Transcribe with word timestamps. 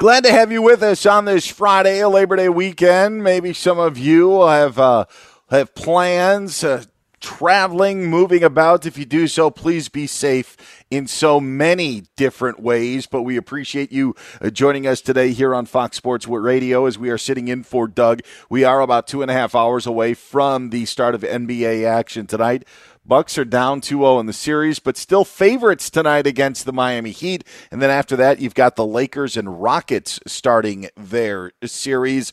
Glad 0.00 0.24
to 0.24 0.32
have 0.32 0.50
you 0.50 0.62
with 0.62 0.82
us 0.82 1.04
on 1.04 1.26
this 1.26 1.46
Friday, 1.46 2.02
Labor 2.06 2.36
Day 2.36 2.48
weekend. 2.48 3.22
Maybe 3.22 3.52
some 3.52 3.78
of 3.78 3.98
you 3.98 4.46
have 4.46 4.78
uh, 4.78 5.04
have 5.50 5.74
plans, 5.74 6.64
uh, 6.64 6.84
traveling, 7.20 8.06
moving 8.06 8.42
about. 8.42 8.86
If 8.86 8.96
you 8.96 9.04
do 9.04 9.28
so, 9.28 9.50
please 9.50 9.90
be 9.90 10.06
safe 10.06 10.56
in 10.90 11.06
so 11.06 11.38
many 11.38 12.04
different 12.16 12.60
ways. 12.60 13.06
But 13.06 13.24
we 13.24 13.36
appreciate 13.36 13.92
you 13.92 14.14
uh, 14.40 14.48
joining 14.48 14.86
us 14.86 15.02
today 15.02 15.32
here 15.32 15.54
on 15.54 15.66
Fox 15.66 15.98
Sports 15.98 16.26
Radio 16.26 16.86
as 16.86 16.98
we 16.98 17.10
are 17.10 17.18
sitting 17.18 17.48
in 17.48 17.62
for 17.62 17.86
Doug. 17.86 18.22
We 18.48 18.64
are 18.64 18.80
about 18.80 19.06
two 19.06 19.20
and 19.20 19.30
a 19.30 19.34
half 19.34 19.54
hours 19.54 19.86
away 19.86 20.14
from 20.14 20.70
the 20.70 20.86
start 20.86 21.14
of 21.14 21.20
NBA 21.20 21.84
action 21.84 22.26
tonight. 22.26 22.66
Bucks 23.04 23.38
are 23.38 23.44
down 23.44 23.80
2-0 23.80 24.20
in 24.20 24.26
the 24.26 24.32
series, 24.32 24.78
but 24.78 24.96
still 24.96 25.24
favorites 25.24 25.90
tonight 25.90 26.26
against 26.26 26.64
the 26.64 26.72
Miami 26.72 27.10
Heat. 27.10 27.44
And 27.70 27.80
then 27.80 27.90
after 27.90 28.14
that, 28.16 28.40
you've 28.40 28.54
got 28.54 28.76
the 28.76 28.86
Lakers 28.86 29.36
and 29.36 29.60
Rockets 29.62 30.20
starting 30.26 30.88
their 30.96 31.52
series. 31.64 32.32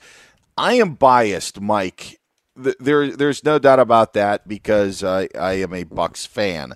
I 0.57 0.73
am 0.73 0.95
biased, 0.95 1.61
Mike. 1.61 2.19
There, 2.55 3.15
there's 3.15 3.43
no 3.43 3.59
doubt 3.59 3.79
about 3.79 4.13
that 4.13 4.47
because 4.47 5.03
I, 5.03 5.29
I 5.39 5.53
am 5.53 5.73
a 5.73 5.83
Bucks 5.83 6.25
fan. 6.25 6.73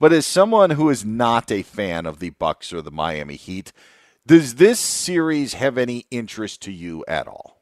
But 0.00 0.12
as 0.12 0.26
someone 0.26 0.70
who 0.70 0.90
is 0.90 1.04
not 1.04 1.50
a 1.50 1.62
fan 1.62 2.06
of 2.06 2.18
the 2.18 2.30
Bucks 2.30 2.72
or 2.72 2.82
the 2.82 2.90
Miami 2.90 3.36
Heat, 3.36 3.72
does 4.26 4.56
this 4.56 4.78
series 4.78 5.54
have 5.54 5.78
any 5.78 6.06
interest 6.10 6.62
to 6.62 6.72
you 6.72 7.04
at 7.08 7.26
all? 7.26 7.57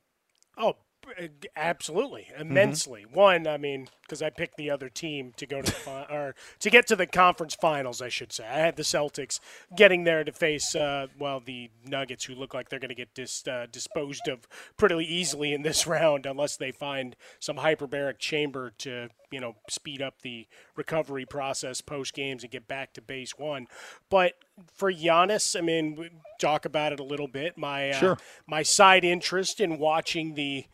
Oh, 1.19 1.27
Absolutely, 1.57 2.29
immensely. 2.39 3.03
Mm-hmm. 3.07 3.17
One, 3.17 3.47
I 3.47 3.57
mean, 3.57 3.89
because 4.03 4.23
I 4.23 4.31
picked 4.31 4.57
the 4.57 4.71
other 4.71 4.89
team 4.89 5.33
to 5.37 5.47
go 5.47 5.63
to 5.63 5.67
the 5.67 5.73
fi- 5.73 6.07
or 6.11 6.35
to 6.61 6.71
get 6.71 6.87
to 6.89 6.97
the 6.97 7.07
conference 7.07 7.55
finals, 7.55 8.03
I 8.03 8.09
should 8.09 8.33
say. 8.33 8.47
I 8.47 8.59
had 8.59 8.77
the 8.77 8.83
Celtics 8.83 9.41
getting 9.75 10.05
there 10.05 10.25
to 10.25 10.33
face, 10.33 10.75
uh, 10.75 11.07
well, 11.19 11.41
the 11.41 11.71
Nuggets, 11.85 12.25
who 12.25 12.35
look 12.35 12.55
like 12.55 12.69
they're 12.69 12.79
going 12.79 12.91
to 12.91 12.95
get 12.95 13.15
dis- 13.15 13.47
uh, 13.47 13.67
disposed 13.71 14.29
of 14.29 14.47
pretty 14.77 14.97
easily 15.05 15.55
in 15.55 15.63
this 15.63 15.87
round, 15.87 16.27
unless 16.27 16.57
they 16.57 16.71
find 16.71 17.17
some 17.41 17.57
hyperbaric 17.57 18.19
chamber 18.19 18.73
to, 18.79 19.09
you 19.31 19.41
know, 19.41 19.57
speed 19.71 20.03
up 20.03 20.23
the 20.23 20.47
recovery 20.77 21.25
process 21.25 21.81
post 21.81 22.15
games 22.15 22.43
and 22.43 22.53
get 22.53 22.69
back 22.69 22.93
to 22.93 23.01
base 23.01 23.39
one. 23.39 23.67
But 24.11 24.35
for 24.75 24.93
Giannis, 24.93 25.57
I 25.57 25.63
mean, 25.63 26.11
talk 26.39 26.65
about 26.65 26.93
it 26.93 27.01
a 27.01 27.05
little 27.05 27.29
bit. 27.29 27.57
My 27.57 27.91
uh, 27.91 27.99
sure. 27.99 28.19
my 28.47 28.63
side 28.63 29.05
interest 29.05 29.61
in 29.61 29.79
watching 29.79 30.35
the 30.35 30.67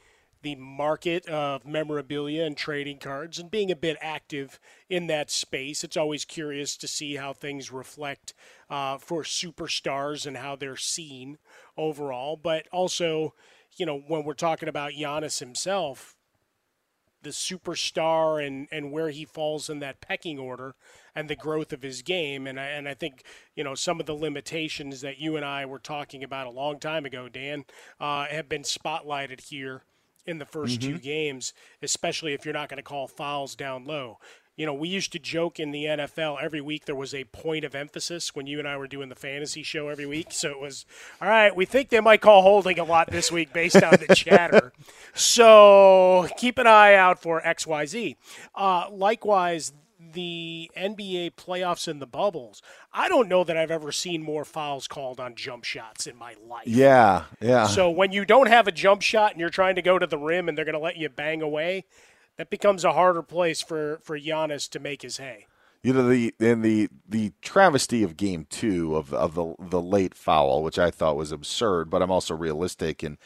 the 0.43 0.57
market 0.57 1.27
of 1.29 1.65
memorabilia 1.65 2.45
and 2.45 2.57
trading 2.57 2.99
cards 2.99 3.39
and 3.39 3.51
being 3.51 3.71
a 3.71 3.77
bit 3.77 3.97
active 4.01 4.59
in 4.89 5.07
that 5.07 5.31
space. 5.31 5.85
It's 5.85 5.97
always 5.97 6.25
curious 6.25 6.77
to 6.77 6.89
see 6.89 7.17
how 7.17 7.33
things 7.33 7.73
reflect 7.73 8.35
uh, 8.69 8.99
for 8.99 9.23
superstars 9.23 10.27
and 10.27 10.37
how 10.37 10.57
they're 10.57 10.77
seen 10.77 11.39
overall. 11.77 12.37
But 12.37 12.67
also, 12.73 13.35
you 13.77 13.87
know, 13.87 13.99
when 14.07 14.25
we're 14.25 14.35
talking 14.35 14.69
about 14.69 14.93
Giannis 14.93 15.39
himself, 15.39 16.17
the 17.23 17.31
superstar 17.31 18.45
and, 18.45 18.67
and 18.73 18.91
where 18.91 19.11
he 19.11 19.25
falls 19.25 19.71
in 19.71 19.79
that 19.79 20.01
pecking 20.01 20.41
order 20.41 20.75
and 21.15 21.31
the 21.31 21.37
growth 21.37 21.73
of 21.73 21.83
his 21.83 22.03
game. 22.03 22.49
And 22.49 22.59
I, 22.59 22.65
and 22.65 22.89
I 22.89 22.95
think, 22.95 23.23
you 23.55 23.63
know, 23.63 23.77
some 23.77 24.01
of 24.01 24.07
the 24.07 24.15
limitations 24.15 25.03
that 25.03 25.19
you 25.19 25.37
and 25.37 25.45
I 25.45 25.65
were 25.67 25.79
talking 25.79 26.25
about 26.25 26.49
a 26.49 26.51
long 26.51 26.81
time 26.81 27.05
ago, 27.07 27.29
Dan, 27.29 27.65
uh, 28.01 28.27
have 28.27 28.49
been 28.49 28.63
spotlighted 28.63 29.49
here 29.49 29.83
in 30.27 30.39
the 30.39 30.45
1st 30.45 30.79
mm-hmm. 30.79 30.93
two 30.93 30.99
games, 30.99 31.53
especially 31.83 32.33
if 32.33 32.45
you're 32.45 32.55
not 32.55 32.69
going 32.69 32.79
to 32.79 32.83
call 32.83 33.09
fouls 33.09 33.55
down 33.55 33.85
low. 33.85 34.19
You 34.55 34.67
know, 34.67 34.75
we 34.75 34.91
used 34.91 35.13
to 35.13 35.19
joke 35.19 35.59
in 35.59 35.71
the 35.71 35.85
NFL 35.85 36.37
every 36.43 36.61
week 36.61 36.85
there 36.85 36.95
was 36.95 37.15
a 37.15 37.25
point 37.25 37.65
of 37.65 37.75
emphasis 37.75 38.35
when 38.35 38.47
you 38.47 38.59
and 38.59 38.69
I 38.69 38.77
were 38.77 38.87
doing 38.87 39.09
the 39.09 39.15
fantasy 39.15 39.63
show 39.63 39.89
every 39.89 40.05
week. 40.05 40.27
So 40.31 40.51
it 40.51 40.61
was, 40.61 40.85
all 41.23 41.29
right, 41.29 41.57
we 41.57 41.65
think 41.65 41.89
they 41.89 42.01
might 42.01 42.21
call 42.21 42.43
holding 42.43 42.79
a 42.79 42.85
lot 42.85 43.11
this 43.11 43.33
week 43.33 43.55
based 43.55 43.83
on 43.83 43.97
the 44.07 44.15
chatter. 44.15 44.73
So 45.15 46.27
keep 46.39 46.59
an 46.59 46.67
eye 46.67 46.95
out 46.95 47.21
for 47.21 47.43
XYZ. 47.43 48.17
Uh, 48.55 48.87
likewise, 48.91 49.73
the 50.13 50.71
NBA 50.77 51.33
playoffs 51.33 51.89
and 51.89 52.01
the 52.01 52.07
bubbles, 52.07 52.63
I 52.93 53.09
don't 53.09 53.29
know 53.29 53.45
that 53.45 53.57
I've 53.57 53.71
ever 53.71 53.93
seen 53.93 54.23
more 54.23 54.45
fouls 54.45 54.89
called 54.89 55.21
on 55.21 55.35
jump 55.35 55.65
shots 55.65 56.07
in 56.07 56.17
my 56.17 56.35
life. 56.47 56.67
Yeah, 56.67 57.25
yeah. 57.41 57.67
So 57.67 57.91
when 57.91 58.13
you 58.13 58.25
don't 58.25 58.49
have 58.49 58.67
a 58.69 58.73
jump 58.73 59.03
shot 59.03 59.33
and 59.33 59.41
you're 59.41 59.51
trying 59.51 59.77
to 59.77 59.83
go 59.83 59.99
to 59.99 60.07
the 60.07 60.19
rim 60.19 60.49
and 60.49 60.57
they're 60.57 60.65
going 60.65 60.75
to 60.75 60.79
let 60.79 60.97
you 60.97 61.09
bang 61.09 61.43
away, 61.43 61.85
that 62.37 62.51
becomes 62.51 62.85
a 62.85 62.93
harder 62.93 63.23
place 63.23 63.63
for 63.63 64.01
for 64.03 64.19
Giannis 64.19 64.69
to 64.71 64.79
make 64.79 65.03
his 65.03 65.19
hay. 65.19 65.47
You 65.83 65.93
know 65.93 66.09
the 66.09 66.35
in 66.39 66.63
the 66.63 66.89
the 67.09 67.33
travesty 67.43 68.03
of 68.03 68.17
Game 68.17 68.47
Two 68.49 68.97
of 68.97 69.13
of 69.13 69.35
the 69.35 69.55
the 69.59 69.83
late 69.83 70.15
foul, 70.15 70.63
which 70.63 70.79
I 70.79 70.91
thought 70.91 71.17
was 71.17 71.33
absurd, 71.33 71.91
but 71.91 72.03
I'm 72.03 72.11
also 72.11 72.35
realistic 72.35 73.03
and 73.03 73.13
in 73.15 73.19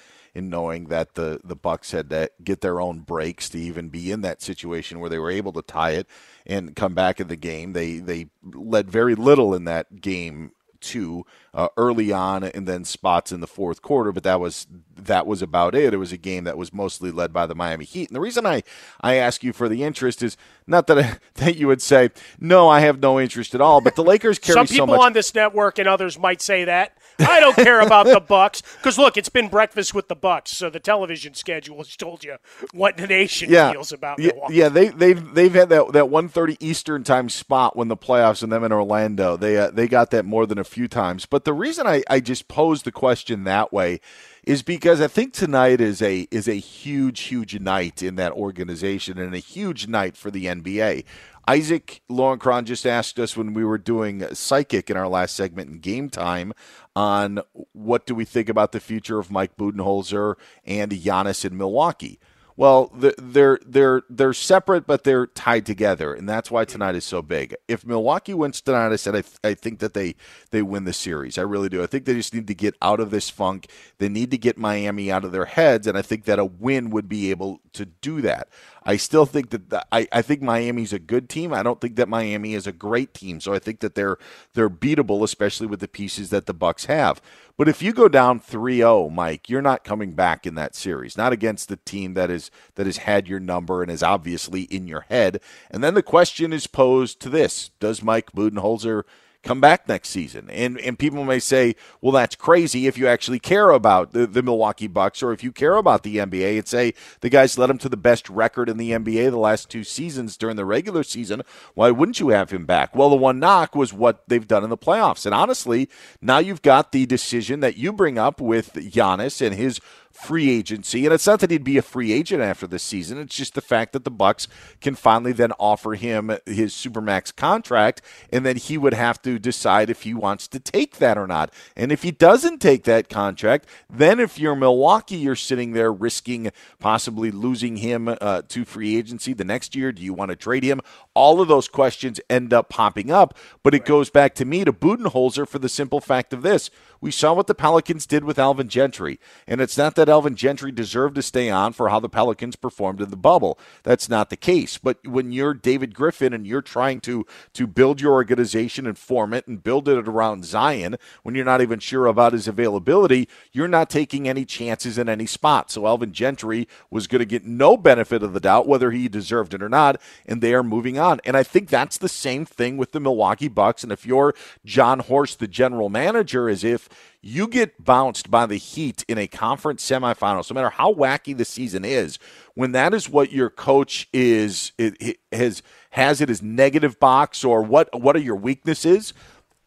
knowing 0.42 0.86
that 0.86 1.14
the 1.14 1.40
the 1.42 1.56
Bucks 1.56 1.90
had 1.90 2.10
to 2.10 2.30
get 2.42 2.60
their 2.60 2.80
own 2.80 3.00
breaks 3.00 3.48
to 3.50 3.58
even 3.58 3.88
be 3.88 4.12
in 4.12 4.20
that 4.22 4.42
situation 4.42 5.00
where 5.00 5.10
they 5.10 5.18
were 5.18 5.30
able 5.30 5.52
to 5.52 5.62
tie 5.62 5.92
it 5.92 6.06
and 6.46 6.76
come 6.76 6.94
back 6.94 7.20
in 7.20 7.28
the 7.28 7.36
game. 7.36 7.72
They 7.72 7.98
they 7.98 8.26
led 8.44 8.90
very 8.90 9.14
little 9.14 9.54
in 9.54 9.64
that 9.64 10.00
game 10.00 10.52
two 10.80 11.24
uh, 11.52 11.68
early 11.76 12.12
on, 12.12 12.44
and 12.44 12.66
then 12.66 12.84
spots 12.84 13.32
in 13.32 13.40
the 13.40 13.46
fourth 13.46 13.82
quarter. 13.82 14.12
But 14.12 14.22
that 14.22 14.40
was 14.40 14.66
that 14.96 15.26
was 15.26 15.42
about 15.42 15.74
it. 15.74 15.92
It 15.92 15.96
was 15.96 16.12
a 16.12 16.16
game 16.16 16.44
that 16.44 16.56
was 16.56 16.72
mostly 16.72 17.10
led 17.10 17.32
by 17.32 17.46
the 17.46 17.54
Miami 17.54 17.84
Heat. 17.84 18.08
And 18.08 18.16
the 18.16 18.20
reason 18.20 18.46
I 18.46 18.62
I 19.00 19.14
ask 19.14 19.42
you 19.42 19.52
for 19.52 19.68
the 19.68 19.82
interest 19.82 20.22
is 20.22 20.36
not 20.66 20.86
that 20.86 20.98
I, 20.98 21.18
that 21.34 21.56
you 21.56 21.66
would 21.66 21.82
say 21.82 22.10
no, 22.40 22.68
I 22.68 22.80
have 22.80 23.00
no 23.00 23.20
interest 23.20 23.54
at 23.54 23.60
all. 23.60 23.80
But 23.80 23.96
the 23.96 24.04
Lakers 24.04 24.38
carry 24.38 24.54
some 24.54 24.66
people 24.66 24.86
so 24.86 24.92
much- 24.92 25.06
on 25.06 25.12
this 25.12 25.34
network 25.34 25.78
and 25.78 25.88
others 25.88 26.18
might 26.18 26.40
say 26.40 26.64
that. 26.64 26.95
I 27.18 27.40
don't 27.40 27.56
care 27.56 27.80
about 27.80 28.06
the 28.06 28.20
Bucks 28.20 28.62
because 28.76 28.98
look, 28.98 29.16
it's 29.16 29.28
been 29.28 29.48
breakfast 29.48 29.94
with 29.94 30.08
the 30.08 30.16
Bucks, 30.16 30.50
so 30.50 30.70
the 30.70 30.80
television 30.80 31.34
schedule 31.34 31.78
has 31.78 31.96
told 31.96 32.24
you 32.24 32.36
what 32.72 32.96
the 32.96 33.06
nation 33.06 33.50
yeah. 33.50 33.72
feels 33.72 33.92
about 33.92 34.18
yeah, 34.18 34.32
Milwaukee. 34.32 34.54
Yeah, 34.54 34.68
they 34.68 34.88
they've 34.88 35.34
they've 35.34 35.54
had 35.54 35.68
that 35.70 35.92
that 35.92 36.04
1:30 36.04 36.56
Eastern 36.60 37.04
time 37.04 37.28
spot 37.28 37.76
when 37.76 37.88
the 37.88 37.96
playoffs 37.96 38.42
and 38.42 38.52
them 38.52 38.64
in 38.64 38.72
Orlando. 38.72 39.36
They 39.36 39.56
uh, 39.56 39.70
they 39.70 39.88
got 39.88 40.10
that 40.10 40.24
more 40.24 40.46
than 40.46 40.58
a 40.58 40.64
few 40.64 40.88
times. 40.88 41.26
But 41.26 41.44
the 41.44 41.52
reason 41.54 41.86
I 41.86 42.02
I 42.08 42.20
just 42.20 42.48
posed 42.48 42.84
the 42.84 42.92
question 42.92 43.44
that 43.44 43.72
way 43.72 44.00
is 44.44 44.62
because 44.62 45.00
I 45.00 45.08
think 45.08 45.32
tonight 45.32 45.80
is 45.80 46.00
a 46.00 46.28
is 46.30 46.48
a 46.48 46.54
huge 46.54 47.20
huge 47.20 47.58
night 47.58 48.02
in 48.02 48.14
that 48.16 48.32
organization 48.32 49.18
and 49.18 49.34
a 49.34 49.38
huge 49.38 49.88
night 49.88 50.16
for 50.16 50.30
the 50.30 50.46
NBA. 50.46 51.04
Isaac 51.48 52.02
Lowenkron 52.10 52.64
just 52.64 52.86
asked 52.86 53.20
us 53.20 53.36
when 53.36 53.54
we 53.54 53.64
were 53.64 53.78
doing 53.78 54.34
Psychic 54.34 54.90
in 54.90 54.96
our 54.96 55.06
last 55.06 55.36
segment 55.36 55.70
in 55.70 55.78
Game 55.78 56.10
Time 56.10 56.52
on 56.96 57.40
what 57.72 58.04
do 58.06 58.14
we 58.14 58.24
think 58.24 58.48
about 58.48 58.72
the 58.72 58.80
future 58.80 59.20
of 59.20 59.30
Mike 59.30 59.56
Budenholzer 59.56 60.34
and 60.64 60.90
Giannis 60.90 61.44
in 61.44 61.56
Milwaukee. 61.56 62.18
Well, 62.58 62.90
they're 62.94 63.58
they're 63.66 64.02
they're 64.08 64.32
separate, 64.32 64.86
but 64.86 65.04
they're 65.04 65.26
tied 65.26 65.66
together, 65.66 66.14
and 66.14 66.26
that's 66.26 66.50
why 66.50 66.64
tonight 66.64 66.94
is 66.94 67.04
so 67.04 67.20
big. 67.20 67.54
If 67.68 67.84
Milwaukee 67.84 68.32
wins 68.32 68.62
tonight, 68.62 68.92
I 68.92 68.96
said 68.96 69.14
I, 69.14 69.20
th- 69.20 69.36
I 69.44 69.52
think 69.52 69.78
that 69.80 69.92
they 69.92 70.14
they 70.52 70.62
win 70.62 70.84
the 70.84 70.94
series. 70.94 71.36
I 71.36 71.42
really 71.42 71.68
do. 71.68 71.82
I 71.82 71.86
think 71.86 72.06
they 72.06 72.14
just 72.14 72.32
need 72.32 72.46
to 72.46 72.54
get 72.54 72.74
out 72.80 72.98
of 72.98 73.10
this 73.10 73.28
funk. 73.28 73.68
They 73.98 74.08
need 74.08 74.30
to 74.30 74.38
get 74.38 74.56
Miami 74.56 75.12
out 75.12 75.22
of 75.22 75.32
their 75.32 75.44
heads, 75.44 75.86
and 75.86 75.98
I 75.98 76.02
think 76.02 76.24
that 76.24 76.38
a 76.38 76.46
win 76.46 76.88
would 76.88 77.10
be 77.10 77.30
able 77.30 77.60
to 77.74 77.84
do 77.84 78.22
that. 78.22 78.48
I 78.86 78.96
still 78.96 79.26
think 79.26 79.50
that 79.50 79.68
the, 79.68 79.84
I, 79.90 80.06
I 80.12 80.22
think 80.22 80.40
Miami's 80.40 80.92
a 80.92 81.00
good 81.00 81.28
team. 81.28 81.52
I 81.52 81.64
don't 81.64 81.80
think 81.80 81.96
that 81.96 82.08
Miami 82.08 82.54
is 82.54 82.68
a 82.68 82.72
great 82.72 83.12
team. 83.12 83.40
So 83.40 83.52
I 83.52 83.58
think 83.58 83.80
that 83.80 83.96
they're 83.96 84.16
they're 84.54 84.70
beatable, 84.70 85.24
especially 85.24 85.66
with 85.66 85.80
the 85.80 85.88
pieces 85.88 86.30
that 86.30 86.46
the 86.46 86.54
Bucks 86.54 86.84
have. 86.84 87.20
But 87.58 87.68
if 87.68 87.82
you 87.82 87.92
go 87.92 88.08
down 88.08 88.38
3-0, 88.38 89.10
Mike, 89.12 89.48
you're 89.48 89.62
not 89.62 89.82
coming 89.82 90.12
back 90.12 90.46
in 90.46 90.54
that 90.54 90.74
series. 90.74 91.16
Not 91.16 91.32
against 91.32 91.68
the 91.68 91.76
team 91.78 92.14
that 92.14 92.30
is 92.30 92.50
that 92.76 92.86
has 92.86 92.98
had 92.98 93.26
your 93.26 93.40
number 93.40 93.82
and 93.82 93.90
is 93.90 94.04
obviously 94.04 94.62
in 94.62 94.86
your 94.86 95.02
head. 95.08 95.40
And 95.70 95.82
then 95.82 95.94
the 95.94 96.02
question 96.02 96.52
is 96.52 96.68
posed 96.68 97.20
to 97.20 97.28
this: 97.28 97.70
Does 97.80 98.04
Mike 98.04 98.30
Budenholzer 98.32 99.02
come 99.46 99.60
back 99.60 99.88
next 99.88 100.08
season. 100.08 100.50
And 100.50 100.78
and 100.80 100.98
people 100.98 101.24
may 101.24 101.38
say, 101.38 101.76
well, 102.00 102.12
that's 102.12 102.34
crazy 102.34 102.86
if 102.86 102.98
you 102.98 103.06
actually 103.06 103.38
care 103.38 103.70
about 103.70 104.12
the, 104.12 104.26
the 104.26 104.42
Milwaukee 104.42 104.88
Bucks 104.88 105.22
or 105.22 105.32
if 105.32 105.44
you 105.44 105.52
care 105.52 105.76
about 105.76 106.02
the 106.02 106.16
NBA 106.16 106.58
and 106.58 106.68
say 106.68 106.94
the 107.20 107.30
guys 107.30 107.56
led 107.56 107.70
him 107.70 107.78
to 107.78 107.88
the 107.88 107.96
best 107.96 108.28
record 108.28 108.68
in 108.68 108.76
the 108.76 108.90
NBA 108.90 109.30
the 109.30 109.38
last 109.38 109.70
two 109.70 109.84
seasons 109.84 110.36
during 110.36 110.56
the 110.56 110.64
regular 110.64 111.02
season. 111.02 111.42
Why 111.74 111.90
wouldn't 111.90 112.20
you 112.20 112.30
have 112.30 112.50
him 112.50 112.66
back? 112.66 112.94
Well, 112.94 113.10
the 113.10 113.16
one 113.16 113.38
knock 113.38 113.74
was 113.74 113.92
what 113.92 114.28
they've 114.28 114.46
done 114.46 114.64
in 114.64 114.70
the 114.70 114.76
playoffs. 114.76 115.24
And 115.24 115.34
honestly, 115.34 115.88
now 116.20 116.38
you've 116.38 116.62
got 116.62 116.92
the 116.92 117.06
decision 117.06 117.60
that 117.60 117.76
you 117.76 117.92
bring 117.92 118.18
up 118.18 118.40
with 118.40 118.74
Giannis 118.74 119.44
and 119.44 119.54
his 119.54 119.80
free 120.16 120.50
agency. 120.50 121.04
And 121.04 121.14
it's 121.14 121.26
not 121.26 121.40
that 121.40 121.50
he'd 121.50 121.64
be 121.64 121.78
a 121.78 121.82
free 121.82 122.12
agent 122.12 122.42
after 122.42 122.66
this 122.66 122.82
season. 122.82 123.18
It's 123.18 123.36
just 123.36 123.54
the 123.54 123.60
fact 123.60 123.92
that 123.92 124.04
the 124.04 124.10
Bucks 124.10 124.48
can 124.80 124.94
finally 124.94 125.32
then 125.32 125.52
offer 125.52 125.94
him 125.94 126.36
his 126.46 126.72
supermax 126.72 127.34
contract, 127.34 128.02
and 128.32 128.44
then 128.44 128.56
he 128.56 128.78
would 128.78 128.94
have 128.94 129.20
to 129.22 129.38
decide 129.38 129.90
if 129.90 130.02
he 130.02 130.14
wants 130.14 130.48
to 130.48 130.60
take 130.60 130.96
that 130.96 131.18
or 131.18 131.26
not. 131.26 131.52
And 131.76 131.92
if 131.92 132.02
he 132.02 132.10
doesn't 132.10 132.60
take 132.60 132.84
that 132.84 133.08
contract, 133.08 133.66
then 133.90 134.18
if 134.18 134.38
you're 134.38 134.56
Milwaukee, 134.56 135.16
you're 135.16 135.36
sitting 135.36 135.72
there 135.72 135.92
risking 135.92 136.50
possibly 136.78 137.30
losing 137.30 137.76
him 137.76 138.08
uh, 138.08 138.42
to 138.48 138.64
free 138.64 138.96
agency 138.96 139.32
the 139.32 139.44
next 139.44 139.74
year. 139.74 139.92
Do 139.92 140.02
you 140.02 140.14
want 140.14 140.30
to 140.30 140.36
trade 140.36 140.64
him? 140.64 140.80
All 141.14 141.40
of 141.40 141.48
those 141.48 141.68
questions 141.68 142.20
end 142.28 142.52
up 142.52 142.68
popping 142.68 143.10
up, 143.10 143.36
but 143.62 143.74
it 143.74 143.84
goes 143.84 144.10
back 144.10 144.34
to 144.36 144.44
me 144.44 144.64
to 144.64 144.72
Budenholzer 144.72 145.48
for 145.48 145.58
the 145.58 145.68
simple 145.68 146.00
fact 146.00 146.32
of 146.32 146.42
this. 146.42 146.70
We 147.00 147.10
saw 147.10 147.34
what 147.34 147.46
the 147.46 147.54
Pelicans 147.54 148.06
did 148.06 148.24
with 148.24 148.38
Alvin 148.38 148.68
Gentry, 148.68 149.18
and 149.46 149.60
it's 149.60 149.76
not 149.76 149.94
that 149.96 150.08
Alvin 150.08 150.36
Gentry 150.36 150.72
deserved 150.72 151.14
to 151.16 151.22
stay 151.22 151.50
on 151.50 151.72
for 151.72 151.88
how 151.88 152.00
the 152.00 152.08
Pelicans 152.08 152.56
performed 152.56 153.00
in 153.00 153.10
the 153.10 153.16
bubble. 153.16 153.58
That's 153.82 154.08
not 154.08 154.30
the 154.30 154.36
case. 154.36 154.78
But 154.78 155.06
when 155.06 155.32
you're 155.32 155.54
David 155.54 155.94
Griffin 155.94 156.32
and 156.32 156.46
you're 156.46 156.62
trying 156.62 157.00
to 157.02 157.26
to 157.54 157.66
build 157.66 158.00
your 158.00 158.12
organization 158.12 158.86
and 158.86 158.98
form 158.98 159.34
it 159.34 159.46
and 159.46 159.62
build 159.62 159.88
it 159.88 160.08
around 160.08 160.44
Zion, 160.44 160.96
when 161.22 161.34
you're 161.34 161.44
not 161.44 161.60
even 161.60 161.78
sure 161.78 162.06
about 162.06 162.32
his 162.32 162.48
availability, 162.48 163.28
you're 163.52 163.68
not 163.68 163.90
taking 163.90 164.28
any 164.28 164.44
chances 164.44 164.98
in 164.98 165.08
any 165.08 165.26
spot. 165.26 165.70
So 165.70 165.86
Alvin 165.86 166.12
Gentry 166.12 166.68
was 166.90 167.06
going 167.06 167.20
to 167.20 167.26
get 167.26 167.44
no 167.44 167.76
benefit 167.76 168.22
of 168.22 168.32
the 168.32 168.40
doubt 168.40 168.66
whether 168.66 168.90
he 168.90 169.08
deserved 169.08 169.54
it 169.54 169.62
or 169.62 169.68
not, 169.68 170.00
and 170.26 170.40
they 170.40 170.54
are 170.54 170.62
moving 170.62 170.98
on. 170.98 171.20
And 171.24 171.36
I 171.36 171.42
think 171.42 171.68
that's 171.68 171.98
the 171.98 172.08
same 172.08 172.44
thing 172.44 172.76
with 172.76 172.92
the 172.92 173.00
Milwaukee 173.00 173.48
Bucks. 173.48 173.82
And 173.82 173.92
if 173.92 174.06
you're 174.06 174.34
Jon 174.64 175.00
Horst, 175.00 175.38
the 175.38 175.48
general 175.48 175.88
manager, 175.88 176.48
as 176.48 176.64
if 176.64 176.85
you 177.22 177.48
get 177.48 177.84
bounced 177.84 178.30
by 178.30 178.46
the 178.46 178.56
Heat 178.56 179.04
in 179.08 179.18
a 179.18 179.26
conference 179.26 179.88
semifinal, 179.88 180.48
no 180.50 180.54
matter 180.54 180.70
how 180.70 180.92
wacky 180.92 181.36
the 181.36 181.44
season 181.44 181.84
is, 181.84 182.18
when 182.54 182.72
that 182.72 182.94
is 182.94 183.08
what 183.08 183.32
your 183.32 183.50
coach 183.50 184.08
is 184.12 184.72
it, 184.78 184.96
it 185.00 185.18
has 185.32 185.62
has 185.90 186.20
it 186.20 186.30
as 186.30 186.42
negative 186.42 187.00
box 187.00 187.44
or 187.44 187.62
what 187.62 187.88
what 188.00 188.16
are 188.16 188.20
your 188.20 188.36
weaknesses, 188.36 189.12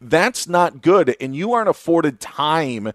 that's 0.02 0.48
not 0.48 0.82
good, 0.82 1.16
and 1.20 1.36
you 1.36 1.54
aren't 1.54 1.70
afforded 1.70 2.20
time 2.20 2.92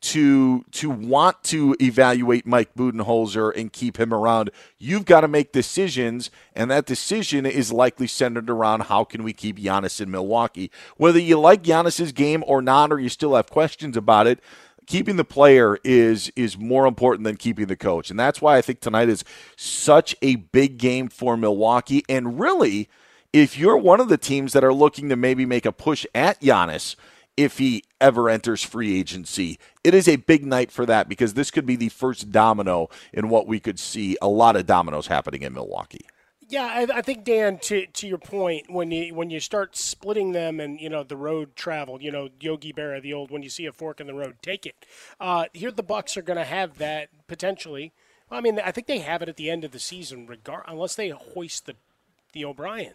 to 0.00 0.64
to 0.72 0.90
want 0.90 1.42
to 1.44 1.76
evaluate 1.80 2.46
Mike 2.46 2.74
Budenholzer 2.74 3.54
and 3.56 3.72
keep 3.72 3.98
him 3.98 4.12
around, 4.12 4.50
you've 4.78 5.04
got 5.04 5.20
to 5.20 5.28
make 5.28 5.52
decisions, 5.52 6.30
and 6.54 6.70
that 6.70 6.86
decision 6.86 7.44
is 7.44 7.72
likely 7.72 8.06
centered 8.06 8.48
around 8.48 8.82
how 8.82 9.04
can 9.04 9.22
we 9.22 9.32
keep 9.32 9.58
Giannis 9.58 10.00
in 10.00 10.10
Milwaukee. 10.10 10.70
Whether 10.96 11.18
you 11.18 11.38
like 11.38 11.62
Giannis's 11.62 12.12
game 12.12 12.42
or 12.46 12.62
not, 12.62 12.92
or 12.92 12.98
you 12.98 13.08
still 13.08 13.34
have 13.34 13.50
questions 13.50 13.96
about 13.96 14.26
it, 14.26 14.40
keeping 14.86 15.16
the 15.16 15.24
player 15.24 15.78
is 15.84 16.32
is 16.34 16.56
more 16.56 16.86
important 16.86 17.24
than 17.24 17.36
keeping 17.36 17.66
the 17.66 17.76
coach, 17.76 18.10
and 18.10 18.18
that's 18.18 18.40
why 18.40 18.56
I 18.56 18.62
think 18.62 18.80
tonight 18.80 19.08
is 19.08 19.24
such 19.56 20.16
a 20.22 20.36
big 20.36 20.78
game 20.78 21.08
for 21.08 21.36
Milwaukee. 21.36 22.04
And 22.08 22.40
really, 22.40 22.88
if 23.34 23.58
you're 23.58 23.76
one 23.76 24.00
of 24.00 24.08
the 24.08 24.18
teams 24.18 24.54
that 24.54 24.64
are 24.64 24.72
looking 24.72 25.10
to 25.10 25.16
maybe 25.16 25.44
make 25.44 25.66
a 25.66 25.72
push 25.72 26.06
at 26.14 26.40
Giannis 26.40 26.96
if 27.36 27.58
he 27.58 27.84
ever 28.00 28.28
enters 28.28 28.62
free 28.62 28.98
agency. 28.98 29.58
It 29.82 29.94
is 29.94 30.08
a 30.08 30.16
big 30.16 30.44
night 30.44 30.70
for 30.70 30.86
that 30.86 31.08
because 31.08 31.34
this 31.34 31.50
could 31.50 31.66
be 31.66 31.76
the 31.76 31.88
first 31.88 32.30
domino 32.30 32.88
in 33.12 33.28
what 33.28 33.46
we 33.46 33.60
could 33.60 33.78
see 33.78 34.16
a 34.22 34.28
lot 34.28 34.56
of 34.56 34.66
dominoes 34.66 35.08
happening 35.08 35.42
in 35.42 35.52
Milwaukee. 35.52 36.06
Yeah, 36.48 36.66
I, 36.66 36.98
I, 36.98 37.02
think 37.02 37.24
Dan, 37.24 37.58
to 37.60 37.86
to 37.86 38.06
your 38.06 38.18
point, 38.18 38.70
when 38.70 38.90
you 38.90 39.14
when 39.14 39.30
you 39.30 39.40
start 39.40 39.76
splitting 39.76 40.32
them 40.32 40.60
and 40.60 40.78
you 40.78 40.90
know 40.90 41.02
the 41.02 41.16
road 41.16 41.56
travel, 41.56 42.02
you 42.02 42.12
know 42.12 42.28
Yogi 42.38 42.72
Berra, 42.72 43.00
the 43.00 43.14
old 43.14 43.30
when 43.30 43.42
you 43.42 43.48
see 43.48 43.64
a 43.64 43.72
fork 43.72 43.98
in 43.98 44.06
the 44.06 44.14
road, 44.14 44.36
take 44.42 44.66
it. 44.66 44.84
Uh, 45.18 45.46
here 45.54 45.70
the 45.70 45.82
Bucks 45.82 46.16
are 46.16 46.22
going 46.22 46.36
to 46.36 46.44
have 46.44 46.76
that 46.78 47.08
potentially. 47.28 47.92
I 48.30 48.40
mean, 48.40 48.58
I 48.58 48.72
think 48.72 48.86
they 48.86 48.98
have 48.98 49.22
it 49.22 49.28
at 49.28 49.36
the 49.36 49.50
end 49.50 49.64
of 49.64 49.70
the 49.70 49.78
season, 49.78 50.26
regard 50.26 50.64
unless 50.68 50.94
they 50.94 51.08
hoist 51.08 51.64
the 51.64 51.76
the 52.32 52.44
O'Brien. 52.44 52.94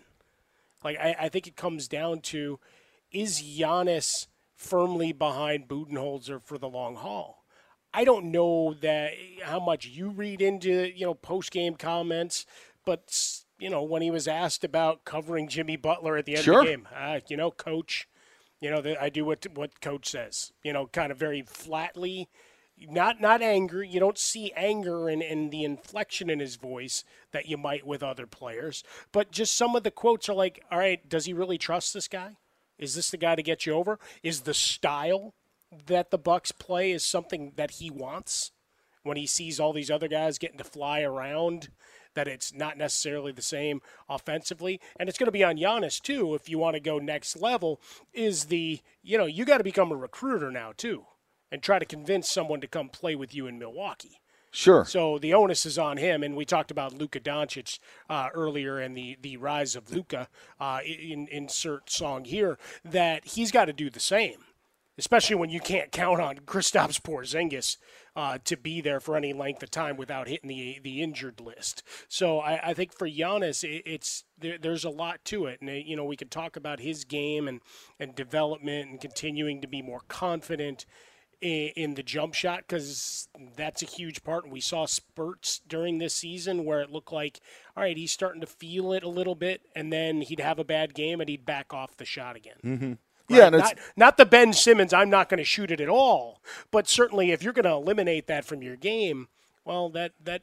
Like 0.84 1.00
I, 1.00 1.15
I 1.22 1.29
think 1.29 1.48
it 1.48 1.55
comes 1.55 1.88
down 1.88 2.22
to 2.22 2.60
is 3.12 3.42
Giannis 3.42 4.28
firmly 4.56 5.12
behind 5.12 5.68
Budenholzer 5.68 6.42
for 6.44 6.58
the 6.58 6.70
long 6.70 6.96
haul? 6.96 7.44
I 7.94 8.04
don't 8.04 8.32
know 8.32 8.75
that 8.82 9.13
how 9.44 9.60
much 9.60 9.88
you 9.88 10.10
read 10.10 10.42
into 10.42 10.96
you 10.96 11.06
know 11.06 11.16
post 11.16 11.51
game 11.51 11.75
comments, 11.75 12.46
but 12.86 13.42
you 13.58 13.70
know 13.70 13.82
when 13.82 14.01
he 14.01 14.12
was 14.12 14.28
asked 14.28 14.63
about 14.63 15.06
covering 15.06 15.48
Jimmy 15.48 15.75
Butler 15.75 16.18
at 16.18 16.25
the 16.25 16.36
end 16.36 16.44
sure. 16.44 16.60
of 16.60 16.66
the 16.66 16.72
game, 16.72 16.88
uh, 16.96 17.20
you 17.28 17.38
know, 17.38 17.50
coach, 17.51 18.08
you 18.62 18.70
know, 18.70 18.96
I 19.00 19.10
do 19.10 19.25
what 19.25 19.46
what 19.56 19.82
coach 19.82 20.10
says, 20.10 20.51
you 20.63 20.72
know, 20.72 20.86
kind 20.88 21.12
of 21.12 21.18
very 21.18 21.42
flatly, 21.42 22.30
not 22.78 23.20
not 23.20 23.42
anger. 23.42 23.82
You 23.82 24.00
don't 24.00 24.20
see 24.20 24.51
anger 24.56 25.10
in, 25.10 25.24
in 25.24 25.50
the 25.50 25.63
inflection 25.63 26.30
in 26.30 26.39
his 26.39 26.58
voice 26.58 27.04
that 27.32 27.48
you 27.48 27.58
might 27.58 27.88
with 27.88 28.04
other 28.04 28.28
players, 28.28 28.84
but 29.12 29.32
just 29.32 29.56
some 29.58 29.75
of 29.75 29.82
the 29.82 29.92
quotes 29.92 30.30
are 30.30 30.36
like, 30.36 30.63
all 30.72 30.78
right, 30.78 31.08
does 31.10 31.25
he 31.25 31.34
really 31.34 31.58
trust 31.58 31.96
this 31.96 32.08
guy? 32.08 32.38
Is 32.80 32.96
this 32.96 33.12
the 33.12 33.18
guy 33.18 33.36
to 33.36 33.44
get 33.44 33.66
you 33.66 33.74
over? 33.74 34.00
Is 34.24 34.42
the 34.42 34.54
style 34.54 35.34
that 35.86 36.10
the 36.10 36.18
Bucks 36.18 36.52
play 36.52 36.92
is 36.92 37.06
something 37.06 37.54
that 37.58 37.72
he 37.72 37.92
wants 37.92 38.52
when 39.04 39.18
he 39.18 39.28
sees 39.28 39.60
all 39.60 39.74
these 39.74 39.92
other 39.92 40.08
guys 40.08 40.40
getting 40.40 40.58
to 40.58 40.64
fly 40.64 41.02
around? 41.02 41.70
That 42.16 42.28
it's 42.28 42.54
not 42.54 42.78
necessarily 42.78 43.32
the 43.32 43.42
same 43.42 43.82
offensively, 44.10 44.82
and 45.00 45.08
it's 45.08 45.18
going 45.18 45.28
to 45.28 45.32
be 45.32 45.44
on 45.44 45.58
Giannis 45.58 46.02
too. 46.02 46.34
If 46.34 46.50
you 46.50 46.58
want 46.58 46.74
to 46.74 46.80
go 46.80 46.98
next 46.98 47.38
level, 47.38 47.80
is 48.14 48.46
the 48.46 48.80
you 49.04 49.18
know 49.18 49.28
you 49.28 49.46
got 49.46 49.60
to 49.60 49.64
become 49.64 49.92
a 49.92 49.96
recruiter 49.96 50.50
now 50.50 50.74
too, 50.76 51.06
and 51.52 51.62
try 51.62 51.78
to 51.78 51.86
convince 51.86 52.30
someone 52.30 52.62
to 52.62 52.68
come 52.68 52.90
play 52.90 53.14
with 53.14 53.36
you 53.36 53.46
in 53.46 53.60
Milwaukee. 53.60 54.20
Sure. 54.51 54.84
So 54.86 55.20
the 55.20 55.34
onus 55.34 55.65
is 55.65 55.77
on 55.77 55.98
him, 55.98 56.24
and 56.24 56.36
we 56.36 56.46
talked 56.46 56.72
about 56.72 56.94
Luka 56.94 57.20
Doncic 57.20 57.79
uh, 58.10 58.29
earlier 58.34 58.79
and 58.79 58.98
the 58.98 59.18
the 59.22 59.38
rise 59.38 59.75
of 59.75 59.91
Luka. 59.91 60.27
Uh, 60.60 60.79
in 60.86 61.27
insert 61.27 61.89
song 61.89 62.25
here 62.25 62.58
that 62.84 63.25
he's 63.25 63.51
got 63.51 63.65
to 63.65 63.74
do 63.74 63.89
the 63.89 64.00
same, 64.00 64.46
especially 64.98 65.36
when 65.36 65.50
you 65.50 65.60
can't 65.60 65.91
count 65.91 66.20
on 66.20 66.38
Kristaps 66.39 67.00
Porzingis 67.00 67.77
uh, 68.15 68.39
to 68.44 68.58
be 68.58 68.82
there 68.82 69.00
for 69.00 69.15
any 69.15 69.34
length 69.34 69.62
of 69.62 69.70
time 69.70 69.98
without 69.98 70.27
hitting 70.27 70.50
the 70.50 70.79
the 70.84 71.01
injured 71.01 71.39
list. 71.39 71.84
So 72.08 72.39
I, 72.39 72.70
I 72.70 72.74
think 72.74 72.91
for 72.98 73.08
Giannis, 73.08 73.63
it, 73.63 73.84
it's 73.86 74.24
there, 74.38 74.58
there's 74.58 74.84
a 74.84 74.89
lot 74.89 75.24
to 75.25 75.46
it, 75.46 75.62
and 75.62 75.70
you 75.70 75.96
know 75.96 76.06
we 76.06 76.18
could 76.18 76.32
talk 76.32 76.56
about 76.56 76.79
his 76.79 77.03
game 77.03 77.48
and 77.48 77.62
and 78.00 78.15
development 78.15 78.89
and 78.89 79.00
continuing 79.00 79.62
to 79.62 79.68
be 79.68 79.84
more 79.84 80.01
confident 80.08 80.86
in, 81.41 81.93
the 81.96 82.03
jump 82.03 82.34
shot 82.34 82.63
because 82.67 83.27
that's 83.55 83.81
a 83.81 83.86
huge 83.86 84.24
part. 84.24 84.43
And 84.43 84.53
we 84.53 84.62
saw 84.62 84.86
spurts 84.86 85.62
during 85.67 85.98
this 85.98 86.13
season 86.15 86.65
where 86.65 86.81
it 86.81 86.91
looked 86.91 87.12
like, 87.12 87.39
all 87.75 87.84
right, 87.84 87.98
he's 87.98 88.12
starting 88.12 88.41
to 88.41 88.48
feel 88.48 88.93
it 88.93 89.03
a 89.03 89.10
little 89.10 89.36
bit, 89.36 89.62
and 89.75 89.91
then 89.91 90.22
he'd 90.22 90.39
have 90.39 90.60
a 90.60 90.63
bad 90.63 90.93
game 90.93 91.19
and 91.19 91.29
he'd 91.29 91.46
back 91.46 91.74
off 91.74 91.98
the 91.98 92.05
shot 92.05 92.36
again. 92.36 92.58
Mm-hmm. 92.63 92.88
Right? 92.88 92.98
Yeah, 93.38 93.50
not, 93.50 93.77
not 93.96 94.17
the 94.17 94.25
Ben 94.25 94.53
Simmons. 94.53 94.91
I'm 94.91 95.10
not 95.10 95.29
going 95.29 95.38
to 95.38 95.43
shoot 95.43 95.72
it 95.72 95.79
at 95.79 95.89
all. 95.89 96.41
But 96.72 96.88
certainly, 96.88 97.31
if 97.31 97.43
you're 97.43 97.53
going 97.53 97.63
to 97.65 97.72
eliminate 97.72 98.27
that 98.27 98.43
from 98.43 98.63
your 98.63 98.75
game, 98.75 99.27
well, 99.65 99.89
that 99.89 100.13
that 100.24 100.41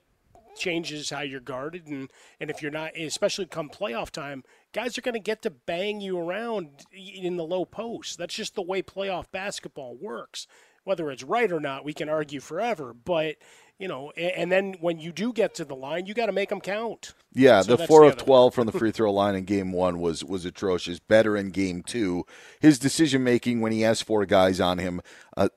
changes 0.56 1.10
how 1.10 1.20
you're 1.20 1.40
guarded, 1.40 1.88
and 1.88 2.10
and 2.40 2.48
if 2.48 2.62
you're 2.62 2.70
not, 2.70 2.96
especially 2.96 3.46
come 3.46 3.68
playoff 3.68 4.10
time, 4.10 4.44
guys 4.72 4.96
are 4.96 5.02
going 5.02 5.14
to 5.14 5.20
get 5.20 5.42
to 5.42 5.50
bang 5.50 6.00
you 6.00 6.18
around 6.18 6.86
in 6.92 7.36
the 7.36 7.44
low 7.44 7.64
post. 7.64 8.18
That's 8.18 8.34
just 8.34 8.54
the 8.54 8.62
way 8.62 8.82
playoff 8.82 9.30
basketball 9.32 9.96
works 10.00 10.46
whether 10.86 11.10
it's 11.10 11.24
right 11.24 11.50
or 11.50 11.58
not, 11.58 11.84
we 11.84 11.92
can 11.92 12.08
argue 12.08 12.38
forever. 12.38 12.94
But 12.94 13.36
you 13.78 13.88
know, 13.88 14.10
and 14.12 14.50
then 14.50 14.76
when 14.80 15.00
you 15.00 15.12
do 15.12 15.32
get 15.32 15.54
to 15.56 15.64
the 15.64 15.74
line, 15.74 16.06
you 16.06 16.14
got 16.14 16.26
to 16.26 16.32
make 16.32 16.48
them 16.48 16.60
count. 16.60 17.12
Yeah, 17.34 17.60
so 17.60 17.76
the 17.76 17.86
four 17.86 18.02
the 18.02 18.12
of 18.12 18.16
twelve 18.16 18.54
from 18.54 18.66
the 18.66 18.72
free 18.78 18.92
throw 18.92 19.12
line 19.12 19.34
in 19.34 19.44
game 19.44 19.72
one 19.72 19.98
was 19.98 20.24
was 20.24 20.44
atrocious. 20.44 21.00
Better 21.00 21.36
in 21.36 21.50
game 21.50 21.82
two. 21.82 22.24
His 22.60 22.78
decision 22.78 23.24
making 23.24 23.60
when 23.60 23.72
he 23.72 23.80
has 23.80 24.00
four 24.00 24.24
guys 24.26 24.60
on 24.60 24.78
him 24.78 25.02
uh, 25.36 25.48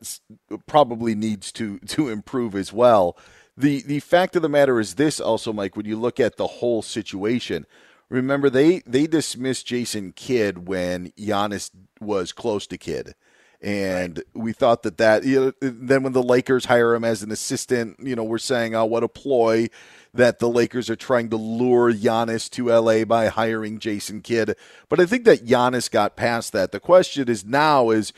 probably 0.68 1.14
needs 1.14 1.52
to 1.54 1.78
to 1.88 2.10
improve 2.10 2.56
as 2.56 2.74
well. 2.74 3.16
The 3.56 3.84
the 3.84 4.00
fact 4.00 4.36
of 4.36 4.42
the 4.42 4.50
matter 4.50 4.80
is 4.80 4.96
this 4.96 5.20
also, 5.20 5.54
Mike. 5.54 5.78
When 5.78 5.86
you 5.86 5.98
look 5.98 6.20
at 6.20 6.38
the 6.38 6.48
whole 6.48 6.82
situation, 6.82 7.68
remember 8.10 8.50
they 8.50 8.80
they 8.80 9.06
dismissed 9.06 9.68
Jason 9.68 10.12
Kidd 10.12 10.68
when 10.68 11.12
Giannis 11.12 11.70
was 12.02 12.34
close 12.34 12.66
to 12.68 12.80
Kidd 12.80 13.14
and 13.62 14.18
right. 14.18 14.26
we 14.34 14.54
thought 14.54 14.84
that 14.84 14.98
that 14.98 15.24
you 15.24 15.40
know, 15.40 15.54
then 15.62 16.04
when 16.04 16.14
the 16.14 16.24
Lakers 16.24 16.66
hire 16.66 16.94
him 16.94 17.04
as 17.04 17.24
an 17.24 17.32
assistant, 17.32 18.00
you 18.00 18.16
know, 18.16 18.24
we're 18.24 18.38
saying, 18.38 18.76
oh, 18.76 18.86
what 18.86 19.04
a 19.04 19.08
ploy 19.08 19.68
that 20.14 20.40
the 20.40 20.50
Lakers 20.50 20.90
are 20.90 20.96
trying 20.96 21.30
to 21.30 21.36
lure 21.36 21.94
Giannis 21.94 22.50
to 22.52 22.70
LA 22.70 23.06
by 23.06 23.28
hiring 23.28 23.80
Jason 23.80 24.22
Kidd. 24.22 24.56
But 24.88 25.00
I 25.00 25.06
think 25.06 25.26
that 25.26 25.46
Giannis 25.46 25.92
got 25.92 26.16
past 26.16 26.52
that. 26.54 26.72
The 26.72 26.80
question 26.80 27.30
is 27.30 27.46
now 27.46 27.92
is 27.92 28.14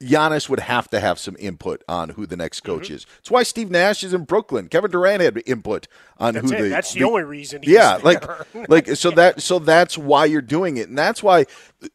Giannis 0.00 0.48
would 0.48 0.60
have 0.60 0.88
to 0.90 1.00
have 1.00 1.18
some 1.18 1.36
input 1.38 1.82
on 1.86 2.10
who 2.10 2.24
the 2.24 2.36
next 2.36 2.60
coach 2.60 2.84
mm-hmm. 2.84 2.94
is. 2.94 3.06
That's 3.18 3.30
why 3.30 3.42
Steve 3.42 3.70
Nash 3.70 4.02
is 4.02 4.14
in 4.14 4.24
Brooklyn. 4.24 4.68
Kevin 4.68 4.90
Durant 4.90 5.20
had 5.20 5.42
input 5.44 5.88
on 6.18 6.34
that's 6.34 6.50
who 6.50 6.56
it. 6.56 6.62
the 6.62 6.68
that's 6.70 6.94
the, 6.94 7.00
the 7.00 7.06
only 7.06 7.22
reason. 7.22 7.60
yeah, 7.64 7.98
like 8.02 8.24
like 8.68 8.88
so 8.96 9.10
that 9.10 9.42
so 9.42 9.58
that's 9.58 9.98
why 9.98 10.24
you're 10.24 10.40
doing 10.40 10.78
it, 10.78 10.88
and 10.88 10.96
that's 10.96 11.22
why 11.22 11.44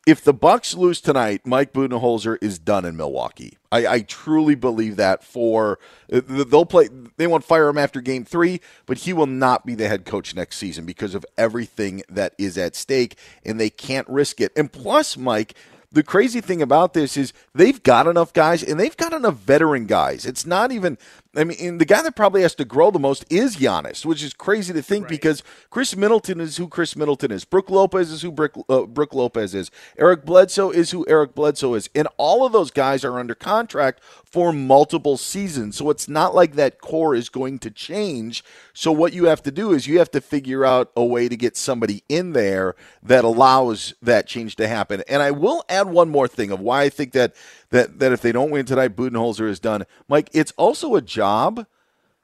if 0.05 0.23
the 0.23 0.33
Bucks 0.33 0.75
lose 0.75 1.01
tonight, 1.01 1.41
Mike 1.45 1.73
Budenholzer 1.73 2.37
is 2.41 2.59
done 2.59 2.85
in 2.85 2.95
Milwaukee. 2.95 3.57
I, 3.71 3.87
I 3.87 3.99
truly 4.01 4.55
believe 4.55 4.97
that. 4.97 5.23
For 5.23 5.79
uh, 6.13 6.21
they'll 6.27 6.65
play, 6.65 6.89
they 7.17 7.25
won't 7.25 7.43
fire 7.43 7.69
him 7.69 7.79
after 7.79 8.01
Game 8.01 8.23
Three, 8.23 8.61
but 8.85 8.99
he 8.99 9.13
will 9.13 9.25
not 9.25 9.65
be 9.65 9.73
the 9.73 9.87
head 9.87 10.05
coach 10.05 10.35
next 10.35 10.57
season 10.57 10.85
because 10.85 11.15
of 11.15 11.25
everything 11.39 12.03
that 12.07 12.35
is 12.37 12.55
at 12.55 12.75
stake, 12.75 13.17
and 13.43 13.59
they 13.59 13.71
can't 13.71 14.07
risk 14.07 14.39
it. 14.41 14.51
And 14.55 14.71
plus, 14.71 15.17
Mike 15.17 15.55
the 15.95 16.03
crazy 16.03 16.41
thing 16.41 16.61
about 16.61 16.93
this 16.93 17.15
is 17.15 17.31
they've 17.53 17.81
got 17.81 18.05
enough 18.05 18.33
guys 18.33 18.61
and 18.61 18.77
they've 18.77 18.97
got 18.97 19.13
enough 19.13 19.35
veteran 19.35 19.85
guys. 19.85 20.25
It's 20.25 20.45
not 20.45 20.73
even 20.73 20.97
I 21.35 21.43
mean, 21.43 21.77
the 21.77 21.85
guy 21.85 22.01
that 22.01 22.15
probably 22.15 22.41
has 22.43 22.55
to 22.55 22.65
grow 22.65 22.91
the 22.91 22.99
most 22.99 23.25
is 23.29 23.57
Giannis, 23.57 24.05
which 24.05 24.23
is 24.23 24.33
crazy 24.33 24.73
to 24.73 24.81
think 24.81 25.03
right. 25.03 25.09
because 25.09 25.43
Khris 25.69 25.95
Middleton 25.95 26.39
is 26.39 26.57
who 26.57 26.67
Khris 26.67 26.95
Middleton 26.95 27.31
is. 27.31 27.45
Brook 27.45 27.69
Lopez 27.69 28.11
is 28.11 28.21
who 28.21 28.31
Brook, 28.31 28.53
uh, 28.69 28.83
Brook 28.83 29.13
Lopez 29.13 29.53
is. 29.53 29.71
Eric 29.97 30.25
Bledsoe 30.25 30.71
is 30.71 30.91
who 30.91 31.05
Eric 31.07 31.35
Bledsoe 31.35 31.73
is. 31.73 31.89
And 31.93 32.07
all 32.17 32.45
of 32.45 32.53
those 32.53 32.71
guys 32.71 33.03
are 33.03 33.19
under 33.19 33.35
contract 33.35 34.01
for 34.23 34.51
multiple 34.51 35.17
seasons. 35.17 35.77
So 35.77 35.89
it's 35.89 36.07
not 36.07 36.35
like 36.35 36.55
that 36.55 36.81
core 36.81 37.15
is 37.15 37.29
going 37.29 37.59
to 37.59 37.71
change. 37.71 38.43
So 38.73 38.91
what 38.91 39.13
you 39.13 39.25
have 39.25 39.43
to 39.43 39.51
do 39.51 39.71
is 39.71 39.87
you 39.87 39.99
have 39.99 40.11
to 40.11 40.21
figure 40.21 40.65
out 40.65 40.91
a 40.95 41.03
way 41.03 41.29
to 41.29 41.37
get 41.37 41.57
somebody 41.57 42.03
in 42.09 42.33
there 42.33 42.75
that 43.03 43.23
allows 43.23 43.93
that 44.01 44.27
change 44.27 44.55
to 44.57 44.67
happen. 44.67 45.03
And 45.07 45.21
I 45.21 45.31
will 45.31 45.63
add 45.69 45.87
one 45.87 46.09
more 46.09 46.27
thing 46.27 46.51
of 46.51 46.59
why 46.59 46.83
I 46.83 46.89
think 46.89 47.11
that 47.13 47.35
that 47.69 47.99
that 47.99 48.11
if 48.11 48.21
they 48.21 48.31
don't 48.31 48.51
win 48.51 48.65
tonight, 48.65 48.95
Budenholzer 48.95 49.49
is 49.49 49.59
done. 49.59 49.85
Mike, 50.07 50.29
it's 50.33 50.53
also 50.57 50.95
a 50.95 51.01
job 51.01 51.65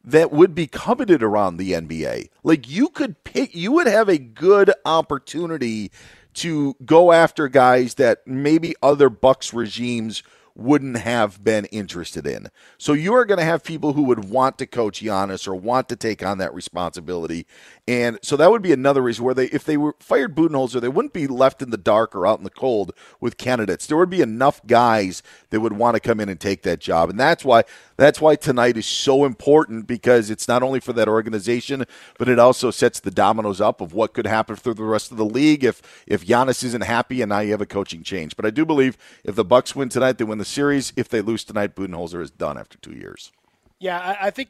that 0.04 0.32
would 0.32 0.56
be 0.56 0.68
coveted 0.68 1.22
around 1.22 1.58
the 1.58 1.74
NBA. 1.74 2.30
Like 2.44 2.70
you 2.70 2.90
could 2.90 3.24
pick, 3.24 3.54
you 3.56 3.72
would 3.74 3.88
have 3.88 4.10
a 4.10 4.18
good 4.18 4.72
opportunity 4.86 5.92
to 6.34 6.76
go 6.86 7.12
after 7.12 7.48
guys 7.48 7.96
that 7.96 8.26
maybe 8.26 8.74
other 8.82 9.10
Bucks 9.10 9.54
regimes 9.54 10.24
wouldn't 10.56 10.98
have 10.98 11.44
been 11.44 11.66
interested 11.66 12.28
in. 12.28 12.48
So 12.78 12.94
you 12.94 13.14
are 13.14 13.26
going 13.26 13.40
to 13.40 13.46
have 13.46 13.64
people 13.64 13.94
who 13.94 14.04
would 14.04 14.26
want 14.26 14.58
to 14.58 14.66
coach 14.66 15.02
Giannis 15.02 15.48
or 15.48 15.56
want 15.56 15.90
to 15.90 15.96
take 15.96 16.24
on 16.24 16.38
that 16.40 16.54
responsibility. 16.54 17.46
And 17.88 18.20
so 18.22 18.38
that 18.38 18.52
would 18.52 18.62
be 18.62 18.72
another 18.72 19.02
reason 19.02 19.26
where 19.26 19.34
they, 19.34 19.48
if 19.48 19.64
they 19.64 19.76
were 19.76 19.96
fired 20.00 20.36
Budenholzer, 20.36 20.80
they 20.80 20.88
wouldn't 20.88 21.14
be 21.14 21.26
left 21.26 21.64
in 21.64 21.72
the 21.72 21.78
dark 21.78 22.16
or 22.16 22.28
out 22.28 22.38
in 22.38 22.44
the 22.44 22.52
cold 22.52 22.94
with 23.20 23.38
candidates. 23.38 23.88
There 23.88 23.98
would 23.98 24.10
be 24.10 24.22
enough 24.22 24.66
guys 24.68 25.24
that 25.50 25.62
would 25.62 25.74
want 25.74 25.96
to 25.96 26.00
come 26.00 26.20
in 26.20 26.30
and 26.30 26.40
take 26.40 26.62
that 26.62 26.80
job. 26.80 27.10
And 27.10 27.20
that's 27.20 27.44
why 27.44 27.64
that's 27.98 28.22
why 28.22 28.36
tonight 28.36 28.78
is 28.78 28.86
so 28.86 29.26
important 29.26 29.88
because 29.88 30.30
it's 30.30 30.48
not 30.48 30.62
only 30.62 30.80
for 30.80 30.94
that 30.94 31.08
organization, 31.08 31.86
but 32.20 32.30
it 32.30 32.38
also 32.38 32.70
sets 32.70 33.00
the 33.00 33.12
dominoes 33.12 33.60
up 33.60 33.82
of 33.82 33.94
what 33.94 34.14
could 34.14 34.28
happen 34.28 34.56
through 34.56 34.76
the 34.76 34.84
rest 34.84 35.12
of 35.12 35.18
the 35.18 35.26
league 35.26 35.64
if 35.64 35.82
if 36.06 36.26
Giannis 36.26 36.64
isn't 36.64 36.84
happy 36.84 37.22
and 37.22 37.30
now 37.30 37.40
you 37.40 37.52
have 37.52 37.62
a 37.62 37.66
coaching 37.66 38.04
change. 38.04 38.36
But 38.36 38.46
I 38.46 38.52
do 38.52 38.64
believe 38.64 38.96
if 39.24 39.34
the 39.34 39.46
Bucks 39.46 39.76
win 39.76 39.90
tonight, 39.90 40.20
they 40.20 40.24
win 40.24 40.38
the 40.38 40.46
series. 40.46 40.94
If 40.96 41.10
they 41.10 41.22
lose 41.22 41.44
tonight, 41.44 41.76
Budenholzer 41.76 42.22
is 42.22 42.30
done 42.30 42.60
after 42.60 42.78
two 42.78 42.94
years. 42.94 43.32
Yeah, 43.80 44.00
I, 44.00 44.28
I 44.28 44.30
think 44.30 44.50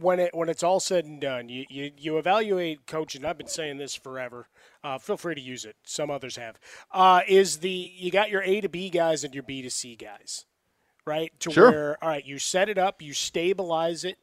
when 0.00 0.20
it 0.20 0.34
when 0.34 0.48
it's 0.48 0.62
all 0.62 0.80
said 0.80 1.04
and 1.04 1.20
done, 1.20 1.48
you, 1.48 1.64
you, 1.68 1.90
you 1.96 2.18
evaluate 2.18 2.86
coaching. 2.86 3.24
I've 3.24 3.38
been 3.38 3.46
saying 3.46 3.78
this 3.78 3.94
forever. 3.94 4.48
Uh, 4.82 4.98
feel 4.98 5.16
free 5.16 5.34
to 5.34 5.40
use 5.40 5.64
it. 5.64 5.76
Some 5.84 6.10
others 6.10 6.36
have. 6.36 6.58
Uh, 6.90 7.22
is 7.26 7.58
the 7.58 7.92
you 7.94 8.10
got 8.10 8.30
your 8.30 8.42
A 8.42 8.60
to 8.60 8.68
B 8.68 8.90
guys 8.90 9.24
and 9.24 9.34
your 9.34 9.42
B 9.42 9.62
to 9.62 9.70
C 9.70 9.96
guys 9.96 10.46
right? 11.06 11.32
To 11.40 11.50
sure. 11.50 11.70
where, 11.70 12.04
all 12.04 12.08
right, 12.08 12.24
you 12.24 12.38
set 12.38 12.68
it 12.68 12.78
up, 12.78 13.02
you 13.02 13.12
stabilize 13.12 14.04
it, 14.04 14.18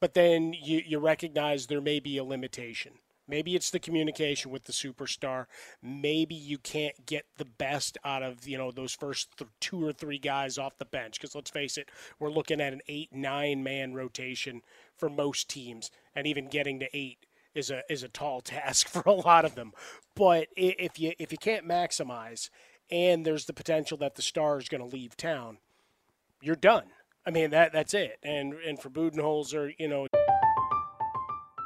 but 0.00 0.14
then 0.14 0.52
you, 0.52 0.82
you 0.86 0.98
recognize 0.98 1.66
there 1.66 1.80
may 1.80 2.00
be 2.00 2.18
a 2.18 2.24
limitation. 2.24 2.92
Maybe 3.28 3.54
it's 3.54 3.70
the 3.70 3.78
communication 3.78 4.50
with 4.50 4.64
the 4.64 4.72
superstar. 4.72 5.46
Maybe 5.82 6.34
you 6.34 6.58
can't 6.58 7.06
get 7.06 7.26
the 7.36 7.44
best 7.44 7.98
out 8.04 8.22
of 8.22 8.48
you 8.48 8.56
know 8.56 8.70
those 8.70 8.94
first 8.94 9.36
th- 9.36 9.50
two 9.60 9.86
or 9.86 9.92
three 9.92 10.18
guys 10.18 10.56
off 10.56 10.78
the 10.78 10.84
bench. 10.84 11.20
Because 11.20 11.34
let's 11.34 11.50
face 11.50 11.76
it, 11.76 11.90
we're 12.18 12.30
looking 12.30 12.60
at 12.60 12.72
an 12.72 12.80
eight 12.88 13.12
nine 13.12 13.62
man 13.62 13.94
rotation 13.94 14.62
for 14.96 15.10
most 15.10 15.48
teams, 15.48 15.90
and 16.16 16.26
even 16.26 16.48
getting 16.48 16.80
to 16.80 16.88
eight 16.96 17.26
is 17.54 17.70
a 17.70 17.82
is 17.90 18.02
a 18.02 18.08
tall 18.08 18.40
task 18.42 18.88
for 18.88 19.02
a 19.04 19.12
lot 19.12 19.44
of 19.44 19.54
them. 19.54 19.72
But 20.14 20.48
if 20.56 20.98
you 20.98 21.12
if 21.18 21.30
you 21.30 21.38
can't 21.38 21.68
maximize, 21.68 22.48
and 22.90 23.24
there's 23.24 23.44
the 23.44 23.52
potential 23.52 23.98
that 23.98 24.14
the 24.14 24.22
star 24.22 24.58
is 24.58 24.68
going 24.68 24.88
to 24.88 24.96
leave 24.96 25.16
town, 25.16 25.58
you're 26.40 26.56
done. 26.56 26.84
I 27.26 27.30
mean 27.30 27.50
that 27.50 27.72
that's 27.72 27.92
it. 27.94 28.18
And 28.22 28.54
and 28.54 28.80
for 28.80 28.88
Budenholzer, 28.88 29.74
you 29.78 29.88
know. 29.88 30.06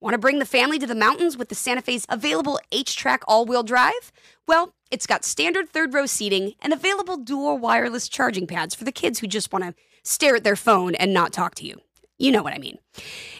Want 0.00 0.14
to 0.14 0.18
bring 0.18 0.38
the 0.38 0.44
family 0.44 0.78
to 0.78 0.86
the 0.86 0.94
mountains 0.94 1.36
with 1.36 1.48
the 1.48 1.54
Santa 1.54 1.80
Fe's 1.80 2.04
available 2.08 2.58
H-Track 2.72 3.22
all-wheel 3.26 3.62
drive? 3.62 4.12
Well, 4.46 4.74
it's 4.90 5.06
got 5.06 5.24
standard 5.24 5.70
third 5.70 5.94
row 5.94 6.06
seating 6.06 6.54
and 6.60 6.72
available 6.72 7.16
dual 7.16 7.58
wireless 7.58 8.08
charging 8.08 8.46
pads 8.46 8.74
for 8.74 8.84
the 8.84 8.92
kids 8.92 9.20
who 9.20 9.26
just 9.26 9.52
want 9.52 9.64
to 9.64 9.74
stare 10.02 10.36
at 10.36 10.44
their 10.44 10.56
phone 10.56 10.94
and 10.96 11.14
not 11.14 11.32
talk 11.32 11.54
to 11.56 11.66
you. 11.66 11.80
You 12.18 12.32
know 12.32 12.42
what 12.42 12.52
I 12.52 12.58
mean. 12.58 12.78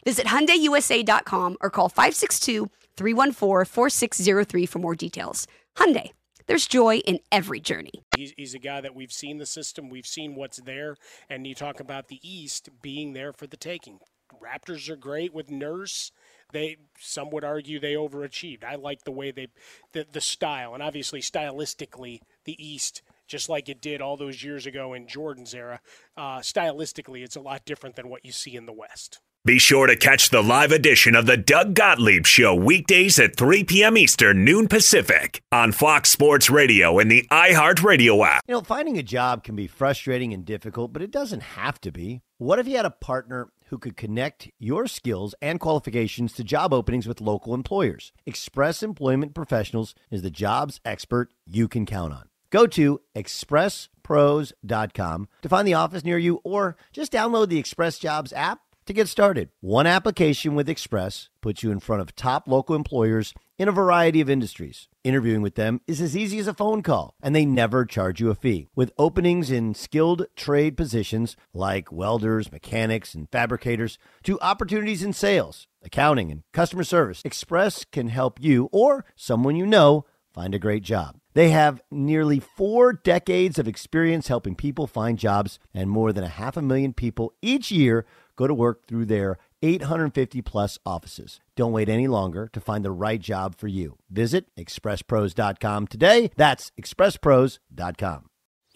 Visit 0.05 0.27
HyundaiUSA.com 0.27 1.59
or 1.61 1.71
call 1.71 1.90
562-314-4603 1.90 4.69
for 4.69 4.79
more 4.79 4.95
details. 4.95 5.47
Hyundai. 5.77 6.11
There's 6.47 6.67
joy 6.67 6.99
in 6.99 7.21
every 7.33 7.59
journey. 7.59 8.03
He's, 8.17 8.35
he's 8.37 8.55
a 8.55 8.59
guy 8.59 8.83
that 8.83 8.95
we've 8.95 9.12
seen 9.12 9.38
the 9.38 9.47
system, 9.47 9.88
we've 9.88 10.07
seen 10.07 10.35
what's 10.35 10.59
there, 10.59 10.97
and 11.31 11.47
you 11.47 11.55
talk 11.55 11.81
about 11.81 12.09
the 12.09 12.21
East 12.23 12.69
being 12.83 13.14
there 13.14 13.33
for 13.33 13.47
the 13.47 13.57
taking. 13.57 13.99
Raptors 14.43 14.90
are 14.90 14.97
great 14.97 15.33
with 15.33 15.51
Nurse 15.51 16.12
they 16.55 16.79
some 16.99 17.29
would 17.31 17.45
argue 17.45 17.79
they 17.79 17.95
overachieved. 17.95 18.64
I 18.64 18.77
like 18.77 19.05
the 19.05 19.12
way 19.12 19.31
they 19.31 19.49
the 19.93 20.07
the 20.11 20.21
style 20.21 20.73
and 20.73 20.83
obviously 20.83 21.21
stylistically 21.21 22.21
the 22.45 22.57
East 22.64 23.03
just 23.27 23.49
like 23.49 23.69
it 23.69 23.81
did 23.81 24.01
all 24.01 24.17
those 24.17 24.43
years 24.43 24.67
ago 24.67 24.93
in 24.93 25.07
Jordan's 25.07 25.55
era. 25.55 25.81
Uh, 26.17 26.38
stylistically, 26.38 27.23
it's 27.23 27.37
a 27.37 27.40
lot 27.40 27.64
different 27.64 27.97
than 27.97 28.09
what 28.09 28.25
you 28.25 28.33
see 28.33 28.55
in 28.55 28.67
the 28.67 28.73
West. 28.73 29.21
Be 29.47 29.59
sure 29.59 29.87
to 29.87 29.95
catch 29.95 30.31
the 30.31 30.43
live 30.43 30.73
edition 30.73 31.14
of 31.14 31.27
the 31.27 31.37
Doug 31.37 31.75
Gottlieb 31.75 32.25
Show 32.25 32.55
weekdays 32.55 33.19
at 33.19 33.37
3 33.37 33.64
p.m. 33.64 33.99
Eastern, 33.99 34.43
noon 34.43 34.69
Pacific 34.69 35.43
on 35.53 35.71
Fox 35.71 36.09
Sports 36.09 36.49
Radio 36.49 36.99
and 36.99 37.11
the 37.11 37.27
iHeartRadio 37.31 38.27
app. 38.27 38.40
You 38.49 38.55
know, 38.55 38.62
finding 38.62 38.97
a 38.97 39.03
job 39.03 39.45
can 39.45 39.55
be 39.55 39.67
frustrating 39.67 40.33
and 40.33 40.47
difficult, 40.47 40.95
but 40.95 41.03
it 41.03 41.11
doesn't 41.11 41.43
have 41.43 41.79
to 41.83 41.93
be. 41.93 42.23
What 42.38 42.59
if 42.59 42.67
you 42.67 42.77
had 42.77 42.87
a 42.87 42.90
partner 42.90 43.51
who 43.66 43.79
could 43.79 43.96
connect 43.96 44.50
your 44.59 44.87
skills 44.87 45.35
and 45.40 45.59
qualifications 45.61 46.33
to 46.35 46.44
job 46.44 46.72
openings 46.72 47.07
with 47.07 47.20
local 47.20 47.55
employers? 47.55 48.12
Express 48.27 48.83
Employment 48.83 49.35
Professionals 49.35 49.94
is 50.11 50.22
the 50.22 50.31
jobs 50.31 50.81
expert 50.85 51.33
you 51.46 51.68
can 51.68 51.87
count 51.87 52.12
on. 52.12 52.29
Go 52.50 52.66
to 52.68 53.00
expresspros.com 53.16 55.29
to 55.42 55.48
find 55.48 55.68
the 55.68 55.74
office 55.74 56.05
near 56.05 56.18
you 56.18 56.40
or 56.44 56.77
just 56.92 57.12
download 57.12 57.48
the 57.48 57.59
Express 57.59 57.98
Jobs 57.98 58.33
app 58.33 58.61
to 58.87 58.92
get 58.92 59.09
started. 59.09 59.48
One 59.61 59.87
application 59.87 60.55
with 60.55 60.68
Express 60.68 61.31
puts 61.40 61.62
you 61.62 61.72
in 61.72 61.81
front 61.81 62.03
of 62.03 62.14
top 62.14 62.46
local 62.46 62.77
employers 62.77 63.33
in 63.59 63.69
a 63.69 63.73
variety 63.73 64.21
of 64.21 64.29
industries. 64.29 64.88
Interviewing 65.05 65.43
with 65.43 65.55
them 65.55 65.81
is 65.87 66.01
as 66.01 66.17
easy 66.17 66.38
as 66.38 66.47
a 66.47 66.55
phone 66.55 66.83
call, 66.83 67.14
and 67.23 67.35
they 67.35 67.45
never 67.45 67.85
charge 67.85 68.21
you 68.21 68.31
a 68.31 68.35
fee. 68.35 68.69
With 68.75 68.93
openings 68.99 69.51
in 69.51 69.75
skilled 69.75 70.27
trade 70.35 70.77
positions 70.77 71.37
like 71.53 71.93
welders, 71.93 72.51
mechanics, 72.51 73.14
and 73.14 73.31
fabricators, 73.31 73.99
to 74.25 74.40
opportunities 74.40 75.03
in 75.03 75.12
sales, 75.12 75.67
accounting, 75.83 76.33
and 76.33 76.43
customer 76.53 76.85
service, 76.85 77.23
Express 77.25 77.85
can 77.85 78.09
help 78.09 78.43
you 78.43 78.69
or 78.73 79.05
someone 79.14 79.57
you 79.57 79.67
know 79.67 80.05
find 80.33 80.55
a 80.55 80.59
great 80.59 80.83
job. 80.83 81.17
They 81.35 81.51
have 81.51 81.83
nearly 81.90 82.40
four 82.40 82.93
decades 82.93 83.59
of 83.59 83.69
experience 83.69 84.29
helping 84.29 84.55
people 84.55 84.87
find 84.87 85.19
jobs, 85.19 85.59
and 85.73 85.90
more 85.90 86.12
than 86.12 86.25
a 86.25 86.29
half 86.29 86.57
a 86.57 86.62
million 86.62 86.93
people 86.93 87.35
each 87.43 87.71
year 87.71 88.05
go 88.37 88.47
to 88.47 88.55
work 88.55 88.87
through 88.87 89.05
their 89.07 89.38
850 89.64 90.42
plus 90.42 90.79
offices. 90.85 91.40
Don't 91.57 91.72
wait 91.72 91.88
any 91.88 92.07
longer 92.07 92.48
to 92.53 92.61
find 92.61 92.85
the 92.85 92.90
right 92.90 93.20
job 93.20 93.57
for 93.57 93.68
you. 93.68 93.96
Visit 94.11 94.46
expresspros.com 94.57 95.87
today. 95.87 96.31
That's 96.37 96.70
expresspros.com. 96.81 98.27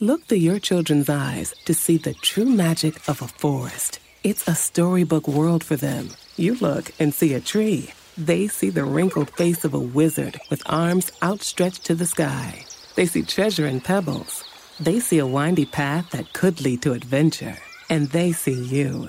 Look 0.00 0.26
through 0.26 0.38
your 0.38 0.60
children's 0.60 1.08
eyes 1.08 1.54
to 1.64 1.74
see 1.74 1.96
the 1.98 2.14
true 2.14 2.44
magic 2.44 3.08
of 3.08 3.20
a 3.20 3.26
forest. 3.26 3.98
It's 4.22 4.46
a 4.46 4.54
storybook 4.54 5.26
world 5.26 5.64
for 5.64 5.74
them. 5.76 6.10
You 6.36 6.54
look 6.54 6.92
and 7.00 7.12
see 7.12 7.34
a 7.34 7.40
tree. 7.40 7.90
They 8.16 8.46
see 8.46 8.70
the 8.70 8.84
wrinkled 8.84 9.30
face 9.30 9.64
of 9.64 9.74
a 9.74 9.80
wizard 9.80 10.40
with 10.50 10.62
arms 10.66 11.10
outstretched 11.22 11.84
to 11.86 11.94
the 11.96 12.06
sky. 12.06 12.64
They 12.94 13.06
see 13.06 13.22
treasure 13.22 13.66
in 13.66 13.80
pebbles. 13.80 14.44
They 14.80 15.00
see 15.00 15.18
a 15.18 15.26
windy 15.26 15.66
path 15.66 16.10
that 16.10 16.32
could 16.32 16.60
lead 16.60 16.82
to 16.82 16.92
adventure. 16.92 17.56
And 17.90 18.08
they 18.10 18.32
see 18.32 18.54
you 18.54 19.08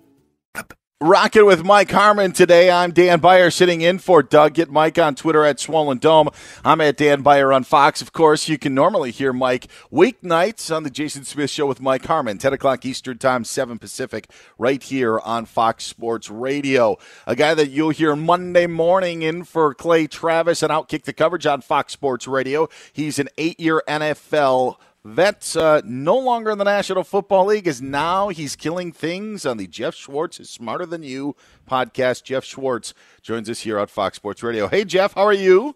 Rocking 1.03 1.47
with 1.47 1.63
Mike 1.63 1.89
Harmon 1.89 2.31
today. 2.31 2.69
I'm 2.69 2.91
Dan 2.91 3.21
Beyer 3.21 3.49
sitting 3.49 3.81
in 3.81 3.97
for 3.97 4.21
Doug. 4.21 4.53
Get 4.53 4.69
Mike 4.69 4.99
on 4.99 5.15
Twitter 5.15 5.43
at 5.43 5.59
Swollen 5.59 5.97
Dome. 5.97 6.29
I'm 6.63 6.79
at 6.79 6.95
Dan 6.95 7.23
Beyer 7.23 7.51
on 7.51 7.63
Fox. 7.63 8.03
Of 8.03 8.13
course, 8.13 8.47
you 8.47 8.59
can 8.59 8.75
normally 8.75 9.09
hear 9.09 9.33
Mike 9.33 9.65
weeknights 9.91 10.71
on 10.73 10.83
the 10.83 10.91
Jason 10.91 11.23
Smith 11.23 11.49
Show 11.49 11.65
with 11.65 11.81
Mike 11.81 12.05
Harmon, 12.05 12.37
10 12.37 12.53
o'clock 12.53 12.85
Eastern 12.85 13.17
Time, 13.17 13.43
7 13.43 13.79
Pacific, 13.79 14.29
right 14.59 14.83
here 14.83 15.17
on 15.17 15.45
Fox 15.45 15.85
Sports 15.85 16.29
Radio. 16.29 16.99
A 17.25 17.35
guy 17.35 17.55
that 17.55 17.71
you'll 17.71 17.89
hear 17.89 18.15
Monday 18.15 18.67
morning 18.67 19.23
in 19.23 19.43
for 19.43 19.73
Clay 19.73 20.05
Travis 20.05 20.61
and 20.61 20.71
Outkick 20.71 21.05
the 21.05 21.13
coverage 21.13 21.47
on 21.47 21.61
Fox 21.61 21.93
Sports 21.93 22.27
Radio. 22.27 22.69
He's 22.93 23.17
an 23.17 23.29
eight 23.39 23.59
year 23.59 23.81
NFL 23.87 24.77
Vet's 25.03 25.55
uh, 25.55 25.81
no 25.83 26.17
longer 26.17 26.51
in 26.51 26.59
the 26.59 26.63
National 26.63 27.03
Football 27.03 27.47
League, 27.47 27.65
is 27.67 27.81
now 27.81 28.29
he's 28.29 28.55
killing 28.55 28.91
things 28.91 29.45
on 29.47 29.57
the 29.57 29.65
Geoff 29.65 29.95
Schwartz 29.95 30.39
is 30.39 30.49
Smarter 30.49 30.85
Than 30.85 31.01
You 31.01 31.35
podcast. 31.67 32.23
Geoff 32.23 32.45
Schwartz 32.45 32.93
joins 33.23 33.49
us 33.49 33.61
here 33.61 33.79
on 33.79 33.87
Fox 33.87 34.17
Sports 34.17 34.43
Radio. 34.43 34.67
Hey, 34.67 34.83
Geoff, 34.85 35.13
how 35.13 35.23
are 35.23 35.33
you? 35.33 35.75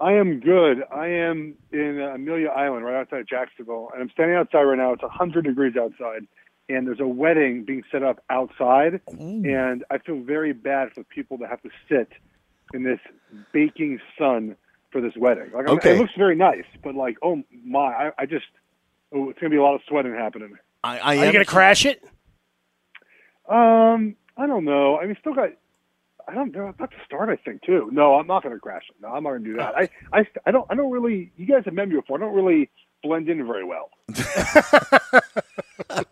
I 0.00 0.12
am 0.14 0.40
good. 0.40 0.82
I 0.90 1.08
am 1.08 1.54
in 1.72 2.00
Amelia 2.00 2.48
Island, 2.48 2.86
right 2.86 2.94
outside 2.98 3.26
Jacksonville, 3.28 3.90
and 3.92 4.02
I'm 4.02 4.08
standing 4.10 4.36
outside 4.36 4.62
right 4.62 4.78
now. 4.78 4.94
It's 4.94 5.02
100 5.02 5.44
degrees 5.44 5.74
outside, 5.76 6.26
and 6.70 6.86
there's 6.86 7.00
a 7.00 7.06
wedding 7.06 7.64
being 7.64 7.82
set 7.92 8.02
up 8.02 8.24
outside, 8.30 9.02
Mm. 9.10 9.44
and 9.70 9.84
I 9.90 9.98
feel 9.98 10.20
very 10.22 10.54
bad 10.54 10.92
for 10.94 11.04
people 11.04 11.36
that 11.38 11.50
have 11.50 11.60
to 11.62 11.70
sit 11.90 12.08
in 12.72 12.84
this 12.84 13.00
baking 13.52 14.00
sun 14.18 14.56
for 14.92 15.00
this 15.00 15.12
wedding. 15.16 15.50
Like, 15.54 15.66
I'm- 15.66 15.76
Okay. 15.76 15.96
it 15.96 15.98
looks 15.98 16.14
very 16.16 16.36
nice, 16.36 16.64
but 16.82 16.94
like, 16.94 17.16
oh 17.22 17.42
my, 17.64 17.78
I, 18.08 18.12
I 18.18 18.26
just, 18.26 18.46
oh, 19.12 19.30
it's 19.30 19.38
gonna 19.38 19.50
be 19.50 19.56
a 19.56 19.62
lot 19.62 19.74
of 19.74 19.80
sweating 19.88 20.14
happening. 20.14 20.56
I, 20.82 20.98
I 20.98 21.16
Are 21.18 21.26
you 21.26 21.32
going 21.32 21.44
to 21.44 21.50
crash 21.50 21.84
it? 21.84 22.02
Um, 23.48 24.16
I 24.36 24.46
don't 24.46 24.64
know. 24.64 24.98
I 24.98 25.06
mean, 25.06 25.16
still 25.20 25.34
got. 25.34 25.50
I 26.28 26.34
don't 26.34 26.54
know. 26.54 26.68
About 26.68 26.90
to 26.92 26.96
start, 27.04 27.28
I 27.28 27.36
think 27.36 27.62
too. 27.62 27.90
No, 27.92 28.14
I'm 28.14 28.26
not 28.26 28.42
going 28.44 28.54
to 28.54 28.60
crash 28.60 28.84
it. 28.88 28.96
No, 29.02 29.08
I'm 29.08 29.24
not 29.24 29.30
going 29.30 29.44
to 29.44 29.50
do 29.50 29.56
that. 29.56 29.74
I, 29.76 29.88
I, 30.12 30.26
I 30.46 30.50
don't. 30.52 30.66
I 30.70 30.74
don't 30.74 30.90
really. 30.90 31.32
You 31.36 31.46
guys 31.46 31.64
have 31.64 31.74
met 31.74 31.88
me 31.88 31.96
before. 31.96 32.16
I 32.16 32.20
don't 32.20 32.34
really 32.34 32.70
blend 33.02 33.28
in 33.28 33.46
very 33.46 33.64
well. 33.64 33.90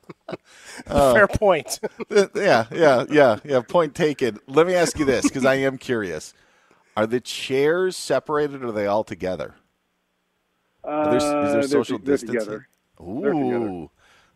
Uh, 0.86 1.12
Fair 1.12 1.26
point. 1.26 1.80
yeah, 2.34 2.66
yeah, 2.72 3.04
yeah, 3.10 3.38
yeah. 3.44 3.60
Point 3.60 3.94
taken. 3.94 4.38
Let 4.46 4.66
me 4.66 4.74
ask 4.74 4.98
you 4.98 5.04
this 5.04 5.24
because 5.24 5.44
I 5.44 5.56
am 5.56 5.76
curious: 5.76 6.32
Are 6.98 7.06
the 7.06 7.20
chairs 7.20 7.96
separated 7.96 8.64
or 8.64 8.68
are 8.68 8.72
they 8.72 8.86
all 8.86 9.04
together? 9.04 9.54
Are 10.82 11.10
there- 11.10 11.16
is 11.18 11.22
Uh, 11.22 11.52
there 11.52 11.62
social 11.62 11.98
they're 12.00 12.16
distancing? 12.16 12.48
They're. 12.48 12.68
Ooh, 13.00 13.90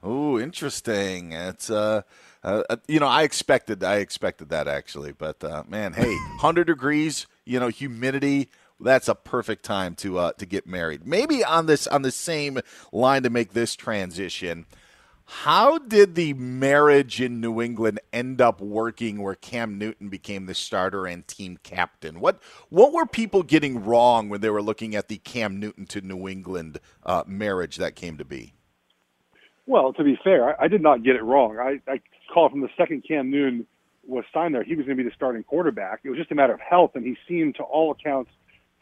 ooh, 0.07 0.39
interesting. 0.39 1.33
It's 1.33 1.71
uh, 1.71 2.03
uh, 2.45 2.63
uh, 2.71 2.77
you 2.87 3.01
know, 3.01 3.09
I 3.09 3.25
expected, 3.25 3.83
I 3.83 3.97
expected 3.97 4.49
that 4.51 4.69
actually, 4.69 5.11
but 5.11 5.43
uh, 5.43 5.65
man, 5.67 5.95
hey, 5.95 6.15
hundred 6.39 6.69
degrees, 6.69 7.27
you 7.45 7.59
know, 7.59 7.67
humidity. 7.67 8.49
That's 8.79 9.09
a 9.09 9.17
perfect 9.17 9.65
time 9.65 9.97
to 9.97 10.19
uh, 10.19 10.33
to 10.35 10.47
get 10.47 10.65
married. 10.65 11.05
Maybe 11.05 11.43
on 11.45 11.67
this 11.67 11.89
on 11.89 12.03
the 12.03 12.13
same 12.13 12.61
line 12.93 13.25
to 13.25 13.31
make 13.31 13.55
this 13.55 13.75
transition. 13.75 14.67
How 15.41 15.79
did 15.79 16.15
the 16.15 16.35
marriage 16.35 17.21
in 17.21 17.41
New 17.41 17.61
England 17.61 17.99
end 18.13 18.41
up 18.41 18.61
working 18.61 19.21
where 19.23 19.35
Cam 19.35 19.77
Newton 19.77 20.09
became 20.09 20.47
the 20.47 20.55
starter 20.55 21.07
and 21.07 21.27
team 21.27 21.59
captain? 21.65 22.21
What 22.21 22.41
what 22.69 22.93
were 22.93 23.07
people 23.07 23.43
getting 23.43 23.83
wrong 23.83 24.29
when 24.29 24.41
they 24.41 24.51
were 24.51 24.63
looking 24.63 24.95
at 24.95 25.09
the 25.09 25.17
Cam 25.17 25.59
Newton 25.59 25.87
to 25.87 26.01
New 26.01 26.29
England 26.29 26.79
uh, 27.05 27.25
marriage 27.27 27.77
that 27.79 27.97
came 27.97 28.19
to 28.19 28.25
be? 28.25 28.53
Well, 29.67 29.93
to 29.95 30.05
be 30.05 30.17
fair, 30.23 30.51
I, 30.51 30.67
I 30.67 30.69
did 30.69 30.83
not 30.83 31.03
get 31.03 31.17
it 31.17 31.25
wrong. 31.25 31.59
I, 31.59 31.81
I 31.91 32.01
called 32.33 32.53
from 32.53 32.61
the 32.61 32.71
second 32.77 33.03
Cam 33.09 33.31
Newton 33.31 33.67
was 34.07 34.25
signed 34.33 34.55
there, 34.55 34.63
he 34.63 34.75
was 34.75 34.85
going 34.87 34.97
to 34.97 35.03
be 35.03 35.09
the 35.09 35.15
starting 35.15 35.43
quarterback. 35.43 36.01
It 36.05 36.11
was 36.11 36.19
just 36.19 36.31
a 36.31 36.35
matter 36.35 36.53
of 36.53 36.61
health, 36.61 36.93
and 36.95 37.05
he 37.05 37.17
seemed, 37.27 37.55
to 37.57 37.63
all 37.63 37.91
accounts, 37.91 38.31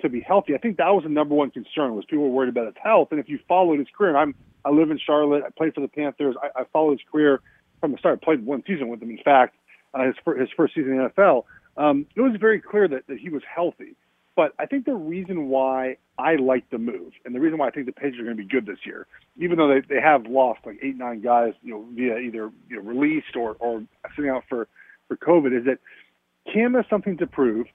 to 0.02 0.08
be 0.08 0.20
healthy. 0.20 0.54
I 0.54 0.58
think 0.58 0.76
that 0.78 0.88
was 0.88 1.04
the 1.04 1.10
number 1.10 1.34
one 1.34 1.50
concern 1.50 1.94
was 1.94 2.04
people 2.04 2.24
were 2.24 2.30
worried 2.30 2.48
about 2.48 2.66
his 2.66 2.76
health. 2.82 3.08
And 3.10 3.20
if 3.20 3.28
you 3.28 3.38
followed 3.48 3.78
his 3.78 3.88
career, 3.96 4.10
and 4.10 4.18
I'm 4.18 4.34
I 4.64 4.70
live 4.70 4.90
in 4.90 4.98
Charlotte. 4.98 5.42
I 5.46 5.50
played 5.50 5.74
for 5.74 5.80
the 5.80 5.88
Panthers. 5.88 6.36
I, 6.42 6.60
I 6.60 6.64
followed 6.72 6.92
his 6.92 7.00
career 7.10 7.40
from 7.80 7.92
the 7.92 7.98
start. 7.98 8.20
I 8.22 8.24
played 8.24 8.44
one 8.44 8.62
season 8.66 8.88
with 8.88 9.02
him. 9.02 9.10
In 9.10 9.18
fact, 9.24 9.56
uh, 9.94 10.04
his 10.04 10.14
fir- 10.24 10.38
his 10.38 10.48
first 10.56 10.74
season 10.74 10.92
in 10.92 10.98
the 10.98 11.08
NFL. 11.08 11.44
Um, 11.76 12.06
it 12.14 12.20
was 12.20 12.36
very 12.38 12.60
clear 12.60 12.88
that, 12.88 13.06
that 13.06 13.18
he 13.18 13.30
was 13.30 13.42
healthy. 13.52 13.96
But 14.36 14.54
I 14.58 14.66
think 14.66 14.84
the 14.84 14.94
reason 14.94 15.48
why 15.48 15.96
I 16.18 16.36
like 16.36 16.68
the 16.70 16.78
move, 16.78 17.12
and 17.24 17.34
the 17.34 17.40
reason 17.40 17.58
why 17.58 17.68
I 17.68 17.70
think 17.70 17.86
the 17.86 17.92
Patriots 17.92 18.20
are 18.20 18.24
going 18.24 18.36
to 18.36 18.42
be 18.42 18.48
good 18.48 18.66
this 18.66 18.78
year, 18.84 19.06
even 19.36 19.58
though 19.58 19.68
they, 19.68 19.80
they 19.80 20.00
have 20.00 20.26
lost 20.26 20.60
like 20.64 20.78
eight 20.82 20.96
nine 20.96 21.20
guys, 21.20 21.54
you 21.62 21.72
know, 21.72 21.86
via 21.94 22.18
either 22.18 22.50
you 22.68 22.76
know 22.76 22.82
released 22.82 23.36
or 23.36 23.56
or 23.58 23.82
sitting 24.14 24.30
out 24.30 24.44
for 24.48 24.68
for 25.08 25.16
COVID, 25.16 25.58
is 25.58 25.64
that 25.66 25.78
Cam 26.52 26.74
has 26.74 26.84
something 26.88 27.16
to 27.18 27.26
prove, 27.26 27.66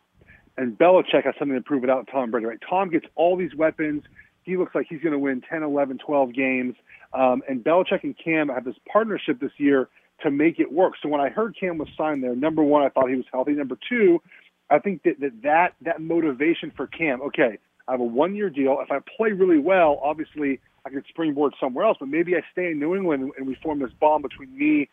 and 0.57 0.77
Belichick 0.77 1.25
has 1.25 1.35
something 1.37 1.57
to 1.57 1.61
prove 1.61 1.81
without 1.81 2.07
Tom 2.11 2.31
Brady. 2.31 2.47
Right? 2.47 2.59
Tom 2.67 2.89
gets 2.89 3.05
all 3.15 3.35
these 3.35 3.53
weapons. 3.55 4.03
He 4.43 4.57
looks 4.57 4.75
like 4.75 4.87
he's 4.89 5.01
going 5.01 5.13
to 5.13 5.19
win 5.19 5.41
10, 5.49 5.63
11, 5.63 5.99
12 6.05 6.33
games. 6.33 6.75
Um, 7.13 7.41
and 7.49 7.63
Belichick 7.63 8.03
and 8.03 8.15
Cam 8.17 8.49
have 8.49 8.63
this 8.63 8.75
partnership 8.91 9.39
this 9.39 9.51
year 9.57 9.89
to 10.21 10.31
make 10.31 10.59
it 10.59 10.71
work. 10.71 10.93
So 11.01 11.09
when 11.09 11.19
I 11.19 11.29
heard 11.29 11.55
Cam 11.59 11.77
was 11.77 11.89
signed 11.97 12.23
there, 12.23 12.35
number 12.35 12.63
one, 12.63 12.83
I 12.83 12.89
thought 12.89 13.09
he 13.09 13.15
was 13.15 13.25
healthy. 13.31 13.51
Number 13.51 13.77
two, 13.89 14.21
I 14.69 14.79
think 14.79 15.03
that 15.03 15.19
that 15.19 15.41
that, 15.43 15.75
that 15.81 16.01
motivation 16.01 16.71
for 16.75 16.87
Cam. 16.87 17.21
Okay, 17.21 17.57
I 17.87 17.91
have 17.91 17.99
a 17.99 18.05
one 18.05 18.35
year 18.35 18.49
deal. 18.49 18.77
If 18.81 18.91
I 18.91 18.99
play 19.17 19.31
really 19.31 19.59
well, 19.59 19.99
obviously 20.03 20.59
I 20.85 20.89
could 20.89 21.05
springboard 21.09 21.53
somewhere 21.59 21.85
else. 21.85 21.97
But 21.99 22.09
maybe 22.09 22.35
I 22.35 22.41
stay 22.51 22.71
in 22.71 22.79
New 22.79 22.95
England 22.95 23.31
and 23.37 23.47
we 23.47 23.55
form 23.55 23.79
this 23.79 23.91
bond 23.99 24.23
between 24.23 24.57
me 24.57 24.89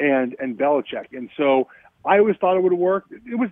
and 0.00 0.34
and 0.40 0.58
Belichick. 0.58 1.12
And 1.12 1.30
so 1.36 1.68
I 2.04 2.18
always 2.18 2.36
thought 2.40 2.56
it 2.56 2.62
would 2.62 2.72
work. 2.72 3.04
It 3.10 3.38
was, 3.38 3.50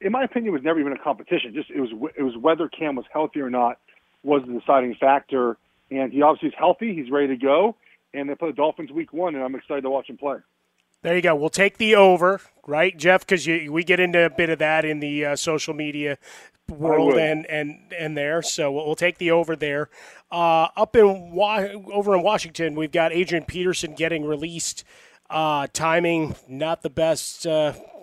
in 0.00 0.12
my 0.12 0.24
opinion, 0.24 0.48
it 0.48 0.52
was 0.52 0.62
never 0.62 0.80
even 0.80 0.92
a 0.92 0.98
competition. 0.98 1.52
Just 1.54 1.70
it 1.70 1.80
was 1.80 1.90
it 2.16 2.22
was 2.22 2.36
whether 2.36 2.68
Cam 2.68 2.96
was 2.96 3.06
healthy 3.12 3.40
or 3.40 3.50
not 3.50 3.78
was 4.22 4.42
the 4.46 4.58
deciding 4.58 4.94
factor. 4.96 5.56
And 5.90 6.12
he 6.12 6.22
obviously 6.22 6.48
is 6.48 6.54
healthy. 6.58 6.94
He's 6.94 7.10
ready 7.10 7.28
to 7.28 7.36
go. 7.36 7.76
And 8.12 8.28
they 8.28 8.34
play 8.34 8.50
the 8.50 8.56
Dolphins 8.56 8.90
week 8.90 9.12
one, 9.12 9.34
and 9.34 9.44
I'm 9.44 9.54
excited 9.54 9.82
to 9.82 9.90
watch 9.90 10.08
him 10.08 10.16
play. 10.16 10.38
There 11.02 11.14
you 11.14 11.22
go. 11.22 11.36
We'll 11.36 11.50
take 11.50 11.78
the 11.78 11.94
over, 11.94 12.40
right, 12.66 12.96
Geoff? 12.96 13.20
Because 13.20 13.46
we 13.46 13.84
get 13.84 14.00
into 14.00 14.24
a 14.24 14.30
bit 14.30 14.50
of 14.50 14.58
that 14.58 14.84
in 14.84 14.98
the 15.00 15.24
uh, 15.24 15.36
social 15.36 15.74
media 15.74 16.18
world 16.68 17.14
and, 17.14 17.46
and 17.46 17.78
and 17.96 18.16
there. 18.16 18.42
So 18.42 18.72
we'll, 18.72 18.86
we'll 18.86 18.96
take 18.96 19.18
the 19.18 19.30
over 19.30 19.54
there. 19.54 19.88
Uh, 20.32 20.68
up 20.76 20.96
in 20.96 21.30
Wa- 21.32 21.68
over 21.92 22.16
in 22.16 22.22
Washington, 22.22 22.74
we've 22.74 22.90
got 22.90 23.12
Adrian 23.12 23.44
Peterson 23.44 23.94
getting 23.94 24.24
released. 24.24 24.82
Uh, 25.30 25.66
timing 25.72 26.34
not 26.48 26.82
the 26.82 26.90
best. 26.90 27.46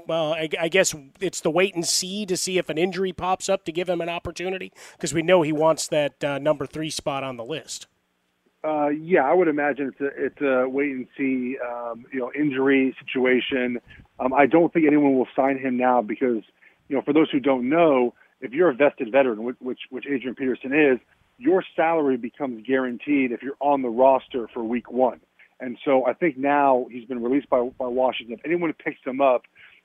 Well, 0.08 0.34
I, 0.34 0.50
I, 0.60 0.68
guess 0.68 0.94
it's 1.20 1.42
the 1.42 1.50
wait 1.50 1.76
and 1.76 1.86
see 1.86 2.26
to 2.26 2.36
see 2.36 2.58
if 2.58 2.70
an 2.70 2.78
injury 2.78 3.14
pops 3.14 3.48
up 3.48 3.64
to 3.66 3.72
give 3.72 3.88
him 3.88 4.02
an 4.02 4.10
opportunity 4.10 4.74
because 4.94 5.14
we 5.14 5.22
know 5.22 5.42
he 5.42 5.54
wants 5.54 5.88
that 5.88 6.24
uh, 6.24 6.40
number 6.40 6.66
three 6.66 6.90
spot 6.90 7.24
on 7.24 7.38
the 7.38 7.46
list. 7.46 7.88
Uh, 8.64 8.88
yeah, 8.88 9.24
I 9.24 9.34
would 9.34 9.50
imagine 9.50 9.92
it's 9.92 10.02
a 10.02 10.26
it's 10.26 10.42
a 10.42 10.70
wait 10.70 10.94
and 10.94 11.08
see, 11.18 11.58
um, 11.60 12.06
you 12.14 12.20
know, 12.20 12.32
injury 12.34 12.96
situation. 13.00 13.80
Um, 14.20 14.34
I 14.34 14.46
don't 14.46 14.72
think 14.72 14.86
anyone 14.88 15.18
will 15.18 15.28
sign 15.36 15.58
him 15.58 15.78
now 15.78 16.02
because, 16.02 16.44
you 16.88 16.96
know, 16.96 17.02
for 17.02 17.14
those 17.14 17.30
who 17.30 17.42
don't 17.42 17.68
know, 17.68 18.14
if 18.40 18.54
you're 18.54 18.70
a 18.70 18.74
vested 18.74 19.12
veteran, 19.12 19.44
which 19.44 19.80
which 19.90 20.06
Adrian 20.06 20.36
Peterson 20.36 20.74
is, 20.74 21.00
your 21.38 21.64
salary 21.76 22.16
becomes 22.16 22.66
guaranteed 22.66 23.34
if 23.34 23.42
you're 23.42 23.58
on 23.60 23.82
the 23.82 23.90
roster 23.90 24.48
for 24.54 24.64
Week 24.64 24.90
One. 24.90 25.20
And 25.60 25.78
so 25.84 26.06
I 26.06 26.14
think 26.14 26.38
now 26.38 26.88
he's 26.90 27.06
been 27.06 27.22
released 27.22 27.50
by 27.50 27.70
by 27.78 27.88
Washington. 27.88 28.38
If 28.38 28.46
anyone 28.46 28.72
picks 28.74 29.00
him 29.06 29.20
up, 29.20 29.44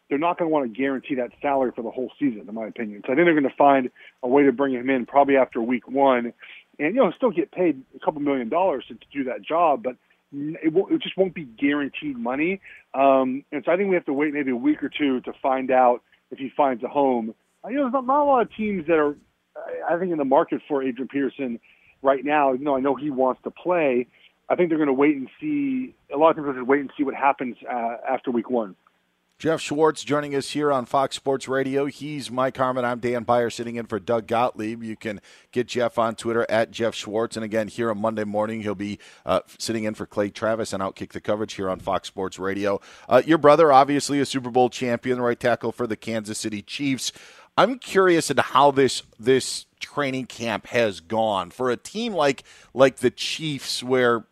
they're 0.08 0.18
not 0.18 0.38
going 0.38 0.48
to 0.48 0.52
want 0.52 0.72
to 0.72 0.78
guarantee 0.78 1.16
that 1.16 1.30
salary 1.42 1.70
for 1.74 1.82
the 1.82 1.90
whole 1.90 2.10
season, 2.18 2.46
in 2.48 2.54
my 2.54 2.66
opinion. 2.66 3.02
So 3.06 3.12
I 3.12 3.16
think 3.16 3.26
they're 3.26 3.38
going 3.38 3.44
to 3.44 3.56
find 3.56 3.90
a 4.22 4.28
way 4.28 4.44
to 4.44 4.52
bring 4.52 4.74
him 4.74 4.88
in 4.88 5.06
probably 5.06 5.36
after 5.36 5.60
Week 5.60 5.86
One 5.88 6.32
and 6.78 6.94
you 6.94 7.00
know 7.02 7.12
still 7.16 7.30
get 7.30 7.50
paid 7.50 7.82
a 7.94 8.04
couple 8.04 8.20
million 8.20 8.48
dollars 8.48 8.84
to, 8.88 8.94
to 8.94 9.06
do 9.12 9.24
that 9.24 9.42
job, 9.42 9.82
but 9.82 9.96
it, 10.32 10.72
won't, 10.72 10.92
it 10.92 11.02
just 11.02 11.16
won't 11.16 11.34
be 11.34 11.44
guaranteed 11.44 12.16
money. 12.16 12.60
Um, 12.94 13.44
and 13.52 13.62
so 13.64 13.72
I 13.72 13.76
think 13.76 13.88
we 13.88 13.94
have 13.94 14.04
to 14.06 14.12
wait 14.12 14.34
maybe 14.34 14.50
a 14.50 14.56
week 14.56 14.82
or 14.82 14.90
two 14.90 15.20
to 15.22 15.32
find 15.42 15.70
out 15.70 16.02
if 16.30 16.38
he 16.38 16.50
finds 16.56 16.82
a 16.82 16.88
home. 16.88 17.34
Uh, 17.64 17.68
you 17.68 17.76
know, 17.76 17.90
there's 17.90 18.04
not, 18.04 18.22
a 18.22 18.24
lot 18.24 18.42
of 18.42 18.54
teams 18.54 18.86
that 18.86 18.98
are, 18.98 19.16
I 19.88 19.98
think, 19.98 20.12
in 20.12 20.18
the 20.18 20.24
market 20.24 20.60
for 20.68 20.82
Adrian 20.82 21.08
Peterson 21.08 21.58
right 22.02 22.24
now. 22.24 22.52
You 22.52 22.64
know, 22.64 22.76
I 22.76 22.80
know 22.80 22.94
he 22.94 23.10
wants 23.10 23.42
to 23.44 23.50
play. 23.50 24.06
I 24.50 24.54
think 24.54 24.68
they're 24.68 24.78
going 24.78 24.88
to 24.88 24.92
wait 24.92 25.16
and 25.16 25.28
see. 25.40 25.94
A 26.14 26.16
lot 26.16 26.30
of 26.30 26.36
teams 26.36 26.48
are 26.48 26.52
going 26.52 26.64
to 26.64 26.70
wait 26.70 26.80
and 26.80 26.90
see 26.96 27.04
what 27.04 27.14
happens 27.14 27.56
uh, 27.70 27.96
after 28.08 28.30
week 28.30 28.50
one. 28.50 28.76
Geoff 29.38 29.60
Schwartz 29.60 30.02
joining 30.02 30.34
us 30.34 30.50
here 30.50 30.72
on 30.72 30.84
Fox 30.84 31.14
Sports 31.14 31.46
Radio. 31.46 31.84
He's 31.84 32.28
Mike 32.28 32.56
Harmon. 32.56 32.84
I'm 32.84 32.98
Dan 32.98 33.22
Beyer 33.22 33.50
sitting 33.50 33.76
in 33.76 33.86
for 33.86 34.00
Doug 34.00 34.26
Gottlieb. 34.26 34.82
You 34.82 34.96
can 34.96 35.20
get 35.52 35.68
Geoff 35.68 35.96
on 35.96 36.16
Twitter 36.16 36.44
at 36.50 36.72
Geoff 36.72 36.96
Schwartz. 36.96 37.36
And 37.36 37.44
again, 37.44 37.68
here 37.68 37.88
on 37.88 38.00
Monday 38.00 38.24
morning, 38.24 38.62
he'll 38.62 38.74
be 38.74 38.98
uh, 39.24 39.42
sitting 39.56 39.84
in 39.84 39.94
for 39.94 40.06
Clay 40.06 40.30
Travis 40.30 40.72
and 40.72 40.82
Outkick 40.82 41.12
the 41.12 41.20
coverage 41.20 41.52
here 41.52 41.70
on 41.70 41.78
Fox 41.78 42.08
Sports 42.08 42.40
Radio. 42.40 42.80
Uh, 43.08 43.22
your 43.24 43.38
brother, 43.38 43.72
obviously 43.72 44.18
a 44.18 44.26
Super 44.26 44.50
Bowl 44.50 44.70
champion, 44.70 45.20
right 45.20 45.38
tackle 45.38 45.70
for 45.70 45.86
the 45.86 45.96
Kansas 45.96 46.40
City 46.40 46.60
Chiefs. 46.60 47.12
I'm 47.56 47.78
curious 47.78 48.30
into 48.30 48.42
how 48.42 48.72
this 48.72 49.04
this 49.20 49.66
training 49.78 50.26
camp 50.26 50.66
has 50.66 50.98
gone 50.98 51.50
for 51.50 51.70
a 51.70 51.76
team 51.76 52.12
like 52.12 52.42
like 52.74 52.96
the 52.96 53.10
Chiefs, 53.12 53.84
where 53.84 54.24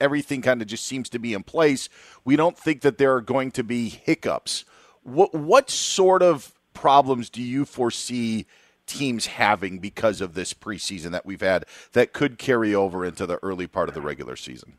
everything 0.00 0.42
kind 0.42 0.62
of 0.62 0.68
just 0.68 0.84
seems 0.84 1.08
to 1.10 1.18
be 1.18 1.34
in 1.34 1.42
place. 1.42 1.88
We 2.24 2.36
don't 2.36 2.58
think 2.58 2.82
that 2.82 2.98
there 2.98 3.14
are 3.14 3.20
going 3.20 3.50
to 3.52 3.64
be 3.64 3.88
hiccups. 3.88 4.64
What 5.02 5.34
what 5.34 5.70
sort 5.70 6.22
of 6.22 6.52
problems 6.74 7.30
do 7.30 7.42
you 7.42 7.64
foresee 7.64 8.46
teams 8.86 9.26
having 9.26 9.78
because 9.78 10.20
of 10.20 10.34
this 10.34 10.54
preseason 10.54 11.10
that 11.10 11.26
we've 11.26 11.40
had 11.40 11.64
that 11.92 12.12
could 12.12 12.38
carry 12.38 12.74
over 12.74 13.04
into 13.04 13.26
the 13.26 13.38
early 13.42 13.66
part 13.66 13.88
of 13.88 13.94
the 13.94 14.00
regular 14.00 14.36
season? 14.36 14.74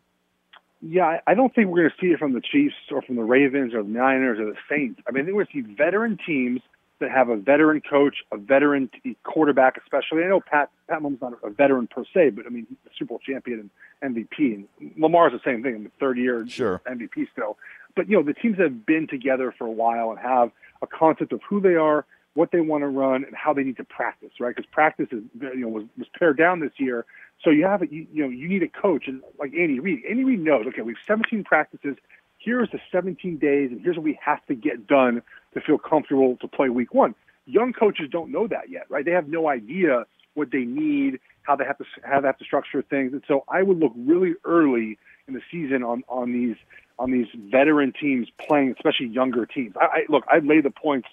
Yeah, 0.81 1.19
I 1.25 1.33
don't 1.33 1.53
think 1.55 1.69
we're 1.69 1.81
going 1.81 1.89
to 1.89 1.95
see 1.99 2.13
it 2.13 2.19
from 2.19 2.33
the 2.33 2.41
Chiefs 2.41 2.75
or 2.91 3.01
from 3.01 3.15
the 3.15 3.23
Ravens 3.23 3.73
or 3.73 3.81
the 3.81 3.89
Niners 3.89 4.39
or 4.39 4.45
the 4.45 4.57
Saints. 4.69 5.01
I 5.07 5.11
mean, 5.11 5.23
I 5.23 5.25
think 5.25 5.35
we're 5.35 5.45
going 5.45 5.63
to 5.63 5.69
see 5.69 5.75
veteran 5.75 6.19
teams 6.25 6.61
that 6.99 7.11
have 7.11 7.29
a 7.29 7.37
veteran 7.37 7.81
coach, 7.81 8.17
a 8.31 8.37
veteran 8.37 8.89
quarterback, 9.23 9.77
especially. 9.77 10.23
I 10.23 10.27
know 10.27 10.39
Pat 10.39 10.69
Pat 10.89 11.01
Mahomes 11.01 11.21
not 11.21 11.33
a 11.43 11.49
veteran 11.49 11.87
per 11.87 12.03
se, 12.13 12.31
but 12.31 12.45
I 12.45 12.49
mean 12.49 12.65
he's 12.69 12.77
a 12.85 12.89
Super 12.97 13.09
Bowl 13.09 13.19
champion 13.19 13.69
and 14.01 14.15
MVP, 14.15 14.55
and 14.55 14.67
Lamar's 14.97 15.33
the 15.33 15.41
same 15.43 15.63
thing. 15.63 15.75
I 15.75 15.77
mean, 15.77 15.91
third 15.99 16.17
year 16.17 16.47
sure. 16.47 16.81
MVP 16.87 17.27
still. 17.31 17.57
But 17.95 18.09
you 18.09 18.17
know 18.17 18.23
the 18.23 18.33
teams 18.33 18.57
have 18.59 18.85
been 18.85 19.07
together 19.07 19.53
for 19.57 19.65
a 19.65 19.71
while 19.71 20.11
and 20.11 20.19
have 20.19 20.51
a 20.81 20.87
concept 20.87 21.33
of 21.33 21.41
who 21.47 21.59
they 21.59 21.75
are, 21.75 22.05
what 22.33 22.51
they 22.51 22.61
want 22.61 22.83
to 22.83 22.87
run, 22.87 23.23
and 23.23 23.35
how 23.35 23.53
they 23.53 23.63
need 23.63 23.77
to 23.77 23.83
practice. 23.83 24.31
Right? 24.39 24.55
Because 24.55 24.69
practice 24.71 25.07
is 25.11 25.23
you 25.39 25.61
know 25.61 25.69
was 25.69 25.85
was 25.97 26.07
pared 26.17 26.37
down 26.37 26.59
this 26.59 26.73
year, 26.77 27.05
so 27.43 27.49
you 27.49 27.65
have 27.65 27.81
you, 27.91 28.07
you 28.11 28.23
know 28.23 28.29
you 28.29 28.47
need 28.47 28.63
a 28.63 28.67
coach 28.67 29.07
and 29.07 29.21
like 29.39 29.53
Andy 29.53 29.79
Reid. 29.79 30.03
Andy 30.09 30.23
Reid 30.23 30.39
knows. 30.39 30.65
Okay, 30.67 30.81
we 30.81 30.93
have 30.93 31.01
17 31.05 31.43
practices. 31.43 31.95
Here's 32.39 32.69
the 32.71 32.79
17 32.91 33.37
days, 33.37 33.71
and 33.71 33.81
here's 33.81 33.97
what 33.97 34.03
we 34.03 34.17
have 34.23 34.45
to 34.45 34.55
get 34.55 34.87
done 34.87 35.21
to 35.57 35.65
feel 35.65 35.77
comfortable 35.77 36.37
to 36.37 36.47
play 36.47 36.69
week 36.69 36.93
one. 36.93 37.15
Young 37.45 37.73
coaches 37.73 38.07
don't 38.11 38.31
know 38.31 38.47
that 38.47 38.69
yet, 38.69 38.85
right? 38.89 39.05
They 39.05 39.11
have 39.11 39.27
no 39.27 39.47
idea 39.47 40.05
what 40.33 40.51
they 40.51 40.63
need, 40.65 41.19
how 41.43 41.55
they 41.55 41.65
have 41.65 41.77
to 41.77 41.85
how 42.03 42.21
they 42.21 42.27
have 42.27 42.37
to 42.37 42.45
structure 42.45 42.81
things. 42.81 43.13
And 43.13 43.23
so 43.27 43.43
I 43.47 43.63
would 43.63 43.79
look 43.79 43.93
really 43.95 44.33
early 44.43 44.97
in 45.27 45.33
the 45.33 45.41
season 45.51 45.83
on 45.83 46.03
on 46.07 46.31
these 46.31 46.55
on 46.99 47.11
these 47.11 47.27
veteran 47.51 47.93
teams 47.99 48.27
playing, 48.47 48.73
especially 48.77 49.07
younger 49.07 49.45
teams. 49.45 49.75
I, 49.79 49.85
I 49.85 49.99
look, 50.09 50.25
I 50.27 50.39
lay 50.39 50.61
the 50.61 50.71
points 50.71 51.07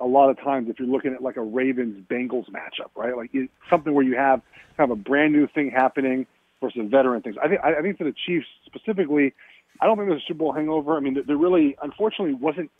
a 0.00 0.06
lot 0.06 0.30
of 0.30 0.38
times 0.38 0.68
if 0.68 0.78
you're 0.78 0.88
looking 0.88 1.14
at 1.14 1.22
like 1.22 1.36
a 1.36 1.42
Ravens 1.42 2.04
Bengals 2.08 2.48
matchup, 2.50 2.90
right? 2.96 3.16
Like 3.16 3.30
it, 3.32 3.50
something 3.70 3.92
where 3.92 4.04
you 4.04 4.16
have 4.16 4.40
kind 4.76 4.90
of 4.90 4.98
a 4.98 5.00
brand 5.00 5.32
new 5.32 5.46
thing 5.46 5.70
happening 5.70 6.26
versus 6.60 6.82
veteran 6.90 7.22
things. 7.22 7.36
I 7.42 7.48
think 7.48 7.60
I 7.62 7.80
think 7.82 7.98
for 7.98 8.04
the 8.04 8.14
Chiefs 8.26 8.46
specifically, 8.66 9.34
I 9.80 9.86
don't 9.86 9.96
think 9.96 10.08
there's 10.08 10.22
a 10.22 10.26
Super 10.26 10.38
Bowl 10.38 10.52
hangover. 10.52 10.96
I 10.96 11.00
mean, 11.00 11.22
there 11.26 11.36
really, 11.36 11.76
unfortunately, 11.82 12.34
wasn't 12.34 12.70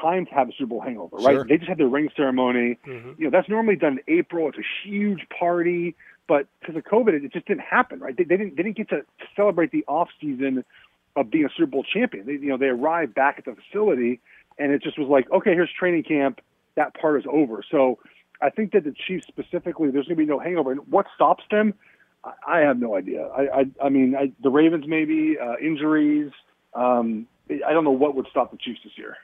time 0.00 0.26
to 0.26 0.32
have 0.32 0.48
a 0.48 0.52
Super 0.52 0.66
Bowl 0.66 0.80
hangover, 0.80 1.16
right? 1.16 1.34
Sure. 1.34 1.44
They 1.44 1.56
just 1.56 1.68
had 1.68 1.78
their 1.78 1.88
ring 1.88 2.08
ceremony. 2.16 2.78
Mm-hmm. 2.86 3.12
You 3.18 3.24
know, 3.24 3.30
that's 3.30 3.48
normally 3.48 3.76
done 3.76 4.00
in 4.06 4.18
April. 4.18 4.48
It's 4.48 4.58
a 4.58 4.88
huge 4.88 5.26
party, 5.36 5.96
but 6.28 6.46
because 6.60 6.76
of 6.76 6.84
COVID, 6.84 7.08
it 7.12 7.32
just 7.32 7.46
didn't 7.46 7.62
happen, 7.62 8.00
right? 8.00 8.16
They, 8.16 8.24
they 8.24 8.36
didn't 8.36 8.56
they 8.56 8.62
didn't 8.62 8.76
get 8.76 8.88
to 8.90 9.02
celebrate 9.34 9.72
the 9.72 9.84
off 9.88 10.08
season 10.20 10.64
of 11.16 11.30
being 11.30 11.44
a 11.44 11.48
Super 11.56 11.66
Bowl 11.66 11.84
champion. 11.84 12.26
They, 12.26 12.32
you 12.34 12.48
know, 12.48 12.56
they 12.56 12.66
arrived 12.66 13.14
back 13.14 13.36
at 13.38 13.44
the 13.44 13.54
facility, 13.54 14.20
and 14.58 14.72
it 14.72 14.82
just 14.82 14.98
was 14.98 15.08
like, 15.08 15.30
okay, 15.30 15.52
here's 15.52 15.70
training 15.72 16.04
camp. 16.04 16.40
That 16.76 16.94
part 16.94 17.20
is 17.20 17.26
over. 17.30 17.64
So 17.70 17.98
I 18.40 18.50
think 18.50 18.72
that 18.72 18.84
the 18.84 18.94
Chiefs 19.06 19.26
specifically, 19.26 19.90
there's 19.90 20.06
going 20.06 20.16
to 20.16 20.22
be 20.22 20.26
no 20.26 20.38
hangover. 20.38 20.72
And 20.72 20.80
what 20.88 21.06
stops 21.14 21.44
them? 21.50 21.74
I, 22.24 22.32
I 22.46 22.58
have 22.60 22.78
no 22.78 22.96
idea. 22.96 23.26
I 23.26 23.60
I, 23.60 23.64
I 23.84 23.88
mean, 23.88 24.14
I, 24.16 24.32
the 24.42 24.50
Ravens 24.50 24.84
maybe 24.86 25.36
uh, 25.38 25.56
injuries. 25.60 26.30
Um, 26.74 27.26
I 27.66 27.72
don't 27.72 27.82
know 27.82 27.90
what 27.90 28.14
would 28.14 28.28
stop 28.30 28.52
the 28.52 28.56
Chiefs 28.56 28.80
this 28.84 28.92
year 28.96 29.16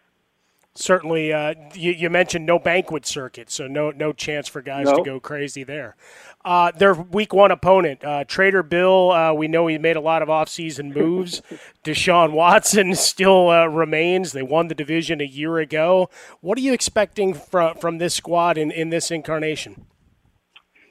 certainly 0.77 1.33
uh, 1.33 1.55
you, 1.75 1.93
you, 1.93 2.11
mentioned 2.11 2.47
no 2.47 2.59
banquet 2.59 3.07
circuit, 3.07 3.51
so 3.51 3.67
no 3.67 3.91
no 3.91 4.13
chance 4.13 4.49
for 4.49 4.63
guys 4.63 4.87
no. 4.87 4.97
to 4.97 5.03
go 5.03 5.21
crazy 5.21 5.65
there. 5.65 5.97
Uh, 6.45 6.71
their 6.71 6.95
week 6.95 7.35
one 7.35 7.51
opponent, 7.51 8.05
uh, 8.05 8.25
Trader 8.25 8.63
Bill, 8.63 9.11
uh, 9.11 9.33
we 9.33 9.49
know 9.49 9.67
he 9.67 9.79
made 9.79 9.97
a 9.97 10.01
lot 10.01 10.23
of 10.23 10.29
offseason 10.29 10.95
moves. 10.95 11.43
Deshaun 11.85 12.33
Watson 12.33 12.95
still 12.95 13.51
uh, 13.51 13.67
remains. 13.67 14.33
They 14.33 14.43
won 14.43 14.69
the 14.69 14.75
division 14.75 15.21
a 15.21 15.25
year 15.25 15.59
ago. 15.59 16.09
What 16.41 16.57
are 16.59 16.61
you 16.61 16.73
expecting 16.73 17.35
from 17.35 17.77
from 17.77 17.99
this 17.99 18.15
squad 18.15 18.59
in, 18.59 18.71
in 18.71 18.91
this 18.91 19.11
incarnation? 19.11 19.87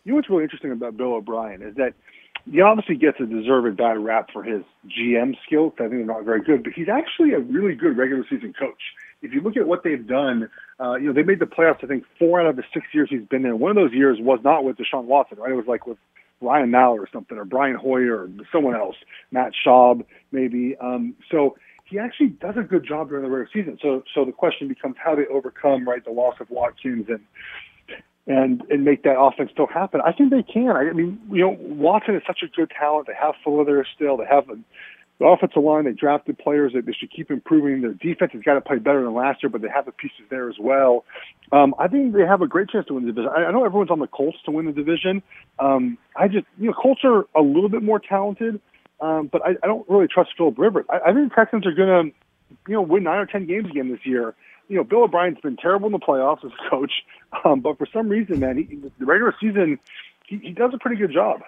You 0.04 0.12
know 0.12 0.16
what's 0.18 0.30
really 0.30 0.44
interesting 0.44 0.72
about 0.72 0.98
Bill 0.98 1.14
O'Brien 1.14 1.62
is 1.62 1.76
that 1.76 1.94
he 2.52 2.62
obviously 2.62 2.96
gets 2.96 3.20
a 3.20 3.26
deserved 3.26 3.78
bad 3.78 3.98
rap 3.98 4.30
for 4.32 4.44
his 4.44 4.62
GM 4.88 5.36
skills. 5.46 5.74
I 5.78 5.84
think 5.84 5.92
they're 5.92 6.06
not 6.06 6.26
very 6.26 6.44
good, 6.44 6.64
but 6.64 6.74
he's 6.74 6.90
actually 6.90 7.34
a 7.34 7.40
really 7.40 7.74
good 7.74 7.98
regular 7.98 8.24
season 8.30 8.54
coach 8.58 8.82
if 9.26 9.34
you 9.34 9.42
look 9.42 9.58
at 9.58 9.68
what 9.68 9.84
they've 9.84 10.06
done, 10.06 10.50
uh, 10.80 10.96
you 10.96 11.08
know, 11.08 11.14
they 11.14 11.24
made 11.24 11.40
the 11.40 11.46
playoffs, 11.46 11.84
I 11.84 11.88
think, 11.88 12.04
four 12.18 12.40
out 12.40 12.48
of 12.48 12.56
the 12.56 12.64
six 12.74 12.86
years 12.94 13.10
he's 13.10 13.28
been 13.30 13.44
there. 13.44 13.56
One 13.56 13.72
of 13.72 13.76
those 13.76 13.94
years 13.94 14.18
was 14.20 14.40
not 14.44 14.64
with 14.64 14.78
Deshaun 14.78 15.06
Watson, 15.06 15.38
right? 15.38 15.52
It 15.52 15.56
was 15.56 15.68
like 15.68 15.88
with 15.88 15.98
Ryan 16.42 16.72
Mallett 16.72 17.00
or 17.00 17.10
something, 17.12 17.38
or 17.38 17.46
Brian 17.46 17.76
Hoyer, 17.76 18.24
or 18.24 18.30
someone 18.52 18.76
else, 18.76 18.96
Matt 19.32 19.52
Schaub, 19.66 20.06
maybe. 20.32 20.76
Um, 20.80 21.16
so 21.32 21.58
he 21.86 22.00
actually 22.00 22.30
does 22.30 22.56
a 22.58 22.64
good 22.64 22.86
job 22.86 23.10
during 23.10 23.24
the 23.24 23.30
regular 23.30 23.50
season. 23.54 23.78
So, 23.82 24.04
so 24.14 24.26
the 24.26 24.32
question 24.32 24.68
becomes 24.68 24.96
how 25.04 25.16
they 25.16 25.26
overcome, 25.28 25.88
right, 25.88 26.04
the 26.04 26.12
loss 26.12 26.36
of 26.40 26.50
Watkins 26.50 27.06
and 27.10 27.22
and 28.28 28.64
and 28.72 28.84
make 28.84 29.04
that 29.04 29.20
offense 29.20 29.52
still 29.54 29.68
happen. 29.68 30.02
I 30.04 30.12
think 30.12 30.32
they 30.32 30.42
can. 30.42 30.70
I 30.70 30.92
mean, 30.94 31.22
you 31.32 31.42
know, 31.42 31.58
Watson 31.60 32.16
is 32.16 32.24
such 32.26 32.40
a 32.44 32.48
good 32.48 32.72
talent. 32.72 33.08
They 33.08 33.14
have 33.14 33.36
Fuller 33.44 33.66
there 33.66 33.88
still. 33.96 34.18
They 34.18 34.26
have 34.26 34.50
a 34.50 34.58
the 35.20 35.26
offensive 35.26 35.64
line, 35.64 35.86
they 35.86 35.94
drafted 35.94 36.38
players 36.38 36.74
that 36.74 36.86
they 36.86 36.92
should 36.92 37.10
keep 37.10 37.32
improving. 37.32 37.82
Their 37.82 37.94
defense 37.94 38.34
has 38.34 38.42
got 38.42 38.56
to 38.56 38.62
play 38.62 38.80
better 38.80 39.02
than 39.02 39.14
last 39.14 39.42
year, 39.42 39.50
but 39.50 39.62
they 39.62 39.70
have 39.70 39.86
the 39.86 39.94
pieces 39.94 40.26
there 40.30 40.50
as 40.50 40.58
well. 40.60 41.06
Um, 41.54 41.74
I 41.80 41.88
think 41.88 42.14
they 42.14 42.26
have 42.26 42.42
a 42.42 42.48
great 42.48 42.70
chance 42.70 42.86
to 42.88 42.96
win 42.96 43.06
the 43.06 43.14
division. 43.14 43.32
I, 43.36 43.46
I 43.46 43.52
know 43.52 43.64
everyone's 43.64 43.92
on 43.92 44.00
the 44.00 44.08
Colts 44.08 44.38
to 44.46 44.52
win 44.52 44.66
the 44.66 44.74
division. 44.74 45.24
Um, 45.58 45.98
I 46.18 46.28
just, 46.28 46.46
you 46.58 46.68
know, 46.68 46.74
Colts 46.74 47.02
are 47.06 47.26
a 47.34 47.42
little 47.42 47.70
bit 47.70 47.82
more 47.82 48.00
talented, 48.00 48.60
um, 49.00 49.30
but 49.32 49.42
I, 49.46 49.52
I 49.64 49.68
don't 49.68 49.88
really 49.90 50.08
trust 50.08 50.32
Philip 50.38 50.58
Rivers. 50.58 50.86
I, 50.90 51.10
I 51.10 51.14
think 51.14 51.30
the 51.30 51.36
Texans 51.36 51.66
are 51.66 51.74
going 51.74 52.12
to, 52.12 52.16
you 52.68 52.76
know, 52.76 52.82
win 52.82 53.04
nine 53.04 53.20
or 53.20 53.26
ten 53.26 53.46
games 53.46 53.70
again 53.70 53.90
this 53.90 54.06
year. 54.06 54.36
You 54.68 54.78
know, 54.78 54.84
Bill 54.84 55.04
O'Brien's 55.04 55.40
been 55.42 55.56
terrible 55.56 55.86
in 55.86 55.94
the 55.94 56.00
playoffs 56.00 56.44
as 56.44 56.52
a 56.52 56.70
coach, 56.70 56.92
um, 57.46 57.62
but 57.62 57.78
for 57.78 57.88
some 57.94 58.10
reason, 58.10 58.40
man, 58.42 58.58
he, 58.58 58.76
the 59.00 59.06
regular 59.06 59.34
season, 59.40 59.80
he, 60.28 60.38
he 60.40 60.52
does 60.52 60.72
a 60.74 60.78
pretty 60.78 60.98
good 60.98 61.14
job. 61.14 61.42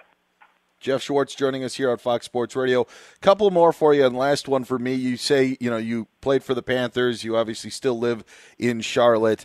Geoff 0.80 1.02
Schwartz 1.02 1.34
joining 1.34 1.64
us 1.64 1.74
here 1.74 1.90
on 1.90 1.98
Fox 1.98 2.24
Sports 2.24 2.54
Radio. 2.54 2.86
Couple 3.20 3.50
more 3.50 3.72
for 3.72 3.94
you, 3.94 4.06
and 4.06 4.16
last 4.16 4.46
one 4.46 4.64
for 4.64 4.78
me. 4.78 4.94
You 4.94 5.16
say 5.16 5.56
you 5.60 5.70
know 5.70 5.76
you 5.76 6.06
played 6.20 6.44
for 6.44 6.54
the 6.54 6.62
Panthers. 6.62 7.24
You 7.24 7.36
obviously 7.36 7.70
still 7.70 7.98
live 7.98 8.24
in 8.58 8.80
Charlotte. 8.80 9.44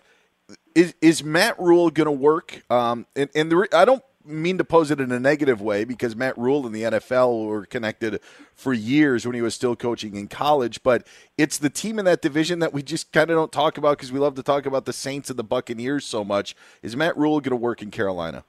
Is 0.75 0.93
is 1.01 1.23
Matt 1.23 1.59
Rhule 1.59 1.89
going 1.89 2.05
to 2.05 2.11
work? 2.11 2.63
Um, 2.69 3.07
and 3.15 3.29
and 3.33 3.51
the, 3.51 3.67
I 3.73 3.85
don't 3.85 4.03
mean 4.25 4.57
to 4.57 4.63
pose 4.63 4.91
it 4.91 5.01
in 5.01 5.11
a 5.11 5.19
negative 5.19 5.61
way 5.61 5.83
because 5.83 6.15
Matt 6.15 6.37
Rhule 6.37 6.65
and 6.65 6.73
the 6.73 6.83
NFL 6.83 7.45
were 7.45 7.65
connected 7.65 8.21
for 8.55 8.71
years 8.71 9.25
when 9.25 9.35
he 9.35 9.41
was 9.41 9.53
still 9.55 9.75
coaching 9.75 10.15
in 10.15 10.27
college. 10.27 10.81
But 10.83 11.05
it's 11.37 11.57
the 11.57 11.69
team 11.69 11.99
in 11.99 12.05
that 12.05 12.21
division 12.21 12.59
that 12.59 12.73
we 12.73 12.83
just 12.83 13.11
kind 13.11 13.29
of 13.29 13.35
don't 13.35 13.51
talk 13.51 13.77
about 13.77 13.97
because 13.97 14.11
we 14.11 14.19
love 14.19 14.35
to 14.35 14.43
talk 14.43 14.65
about 14.65 14.85
the 14.85 14.93
Saints 14.93 15.29
and 15.29 15.37
the 15.37 15.43
Buccaneers 15.43 16.05
so 16.05 16.23
much. 16.23 16.55
Is 16.81 16.95
Matt 16.95 17.17
Rhule 17.17 17.41
going 17.41 17.51
to 17.51 17.55
work 17.55 17.81
in 17.81 17.91
Carolina? 17.91 18.43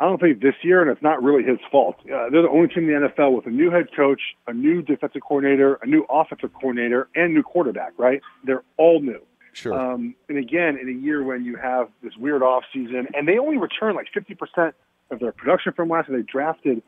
I 0.00 0.04
don't 0.04 0.18
think 0.18 0.40
this 0.40 0.54
year, 0.62 0.80
and 0.80 0.90
it's 0.90 1.02
not 1.02 1.22
really 1.22 1.44
his 1.44 1.58
fault. 1.70 1.96
Uh, 2.06 2.30
they're 2.30 2.42
the 2.42 2.48
only 2.48 2.68
team 2.68 2.88
in 2.88 3.02
the 3.02 3.08
NFL 3.08 3.36
with 3.36 3.46
a 3.46 3.50
new 3.50 3.70
head 3.70 3.88
coach, 3.94 4.20
a 4.46 4.52
new 4.52 4.80
defensive 4.80 5.20
coordinator, 5.20 5.74
a 5.82 5.86
new 5.86 6.06
offensive 6.08 6.52
coordinator, 6.54 7.08
and 7.14 7.34
new 7.34 7.42
quarterback. 7.42 7.92
Right? 7.98 8.22
They're 8.44 8.64
all 8.78 9.00
new. 9.00 9.20
Sure. 9.52 9.74
Um, 9.78 10.14
and 10.28 10.38
again, 10.38 10.78
in 10.80 10.88
a 10.88 11.04
year 11.04 11.22
when 11.22 11.44
you 11.44 11.56
have 11.56 11.88
this 12.02 12.16
weird 12.16 12.42
off 12.42 12.62
season, 12.72 13.08
and 13.14 13.28
they 13.28 13.36
only 13.38 13.58
return 13.58 13.94
like 13.94 14.06
50% 14.16 14.72
of 15.10 15.20
their 15.20 15.32
production 15.32 15.72
from 15.74 15.88
last 15.88 16.08
year. 16.08 16.18
They 16.18 16.24
drafted 16.24 16.82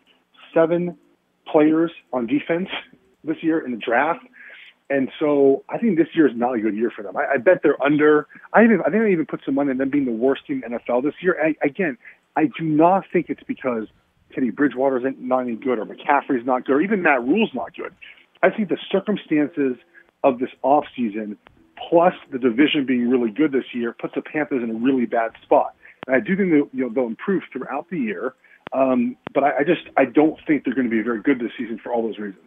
seven 0.55 0.97
players 1.47 1.91
on 2.13 2.27
defense 2.27 2.69
this 3.25 3.37
year 3.43 3.65
in 3.65 3.73
the 3.73 3.79
draft. 3.79 4.25
And 4.91 5.11
so 5.19 5.65
I 5.69 5.79
think 5.79 5.97
this 5.97 6.09
year 6.15 6.27
is 6.27 6.37
not 6.37 6.55
a 6.55 6.61
good 6.61 6.77
year 6.77 6.91
for 6.95 7.03
them. 7.03 7.17
I, 7.17 7.35
I 7.35 7.37
bet 7.39 7.61
they're 7.63 7.83
under. 7.83 8.27
I 8.53 8.65
even 8.65 8.81
I 8.83 8.91
think 8.91 9.03
I 9.05 9.11
even 9.11 9.27
put 9.27 9.41
some 9.45 9.55
money 9.55 9.71
on 9.71 9.79
them 9.79 9.91
being 9.91 10.05
the 10.05 10.13
worst 10.13 10.47
team 10.47 10.63
in 10.65 10.73
the 10.73 10.79
NFL 10.79 11.03
this 11.03 11.15
year. 11.23 11.37
I, 11.43 11.55
again, 11.67 11.97
I 12.37 12.47
do 12.47 12.65
not 12.65 13.05
think 13.13 13.27
it's 13.29 13.43
because 13.47 13.89
Teddy 14.35 14.51
Bridgewater's 14.51 15.05
not 15.19 15.41
any 15.41 15.57
good 15.57 15.79
or 15.79 15.85
McCaffrey's 15.85 16.47
not 16.47 16.65
good 16.65 16.75
or 16.75 16.81
even 16.81 17.03
Matt 17.03 17.23
Rhule's 17.23 17.53
not 17.55 17.75
good. 17.75 17.95
I 18.43 18.51
think 18.51 18.69
the 18.69 18.79
circumstances 18.91 19.77
of 20.25 20.39
this 20.39 20.51
offseason 20.65 21.37
plus 21.89 22.15
the 22.31 22.39
division 22.39 22.87
being 22.87 23.09
really 23.09 23.31
good 23.31 23.53
this 23.53 23.65
year 23.73 23.95
puts 23.99 24.15
the 24.15 24.23
Panthers 24.23 24.63
in 24.63 24.71
a 24.71 24.75
really 24.75 25.07
bad 25.07 25.33
spot. 25.43 25.75
And 26.07 26.17
I 26.17 26.21
do 26.21 26.37
think 26.37 26.51
they'll, 26.51 26.69
you 26.73 26.87
know, 26.87 26.91
they'll 26.93 27.07
improve 27.07 27.43
throughout 27.53 27.89
the 27.91 27.99
year, 27.99 28.35
um, 28.73 29.17
but 29.35 29.45
I, 29.45 29.59
I 29.59 29.65
just 29.65 29.83
I 29.97 30.05
don't 30.05 30.39
think 30.47 30.65
they're 30.65 30.75
going 30.75 30.89
to 30.89 30.91
be 30.91 31.03
very 31.03 31.23
good 31.23 31.39
this 31.39 31.53
season 31.59 31.79
for 31.83 31.93
all 31.93 32.03
those 32.03 32.19
reasons. 32.19 32.45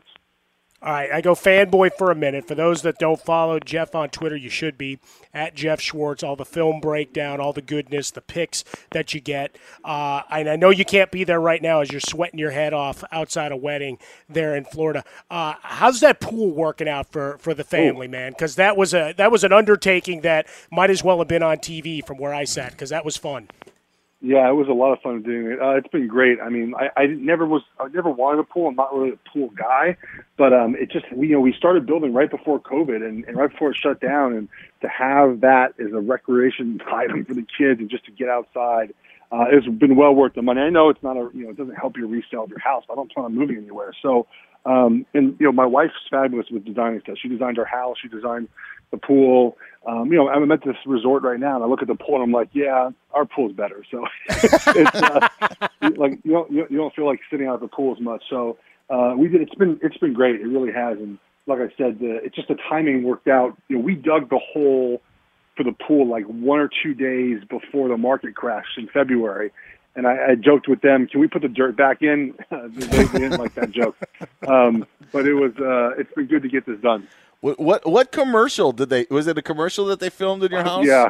All 0.81 0.91
right, 0.91 1.09
I 1.09 1.21
go 1.21 1.33
fanboy 1.33 1.91
for 1.97 2.11
a 2.11 2.15
minute. 2.15 2.47
For 2.47 2.53
those 2.53 2.81
that 2.81 2.99
don't 2.99 3.19
follow 3.19 3.59
Geoff 3.59 3.95
on 3.95 4.09
Twitter, 4.09 4.35
you 4.35 4.49
should 4.49 4.77
be 4.77 4.99
at 5.33 5.55
Geoff 5.55 5.79
Schwartz. 5.79 6.21
All 6.21 6.35
the 6.35 6.45
film 6.45 6.81
breakdown, 6.81 7.39
all 7.39 7.53
the 7.53 7.61
goodness, 7.61 8.11
the 8.11 8.21
picks 8.21 8.63
that 8.91 9.13
you 9.13 9.21
get. 9.21 9.55
Uh, 9.85 10.23
and 10.29 10.49
I 10.49 10.57
know 10.57 10.69
you 10.69 10.85
can't 10.85 11.09
be 11.11 11.23
there 11.23 11.39
right 11.39 11.61
now 11.61 11.79
as 11.79 11.91
you're 11.91 12.01
sweating 12.01 12.39
your 12.39 12.51
head 12.51 12.73
off 12.73 13.03
outside 13.11 13.51
a 13.53 13.57
wedding 13.57 13.97
there 14.29 14.55
in 14.55 14.65
Florida. 14.65 15.03
Uh, 15.31 15.53
how's 15.61 16.01
that 16.01 16.19
pool 16.19 16.51
working 16.51 16.89
out 16.89 17.11
for, 17.11 17.37
for 17.39 17.53
the 17.53 17.63
family, 17.63 18.07
Ooh. 18.07 18.11
man? 18.11 18.33
Because 18.33 18.55
that 18.55 18.75
was 18.75 18.93
a 18.93 19.13
that 19.13 19.31
was 19.31 19.43
an 19.45 19.53
undertaking 19.53 20.21
that 20.21 20.45
might 20.71 20.89
as 20.89 21.03
well 21.03 21.19
have 21.19 21.27
been 21.29 21.41
on 21.41 21.57
TV 21.57 22.05
from 22.05 22.17
where 22.17 22.33
I 22.33 22.43
sat 22.43 22.73
because 22.73 22.89
that 22.89 23.05
was 23.05 23.15
fun. 23.17 23.47
Yeah, 24.25 24.49
it 24.49 24.53
was 24.53 24.67
a 24.67 24.73
lot 24.73 24.91
of 24.91 25.01
fun 25.01 25.21
doing 25.21 25.51
it. 25.51 25.61
Uh, 25.61 25.75
it's 25.75 25.87
been 25.89 26.07
great. 26.07 26.39
I 26.41 26.49
mean, 26.49 26.73
I, 26.73 26.89
I 26.99 27.05
never 27.05 27.45
was, 27.45 27.61
I 27.79 27.89
never 27.89 28.09
wanted 28.09 28.39
a 28.39 28.43
pool. 28.43 28.67
I'm 28.67 28.75
not 28.75 28.91
really 28.91 29.11
a 29.11 29.29
pool 29.29 29.49
guy, 29.49 29.97
but 30.35 30.51
um, 30.51 30.75
it 30.75 30.89
just, 30.89 31.05
we, 31.13 31.27
you 31.27 31.33
know, 31.33 31.41
we 31.41 31.53
started 31.53 31.85
building 31.85 32.11
right 32.11 32.31
before 32.31 32.59
COVID 32.59 33.07
and, 33.07 33.23
and 33.25 33.37
right 33.37 33.51
before 33.51 33.69
it 33.69 33.77
shut 33.77 34.01
down, 34.01 34.33
and 34.33 34.49
to 34.81 34.87
have 34.87 35.41
that 35.41 35.75
as 35.79 35.93
a 35.93 35.99
recreation 35.99 36.81
item 36.91 37.23
for 37.23 37.35
the 37.35 37.45
kids 37.55 37.79
and 37.79 37.87
just 37.87 38.03
to 38.05 38.11
get 38.11 38.27
outside, 38.27 38.95
uh, 39.31 39.45
it's 39.51 39.67
been 39.67 39.95
well 39.95 40.15
worth 40.15 40.33
the 40.33 40.41
money. 40.41 40.61
I 40.61 40.71
know 40.71 40.89
it's 40.89 41.03
not 41.03 41.17
a, 41.17 41.29
you 41.31 41.43
know, 41.43 41.51
it 41.51 41.57
doesn't 41.57 41.75
help 41.75 41.95
your 41.95 42.07
resale 42.07 42.45
of 42.45 42.49
your 42.49 42.57
house. 42.59 42.83
I 42.91 42.95
don't 42.95 43.11
plan 43.11 43.25
on 43.25 43.35
moving 43.35 43.57
anywhere, 43.57 43.93
so. 44.01 44.25
Um, 44.65 45.05
and 45.13 45.35
you 45.39 45.45
know, 45.45 45.51
my 45.51 45.65
wife's 45.65 45.93
fabulous 46.09 46.47
with 46.51 46.65
designing 46.65 46.99
stuff. 47.01 47.17
She 47.21 47.27
designed 47.27 47.59
our 47.59 47.65
house. 47.65 47.97
She 48.01 48.07
designed 48.07 48.49
the 48.91 48.97
pool. 48.97 49.57
Um, 49.87 50.11
you 50.11 50.17
know, 50.17 50.27
I'm 50.29 50.51
at 50.51 50.63
this 50.63 50.75
resort 50.85 51.23
right 51.23 51.39
now, 51.39 51.55
and 51.55 51.63
I 51.63 51.67
look 51.67 51.81
at 51.81 51.87
the 51.87 51.95
pool, 51.95 52.15
and 52.15 52.23
I'm 52.23 52.31
like, 52.31 52.49
yeah, 52.53 52.89
our 53.13 53.25
pool's 53.25 53.53
better. 53.53 53.83
So 53.91 54.05
it's 54.29 54.95
uh, 54.95 55.27
like 55.97 56.19
you 56.23 56.31
don't 56.31 56.51
you 56.51 56.77
don't 56.77 56.93
feel 56.95 57.05
like 57.05 57.19
sitting 57.29 57.47
out 57.47 57.55
at 57.55 57.61
the 57.61 57.67
pool 57.67 57.95
as 57.95 58.01
much. 58.01 58.23
So 58.29 58.57
uh, 58.89 59.13
we 59.17 59.27
did. 59.27 59.41
It's 59.41 59.55
been 59.55 59.79
it's 59.83 59.97
been 59.97 60.13
great. 60.13 60.41
It 60.41 60.47
really 60.47 60.71
has. 60.71 60.97
And 60.97 61.19
like 61.47 61.59
I 61.59 61.67
said, 61.77 61.99
the, 61.99 62.19
it's 62.23 62.35
just 62.35 62.47
the 62.47 62.57
timing 62.69 63.03
worked 63.03 63.27
out. 63.27 63.55
You 63.67 63.77
know, 63.77 63.83
we 63.83 63.95
dug 63.95 64.29
the 64.29 64.39
hole 64.53 65.01
for 65.55 65.63
the 65.63 65.73
pool 65.87 66.09
like 66.09 66.25
one 66.25 66.59
or 66.59 66.69
two 66.83 66.93
days 66.93 67.39
before 67.49 67.87
the 67.87 67.97
market 67.97 68.35
crashed 68.35 68.77
in 68.77 68.87
February. 68.87 69.51
And 69.95 70.05
I, 70.07 70.31
I 70.31 70.35
joked 70.35 70.67
with 70.67 70.81
them, 70.81 71.07
can 71.07 71.19
we 71.21 71.27
put 71.27 71.41
the 71.41 71.47
dirt 71.47 71.77
back 71.77 72.01
in? 72.01 72.33
they, 72.51 72.67
they 73.05 73.05
didn't 73.19 73.39
like 73.39 73.53
that 73.55 73.71
joke. 73.71 73.95
Um, 74.47 74.85
but 75.11 75.25
it 75.25 75.33
was, 75.33 75.53
uh, 75.57 75.99
it's 75.99 76.11
been 76.13 76.25
good 76.27 76.43
to 76.43 76.49
get 76.49 76.65
this 76.65 76.79
done. 76.81 77.07
What, 77.41 77.59
what 77.59 77.85
what 77.85 78.11
commercial 78.11 78.71
did 78.71 78.89
they? 78.89 79.05
Was 79.11 79.27
it 79.27 79.37
a 79.37 79.41
commercial 79.41 79.85
that 79.85 79.99
they 79.99 80.09
filmed 80.09 80.43
in 80.43 80.51
your 80.51 80.61
Uh, 80.61 80.63
house? 80.63 80.85
Yeah, 80.85 81.09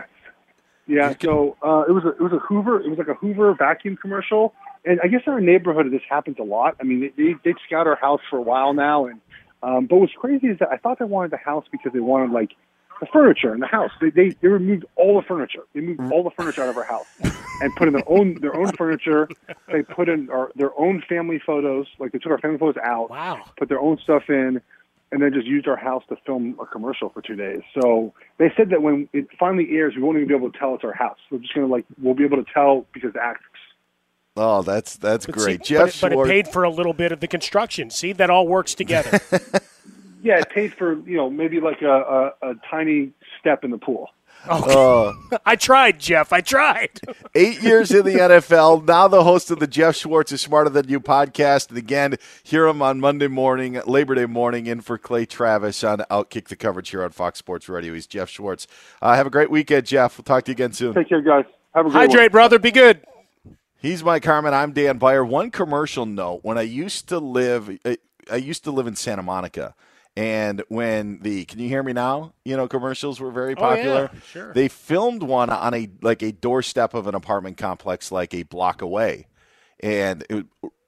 yeah. 0.85 1.13
So 1.21 1.55
uh, 1.63 1.85
it 1.87 1.91
was 1.93 2.03
a 2.03 2.09
it 2.09 2.19
was 2.19 2.33
a 2.33 2.39
Hoover. 2.39 2.81
It 2.81 2.89
was 2.89 2.97
like 2.97 3.07
a 3.07 3.13
Hoover 3.13 3.53
vacuum 3.53 3.95
commercial. 3.95 4.53
And 4.83 4.99
I 5.01 5.07
guess 5.07 5.21
in 5.25 5.33
our 5.33 5.39
neighborhood 5.39 5.89
this 5.91 6.01
happens 6.09 6.37
a 6.39 6.43
lot. 6.43 6.75
I 6.81 6.83
mean, 6.83 7.11
they 7.17 7.35
they 7.45 7.55
scout 7.65 7.87
our 7.87 7.95
house 7.95 8.19
for 8.29 8.37
a 8.37 8.41
while 8.41 8.73
now. 8.73 9.05
And 9.05 9.21
um, 9.63 9.85
but 9.85 9.97
what's 9.97 10.13
crazy 10.13 10.47
is 10.47 10.59
that 10.59 10.69
I 10.69 10.77
thought 10.77 10.99
they 10.99 11.05
wanted 11.05 11.31
the 11.31 11.37
house 11.37 11.65
because 11.71 11.93
they 11.93 12.01
wanted 12.01 12.31
like 12.31 12.51
the 12.99 13.07
furniture 13.07 13.53
in 13.53 13.59
the 13.59 13.67
house. 13.67 13.91
They 14.01 14.09
they, 14.09 14.29
they 14.41 14.47
removed 14.47 14.85
all 14.95 15.19
the 15.19 15.27
furniture. 15.27 15.63
They 15.73 15.81
moved 15.81 15.99
mm. 15.99 16.11
all 16.11 16.23
the 16.23 16.31
furniture 16.31 16.63
out 16.63 16.69
of 16.69 16.77
our 16.77 16.83
house 16.83 17.05
and 17.61 17.75
put 17.75 17.87
in 17.87 17.93
their 17.93 18.09
own 18.09 18.35
their 18.35 18.55
own 18.55 18.71
furniture. 18.73 19.27
They 19.71 19.83
put 19.83 20.09
in 20.09 20.29
our, 20.29 20.51
their 20.55 20.77
own 20.79 21.03
family 21.07 21.39
photos. 21.45 21.87
Like 21.99 22.11
they 22.11 22.19
took 22.19 22.31
our 22.31 22.39
family 22.39 22.57
photos 22.57 22.81
out. 22.83 23.09
Wow. 23.09 23.43
Put 23.57 23.69
their 23.69 23.79
own 23.79 23.97
stuff 24.03 24.23
in 24.29 24.61
and 25.11 25.21
then 25.21 25.33
just 25.33 25.47
used 25.47 25.67
our 25.67 25.77
house 25.77 26.03
to 26.09 26.17
film 26.25 26.57
a 26.59 26.65
commercial 26.65 27.09
for 27.09 27.21
two 27.21 27.35
days. 27.35 27.61
So 27.79 28.13
they 28.37 28.51
said 28.57 28.69
that 28.71 28.81
when 28.81 29.07
it 29.13 29.27
finally 29.39 29.69
airs, 29.71 29.93
we 29.95 30.01
won't 30.01 30.17
even 30.17 30.27
be 30.27 30.35
able 30.35 30.51
to 30.51 30.57
tell 30.57 30.75
it's 30.75 30.83
our 30.83 30.93
house. 30.93 31.19
We're 31.29 31.39
just 31.39 31.53
gonna 31.53 31.67
like 31.67 31.85
we'll 32.01 32.15
be 32.15 32.25
able 32.25 32.43
to 32.43 32.51
tell 32.53 32.85
because 32.93 33.13
the 33.13 33.23
actors. 33.23 33.45
Oh, 34.37 34.61
that's 34.63 34.97
that's 34.97 35.25
But 35.25 35.35
great, 35.35 35.65
see, 35.65 35.75
Geoff 35.75 36.01
but, 36.01 36.11
it, 36.11 36.15
but 36.15 36.27
it 36.27 36.29
paid 36.29 36.47
for 36.49 36.63
a 36.63 36.69
little 36.69 36.93
bit 36.93 37.11
of 37.11 37.21
the 37.21 37.27
construction. 37.27 37.89
See, 37.89 38.11
that 38.13 38.29
all 38.29 38.47
works 38.47 38.75
together. 38.75 39.19
Yeah, 40.25 40.39
it 40.39 40.49
paid 40.49 40.73
for 40.73 40.93
you 41.07 41.17
know 41.17 41.29
maybe 41.29 41.59
like 41.59 41.83
a, 41.83 42.33
a, 42.41 42.49
a 42.49 42.55
tiny 42.67 43.11
step 43.39 43.63
in 43.63 43.69
the 43.69 43.77
pool. 43.77 44.09
Uh, 44.49 45.13
I 45.45 45.55
tried, 45.55 45.99
Geoff. 45.99 46.33
I 46.33 46.41
tried. 46.41 46.99
eight 47.35 47.61
years 47.61 47.91
in 47.91 48.05
the 48.05 48.13
NFL. 48.13 48.87
Now 48.87 49.07
the 49.07 49.23
host 49.23 49.51
of 49.51 49.59
the 49.59 49.67
Geoff 49.67 49.95
Schwartz 49.95 50.31
is 50.31 50.41
Smarter 50.41 50.71
Than 50.71 50.89
You 50.89 50.99
podcast. 50.99 51.69
And 51.69 51.77
again, 51.77 52.15
hear 52.41 52.65
him 52.65 52.81
on 52.81 52.99
Monday 52.99 53.27
morning, 53.27 53.79
Labor 53.85 54.15
Day 54.15 54.25
morning, 54.25 54.65
in 54.65 54.81
for 54.81 54.97
Clay 54.97 55.27
Travis 55.27 55.83
on 55.83 55.99
Outkick 56.09 56.47
the 56.47 56.55
coverage 56.55 56.89
here 56.89 57.03
on 57.03 57.11
Fox 57.11 57.37
Sports 57.37 57.69
Radio. 57.69 57.93
He's 57.93 58.07
Geoff 58.07 58.29
Schwartz. 58.29 58.65
Uh, 59.03 59.15
have 59.15 59.27
a 59.27 59.31
great 59.31 59.51
weekend, 59.51 59.85
Geoff. 59.85 60.17
We'll 60.17 60.23
talk 60.23 60.43
to 60.45 60.51
you 60.51 60.55
again 60.55 60.73
soon. 60.73 60.95
Take 60.95 61.09
care, 61.09 61.21
guys. 61.21 61.45
Have 61.75 61.85
a 61.85 61.89
great 61.91 62.09
Hydrate, 62.09 62.31
brother. 62.31 62.57
Be 62.57 62.71
good. 62.71 63.05
He's 63.77 64.03
Mike 64.03 64.25
Harmon. 64.25 64.55
I'm 64.55 64.71
Dan 64.71 64.97
Beyer. 64.97 65.23
One 65.23 65.51
commercial 65.51 66.07
note: 66.07 66.39
When 66.41 66.57
I 66.57 66.63
used 66.63 67.09
to 67.09 67.19
live, 67.19 67.69
I- 67.85 67.97
I 68.31 68.37
used 68.37 68.63
to 68.63 68.71
live 68.71 68.87
in 68.87 68.95
Santa 68.95 69.21
Monica, 69.21 69.75
and 70.17 70.63
when 70.69 71.19
the 71.21 71.45
can 71.45 71.59
you 71.59 71.67
hear 71.69 71.83
me 71.83 71.93
now? 71.93 72.33
You 72.43 72.55
know, 72.57 72.67
commercials 72.67 73.19
were 73.19 73.31
very 73.31 73.55
Oh, 73.57 73.61
yeah, 73.61 73.75
popular. 73.75 74.11
sure. 74.31 74.53
They 74.53 74.67
filmed 74.67 75.23
one 75.23 75.49
on 75.49 75.73
a 75.73 75.89
like 76.01 76.21
a 76.21 76.31
doorstep 76.31 76.93
of 76.93 77.07
an 77.07 77.15
apartment 77.15 77.57
complex, 77.57 78.11
like 78.11 78.33
a 78.33 78.43
block 78.43 78.81
away, 78.81 79.27
and 79.81 80.23
it 80.29 80.45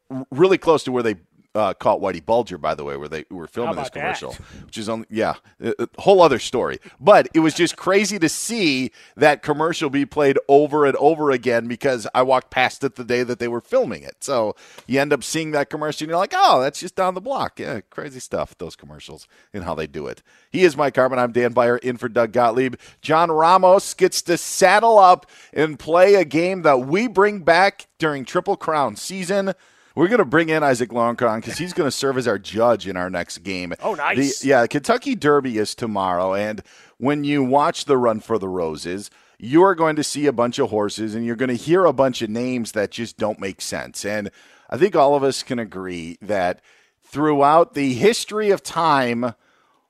was 0.09 0.25
really 0.31 0.57
close 0.57 0.83
to 0.85 0.91
where 0.91 1.03
they. 1.03 1.15
Uh, 1.57 1.73
caught 1.73 1.99
Whitey 1.99 2.23
Bulger, 2.23 2.59
by 2.59 2.75
the 2.75 2.83
way, 2.83 2.97
where 2.97 3.07
they 3.07 3.25
were 3.31 3.47
filming 3.47 3.77
this 3.77 3.87
about 3.87 3.93
that? 3.95 3.99
commercial, 4.19 4.33
which 4.63 4.77
is 4.77 4.87
on 4.87 5.07
yeah, 5.09 5.33
a, 5.59 5.73
a 5.79 6.01
whole 6.01 6.21
other 6.21 6.37
story. 6.37 6.77
But 6.99 7.29
it 7.33 7.39
was 7.39 7.55
just 7.55 7.75
crazy 7.75 8.19
to 8.19 8.29
see 8.29 8.91
that 9.15 9.41
commercial 9.41 9.89
be 9.89 10.05
played 10.05 10.37
over 10.47 10.85
and 10.85 10.95
over 10.97 11.31
again 11.31 11.67
because 11.67 12.05
I 12.13 12.21
walked 12.21 12.51
past 12.51 12.83
it 12.83 12.93
the 12.93 13.03
day 13.03 13.23
that 13.23 13.39
they 13.39 13.47
were 13.47 13.59
filming 13.59 14.03
it. 14.03 14.23
So 14.23 14.55
you 14.85 14.99
end 14.99 15.11
up 15.11 15.23
seeing 15.23 15.49
that 15.51 15.71
commercial 15.71 16.05
and 16.05 16.09
you're 16.09 16.19
like, 16.19 16.33
oh, 16.35 16.61
that's 16.61 16.79
just 16.79 16.95
down 16.95 17.15
the 17.15 17.21
block. 17.21 17.59
Yeah, 17.59 17.81
crazy 17.89 18.19
stuff, 18.19 18.55
those 18.59 18.75
commercials 18.75 19.27
and 19.51 19.63
how 19.63 19.73
they 19.73 19.87
do 19.87 20.05
it. 20.05 20.21
He 20.51 20.63
is 20.63 20.77
Mike 20.77 20.95
Harmon. 20.95 21.17
I'm 21.17 21.31
Dan 21.31 21.53
Beyer 21.53 21.77
in 21.77 21.97
for 21.97 22.07
Doug 22.07 22.33
Gottlieb. 22.33 22.75
John 23.01 23.31
Ramos 23.31 23.95
gets 23.95 24.21
to 24.21 24.37
saddle 24.37 24.99
up 24.99 25.25
and 25.53 25.79
play 25.79 26.13
a 26.13 26.23
game 26.23 26.61
that 26.61 26.81
we 26.81 27.07
bring 27.07 27.39
back 27.39 27.87
during 27.97 28.25
Triple 28.25 28.57
Crown 28.57 28.95
season. 28.95 29.53
We're 29.97 30.09
going 30.09 30.19
to 30.19 30.25
bring 30.25 30.49
in 30.49 30.61
Isaac 30.61 30.91
Lowenkron 30.91 31.37
because 31.37 31.57
he's 31.57 31.73
going 31.73 31.87
to 31.87 31.91
serve 31.91 32.19
as 32.19 32.27
our 32.27 32.37
judge 32.37 32.87
in 32.87 32.95
our 32.95 33.09
next 33.09 33.39
game. 33.39 33.73
Oh, 33.81 33.95
nice. 33.95 34.41
The, 34.41 34.47
yeah, 34.47 34.67
Kentucky 34.67 35.15
Derby 35.15 35.57
is 35.57 35.73
tomorrow, 35.73 36.35
and 36.35 36.61
when 36.97 37.23
you 37.23 37.43
watch 37.43 37.85
the 37.85 37.97
Run 37.97 38.19
for 38.19 38.37
the 38.37 38.47
Roses, 38.47 39.09
you're 39.39 39.73
going 39.73 39.95
to 39.95 40.03
see 40.03 40.27
a 40.27 40.31
bunch 40.31 40.59
of 40.59 40.69
horses, 40.69 41.15
and 41.15 41.25
you're 41.25 41.35
going 41.35 41.49
to 41.49 41.55
hear 41.55 41.85
a 41.85 41.93
bunch 41.93 42.21
of 42.21 42.29
names 42.29 42.73
that 42.73 42.91
just 42.91 43.17
don't 43.17 43.39
make 43.39 43.59
sense. 43.59 44.05
And 44.05 44.29
I 44.69 44.77
think 44.77 44.95
all 44.95 45.15
of 45.15 45.23
us 45.23 45.41
can 45.41 45.57
agree 45.57 46.19
that 46.21 46.61
throughout 47.03 47.73
the 47.73 47.95
history 47.95 48.51
of 48.51 48.61
time 48.61 49.33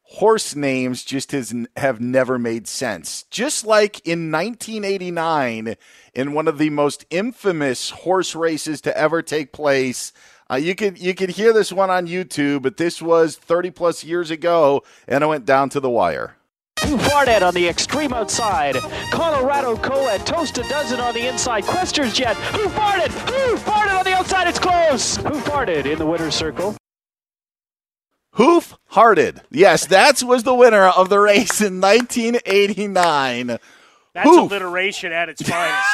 horse 0.10 0.56
names 0.56 1.04
just 1.04 1.32
has, 1.32 1.54
have 1.76 2.00
never 2.00 2.40
made 2.40 2.68
sense. 2.68 3.24
Just 3.30 3.66
like 3.66 4.00
in 4.08 4.32
1989, 4.32 5.76
in 6.14 6.34
one 6.34 6.48
of 6.48 6.58
the 6.58 6.70
most 6.70 7.06
infamous 7.10 7.90
horse 7.90 8.36
races 8.36 8.82
to 8.82 8.98
ever 8.98 9.22
take 9.22 9.52
place. 9.52 10.14
Uh, 10.50 10.56
you 10.56 10.76
could 10.76 10.98
you 10.98 11.14
could 11.14 11.32
hear 11.32 11.52
this 11.52 11.74
one 11.74 11.90
on 11.90 12.08
YouTube, 12.08 12.62
but 12.62 12.78
this 12.78 13.02
was 13.02 13.36
30 13.36 13.72
plus 13.72 14.04
years 14.04 14.32
ago, 14.32 14.82
and 15.08 15.24
it 15.24 15.28
went 15.28 15.46
down 15.46 15.70
to 15.70 15.80
the 15.80 15.90
wire. 15.90 16.38
Barnett 16.96 17.44
on 17.44 17.54
the 17.54 17.68
extreme 17.68 18.14
outside. 18.14 18.76
Colorado 19.12 19.76
Co 19.76 20.08
at 20.08 20.26
Toast 20.26 20.58
a 20.58 20.64
dozen 20.64 21.02
on 21.02 21.14
the 21.14 21.28
inside. 21.28 21.66
Quester's 21.66 22.14
Jet. 22.14 22.38
Who 22.38 22.70
farted? 22.70 23.10
Who 23.30 23.58
farted 23.58 23.98
on 23.98 24.06
the 24.06 24.14
outside? 24.14 24.48
It's 24.48 24.60
close. 24.60 25.18
Who 25.18 25.40
farted 25.42 25.86
in 25.86 26.00
the 26.00 26.06
winner's 26.06 26.36
circle? 26.36 26.78
Hoof 28.38 28.76
Hearted. 28.90 29.42
Yes, 29.50 29.86
that 29.88 30.22
was 30.24 30.44
the 30.44 30.54
winner 30.54 30.84
of 30.86 31.10
the 31.10 31.20
race 31.20 31.60
in 31.60 31.82
1989. 31.82 33.48
That's 33.48 34.30
Hoof. 34.30 34.52
alliteration 34.52 35.12
at 35.12 35.30
its 35.30 35.42
finest. 35.42 35.86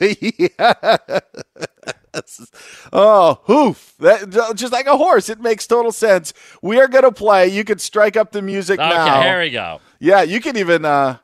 yes. 2.14 2.46
Oh, 2.92 3.40
hoof. 3.44 3.94
That, 3.98 4.52
just 4.56 4.72
like 4.72 4.86
a 4.86 4.96
horse. 4.96 5.28
It 5.28 5.40
makes 5.40 5.66
total 5.66 5.92
sense. 5.92 6.32
We 6.62 6.78
are 6.80 6.88
going 6.88 7.04
to 7.04 7.12
play. 7.12 7.48
You 7.48 7.64
can 7.64 7.78
strike 7.78 8.16
up 8.16 8.32
the 8.32 8.40
music 8.42 8.78
Okay, 8.78 8.88
now. 8.88 9.22
here 9.22 9.40
we 9.40 9.50
go. 9.50 9.80
Yeah, 9.98 10.22
you 10.22 10.40
can 10.40 10.56
even 10.56 10.84
uh 10.84 11.18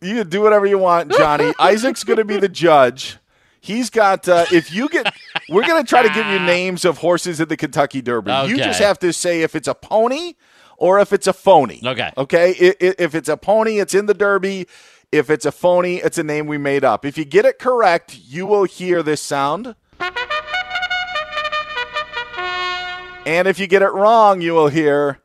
you 0.00 0.16
can 0.16 0.28
do 0.28 0.40
whatever 0.42 0.66
you 0.66 0.78
want, 0.78 1.12
Johnny. 1.12 1.52
Isaac's 1.58 2.04
going 2.04 2.18
to 2.18 2.24
be 2.24 2.38
the 2.38 2.48
judge. 2.48 3.16
He's 3.64 3.90
got 3.90 4.28
uh 4.28 4.44
if 4.50 4.72
you 4.72 4.88
get 4.88 5.14
we're 5.48 5.64
going 5.64 5.82
to 5.82 5.88
try 5.88 6.02
to 6.02 6.12
give 6.12 6.26
you 6.26 6.38
names 6.46 6.84
of 6.84 6.98
horses 6.98 7.40
at 7.40 7.48
the 7.48 7.56
Kentucky 7.56 8.02
Derby. 8.02 8.32
You 8.48 8.56
just 8.56 8.80
have 8.80 8.98
to 8.98 9.12
say 9.12 9.42
if 9.42 9.54
it's 9.54 9.68
a 9.68 9.74
pony 9.74 10.34
or 10.76 10.98
if 10.98 11.12
it's 11.12 11.28
a 11.28 11.32
phony. 11.32 11.80
Okay. 11.84 12.10
Okay? 12.16 12.50
If 12.50 13.14
it's 13.14 13.28
a 13.28 13.36
pony, 13.36 13.78
it's 13.78 13.94
in 13.94 14.06
the 14.06 14.14
Derby. 14.14 14.66
If 15.12 15.30
it's 15.30 15.46
a 15.46 15.52
phony, 15.52 15.98
it's 15.98 16.18
a 16.18 16.24
name 16.24 16.48
we 16.48 16.58
made 16.58 16.82
up. 16.82 17.04
If 17.04 17.16
you 17.16 17.24
get 17.24 17.44
it 17.44 17.60
correct, 17.60 18.18
you 18.26 18.46
will 18.46 18.64
hear 18.64 19.00
this 19.00 19.22
sound. 19.22 19.76
And 23.24 23.46
if 23.46 23.60
you 23.60 23.68
get 23.68 23.82
it 23.82 23.92
wrong, 23.92 24.40
you 24.40 24.54
will 24.54 24.68
hear. 24.68 25.21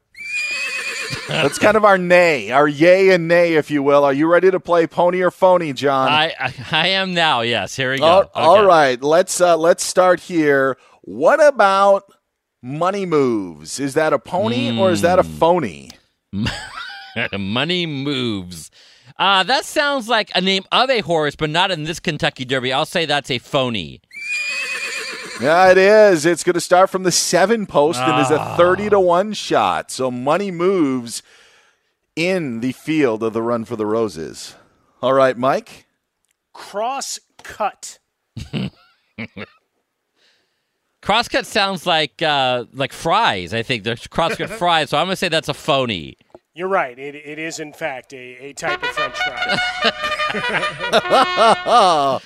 That's 1.27 1.57
kind 1.59 1.77
of 1.77 1.83
our 1.85 1.97
nay, 1.97 2.51
our 2.51 2.67
yay 2.67 3.09
and 3.09 3.27
nay, 3.27 3.53
if 3.55 3.69
you 3.71 3.83
will. 3.83 4.03
Are 4.03 4.13
you 4.13 4.27
ready 4.27 4.49
to 4.51 4.59
play 4.59 4.87
pony 4.87 5.21
or 5.21 5.31
phony, 5.31 5.73
John? 5.73 6.09
I, 6.09 6.33
I 6.39 6.53
I 6.71 6.87
am 6.89 7.13
now. 7.13 7.41
Yes, 7.41 7.75
here 7.75 7.91
we 7.91 7.99
go. 7.99 8.05
All- 8.05 8.19
Okay. 8.21 8.31
all 8.35 8.65
right, 8.65 9.01
let's 9.01 9.39
uh, 9.41 9.57
let's 9.57 9.83
start 9.83 10.19
here. 10.19 10.77
What 11.01 11.45
about 11.45 12.11
money 12.61 13.05
moves? 13.05 13.79
Is 13.79 13.93
that 13.93 14.13
a 14.13 14.19
pony 14.19 14.77
or 14.77 14.91
is 14.91 15.01
that 15.01 15.19
a 15.19 15.23
Hmm. 15.23 15.37
phony? 15.37 15.91
Money 17.37 17.85
moves. 17.87 18.69
Uh, 19.17 19.41
that 19.43 19.65
sounds 19.65 20.07
like 20.07 20.29
a 20.35 20.41
name 20.41 20.63
of 20.71 20.89
a 20.89 20.99
horse, 20.99 21.35
but 21.35 21.49
not 21.49 21.71
in 21.71 21.83
this 21.85 21.99
Kentucky 21.99 22.45
Derby. 22.45 22.71
I'll 22.71 22.85
say 22.85 23.05
that's 23.05 23.31
a 23.31 23.39
phony. 23.39 24.01
Yeah, 25.41 25.69
it 25.71 25.77
is. 25.77 26.25
It's 26.25 26.43
going 26.43 26.55
to 26.55 26.61
start 26.61 26.89
from 26.89 27.03
the 27.03 27.11
seven 27.11 27.65
post 27.65 27.99
and 27.99 28.19
is 28.21 28.31
a 28.31 28.39
Ah. 28.39 28.55
30 28.57 28.89
to 28.89 28.99
1 28.99 29.33
shot. 29.33 29.91
So 29.91 30.09
money 30.09 30.49
moves 30.51 31.21
in 32.15 32.61
the 32.61 32.71
field 32.71 33.21
of 33.21 33.33
the 33.33 33.41
run 33.43 33.63
for 33.65 33.75
the 33.75 33.85
roses. 33.85 34.55
All 35.01 35.13
right, 35.13 35.37
Mike. 35.37 35.85
Cross 36.53 37.19
cut. 37.43 37.99
Crosscut 41.01 41.45
sounds 41.45 41.85
like 41.85 42.21
uh, 42.21 42.65
like 42.73 42.91
fries. 42.91 43.53
I 43.53 43.61
think 43.63 43.83
there's 43.83 44.07
crosscut 44.07 44.49
fries, 44.59 44.89
so 44.89 44.97
I'm 44.97 45.05
gonna 45.05 45.15
say 45.15 45.29
that's 45.29 45.47
a 45.47 45.53
phony. 45.53 46.17
You're 46.53 46.67
right. 46.67 46.97
It, 46.97 47.13
it 47.15 47.37
is, 47.39 47.59
in 47.59 47.71
fact, 47.71 48.11
a, 48.13 48.17
a 48.47 48.53
type 48.53 48.81
of 48.81 48.89
French 48.89 49.15
fry. 49.15 49.57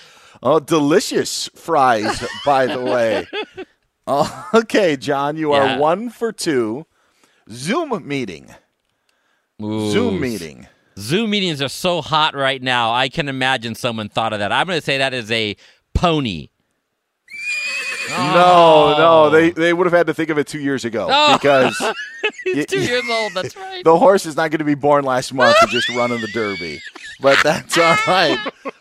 oh, 0.43 0.59
delicious 0.59 1.49
fries, 1.55 2.25
by 2.45 2.67
the 2.67 2.81
way. 2.81 3.27
Oh, 4.07 4.49
okay, 4.55 4.97
John, 4.97 5.37
you 5.37 5.53
are 5.53 5.77
one 5.77 6.09
for 6.09 6.31
two. 6.31 6.87
Zoom 7.49 8.05
meeting. 8.05 8.53
Ooh. 9.61 9.91
Zoom 9.91 10.19
meeting. 10.19 10.67
Zoom 10.97 11.29
meetings 11.29 11.61
are 11.61 11.69
so 11.69 12.01
hot 12.01 12.35
right 12.35 12.61
now. 12.61 12.91
I 12.91 13.09
can 13.09 13.29
imagine 13.29 13.75
someone 13.75 14.09
thought 14.09 14.33
of 14.33 14.39
that. 14.39 14.51
I'm 14.51 14.67
gonna 14.67 14.81
say 14.81 14.97
that 14.97 15.13
is 15.13 15.31
a 15.31 15.55
pony. 15.93 16.49
No, 18.17 18.95
no, 18.97 19.29
they 19.29 19.51
they 19.51 19.73
would 19.73 19.85
have 19.85 19.93
had 19.93 20.07
to 20.07 20.13
think 20.13 20.29
of 20.29 20.37
it 20.37 20.47
two 20.47 20.59
years 20.59 20.85
ago 20.85 21.07
Oh. 21.09 21.37
because 21.37 21.77
He's 22.43 22.55
y- 22.57 22.63
two 22.65 22.81
years 22.81 23.03
old. 23.09 23.33
That's 23.33 23.55
right. 23.55 23.83
the 23.83 23.97
horse 23.97 24.25
is 24.25 24.35
not 24.35 24.51
going 24.51 24.59
to 24.59 24.65
be 24.65 24.75
born 24.75 25.03
last 25.05 25.33
month 25.33 25.55
and 25.61 25.69
just 25.69 25.89
running 25.89 26.21
the 26.21 26.27
Derby. 26.27 26.81
But 27.19 27.37
that's 27.43 27.77
all 27.77 27.95
right. 28.07 28.37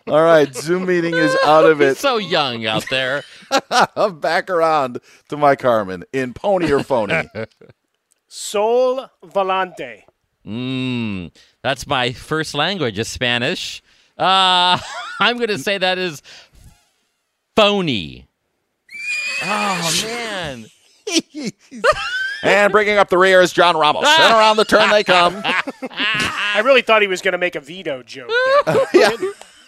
All 0.07 0.23
right, 0.23 0.55
Zoom 0.55 0.87
meeting 0.87 1.15
is 1.15 1.37
out 1.45 1.65
of 1.65 1.79
He's 1.81 1.89
it. 1.93 1.97
so 1.99 2.17
young 2.19 2.67
out 2.67 2.85
there. 2.91 3.23
Back 4.21 4.51
around 4.51 4.99
to 5.29 5.37
Mike 5.37 5.63
Harmon 5.63 6.05
in 6.13 6.33
pony 6.35 6.73
or 6.73 6.83
phony. 6.83 7.23
Sol 8.29 9.09
volante. 9.25 10.03
Mm, 10.47 11.33
that's 11.63 11.87
my 11.87 12.13
first 12.13 12.55
language 12.55 12.99
is 12.99 13.09
Spanish. 13.09 13.83
Uh, 14.19 14.79
I'm 15.21 15.37
going 15.37 15.49
to 15.49 15.59
say 15.59 15.79
that 15.79 15.99
is 15.99 16.23
phony. 17.57 18.27
Oh, 19.43 20.03
man. 20.05 20.67
and 22.43 22.73
bringing 22.73 22.99
up 22.99 23.09
the 23.09 23.19
rear 23.19 23.41
is 23.41 23.53
John 23.53 23.77
Ramos. 23.77 24.07
And 24.09 24.35
around 24.35 24.57
the 24.57 24.65
turn 24.65 24.91
they 24.91 25.05
come. 25.05 25.41
I 25.45 26.63
really 26.65 26.83
thought 26.83 27.03
he 27.03 27.09
was 27.09 27.23
going 27.23 27.33
to 27.33 27.39
make 27.39 27.55
a 27.55 27.61
veto 27.61 28.03
joke. 28.03 28.31
There. 28.67 28.87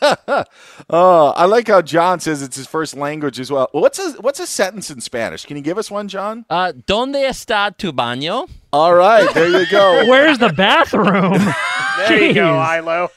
yeah. 0.03 0.45
oh, 0.91 1.33
I 1.37 1.45
like 1.47 1.69
how 1.69 1.81
John 1.81 2.19
says 2.21 2.43
it's 2.43 2.57
his 2.57 2.67
first 2.67 2.97
language 2.97 3.39
as 3.39 3.53
well. 3.53 3.69
What's 3.73 3.99
a 4.01 4.13
what's 4.21 4.41
a 4.41 4.47
sentence 4.47 4.91
in 4.91 5.01
Spanish? 5.01 5.47
Can 5.47 5.57
you 5.57 5.63
give 5.63 5.79
us 5.79 5.91
one, 5.91 6.09
John? 6.09 6.45
Uh, 6.51 6.73
¿Dónde 6.73 7.29
está 7.29 7.77
tu 7.77 7.93
baño? 7.93 8.49
All 8.73 8.95
right, 8.95 9.33
there 9.33 9.49
you 9.49 9.65
go. 9.71 10.05
Where's 10.09 10.39
the 10.39 10.53
bathroom? 10.53 11.39
There 11.99 12.21
you 12.21 12.35
go, 12.35 12.55
Jeez. 12.55 12.79
Ilo. 12.79 13.11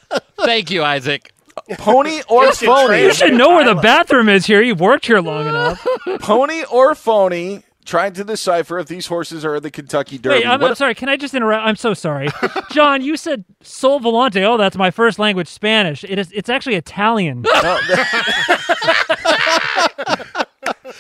Thank 0.46 0.70
you, 0.70 0.84
Isaac. 0.84 1.32
Pony 1.78 2.22
or 2.28 2.52
phony? 2.52 3.02
You 3.04 3.14
should 3.14 3.34
know 3.34 3.50
where 3.50 3.66
the 3.66 3.76
bathroom 3.80 4.30
is 4.30 4.46
here. 4.46 4.62
You've 4.62 4.80
worked 4.80 5.06
here 5.06 5.20
long 5.20 5.48
enough. 5.50 5.86
Pony 6.20 6.64
or 6.72 6.96
phony? 6.96 7.64
Trying 7.86 8.14
to 8.14 8.24
decipher 8.24 8.80
if 8.80 8.88
these 8.88 9.06
horses 9.06 9.46
are 9.46 9.58
in 9.58 9.62
the 9.62 9.70
Kentucky 9.70 10.18
Derby. 10.18 10.38
Wait, 10.40 10.48
I'm, 10.48 10.64
I'm 10.64 10.74
sorry. 10.74 10.96
Can 10.96 11.08
I 11.08 11.18
just 11.18 11.36
interrupt? 11.36 11.64
I'm 11.68 11.76
so 11.76 11.94
sorry, 11.94 12.30
John. 12.72 13.04
You 13.04 13.16
said 13.16 13.46
Sol 13.62 14.00
Volante. 14.00 14.44
Oh, 14.44 14.58
that's 14.58 14.76
my 14.76 14.90
first 14.90 15.20
language, 15.20 15.48
Spanish. 15.48 16.04
It 16.04 16.18
is. 16.18 16.32
It's 16.32 16.50
actually 16.50 16.78
Italian. 16.78 17.46
Oh, 17.48 18.75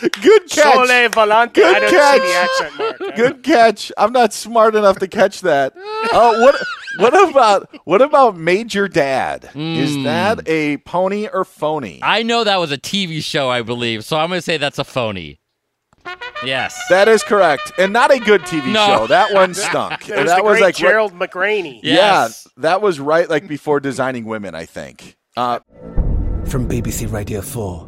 Good 0.02 0.50
catch. 0.50 0.52
Sole 0.52 0.86
volante. 1.10 1.54
Good 1.54 1.76
I 1.76 1.80
don't 1.80 1.89
catch. 1.89 2.22
see 2.22 2.28
the 2.28 2.36
accent 2.36 2.78
mark. 3.00 3.16
Good 3.16 3.43
catch. 3.43 3.91
I'm 3.98 4.12
not 4.12 4.34
smart 4.34 4.76
enough 4.76 5.00
to 5.00 5.08
catch 5.08 5.41
that. 5.41 5.74
Oh, 5.78 6.41
what 6.41 6.56
what 6.98 7.30
about 7.30 7.70
what 7.86 8.02
about 8.02 8.36
Major 8.38 8.88
Dad? 8.88 9.50
Is 9.56 10.04
that 10.04 10.48
a 10.48 10.78
pony 10.78 11.28
or 11.32 11.46
phony? 11.46 12.00
I 12.04 12.24
know 12.24 12.43
that 12.43 12.58
was 12.60 12.72
a 12.72 12.78
TV 12.78 13.24
show, 13.24 13.50
I 13.50 13.62
believe, 13.62 14.04
so 14.06 14.18
I'm 14.18 14.30
going 14.30 14.38
to 14.39 14.41
say 14.41 14.58
that's 14.58 14.80
a 14.80 14.84
phony. 14.84 15.39
Yes. 16.43 16.80
That 16.89 17.08
is 17.08 17.24
correct, 17.24 17.72
and 17.80 17.91
not 17.93 18.12
a 18.14 18.20
good 18.20 18.41
TV 18.41 18.72
No. 18.72 18.86
show. 18.86 19.08
That 19.08 19.34
one 19.34 19.54
stunk. 19.54 20.06
That 20.08 20.18
was 20.18 20.26
that 20.28 20.38
the 20.38 20.43
was 20.43 20.52
great 20.54 20.62
like 20.62 20.76
right- 20.76 20.76
Gerald 20.76 21.14
McRaney. 21.14 21.80
Yes. 21.82 22.46
yeah, 22.58 22.62
that 22.62 22.82
was 22.82 23.00
right 23.00 23.30
like 23.30 23.48
before 23.48 23.80
designing 23.80 24.26
women. 24.26 24.54
I 24.56 24.66
think. 24.66 25.16
Uh, 25.38 25.60
From 26.46 26.68
BBC 26.70 27.12
Radio 27.12 27.41
4, 27.41 27.88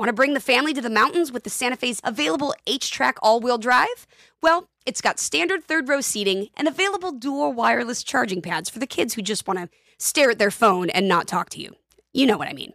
Want 0.00 0.08
to 0.08 0.14
bring 0.14 0.32
the 0.32 0.40
family 0.40 0.72
to 0.72 0.80
the 0.80 0.88
mountains 0.88 1.30
with 1.30 1.44
the 1.44 1.50
Santa 1.50 1.76
Fe's 1.76 2.00
available 2.02 2.54
HTRAC 2.66 3.16
all 3.20 3.38
wheel 3.38 3.58
drive? 3.58 4.06
Well, 4.42 4.70
it's 4.86 5.02
got 5.02 5.18
standard 5.18 5.62
third 5.62 5.90
row 5.90 6.00
seating 6.00 6.48
and 6.56 6.66
available 6.66 7.12
dual 7.12 7.52
wireless 7.52 8.02
charging 8.02 8.40
pads 8.40 8.70
for 8.70 8.78
the 8.78 8.86
kids 8.86 9.12
who 9.12 9.20
just 9.20 9.46
want 9.46 9.58
to 9.58 9.68
stare 9.98 10.30
at 10.30 10.38
their 10.38 10.50
phone 10.50 10.88
and 10.88 11.06
not 11.06 11.28
talk 11.28 11.50
to 11.50 11.60
you. 11.60 11.76
You 12.14 12.24
know 12.24 12.38
what 12.38 12.48
I 12.48 12.54
mean. 12.54 12.72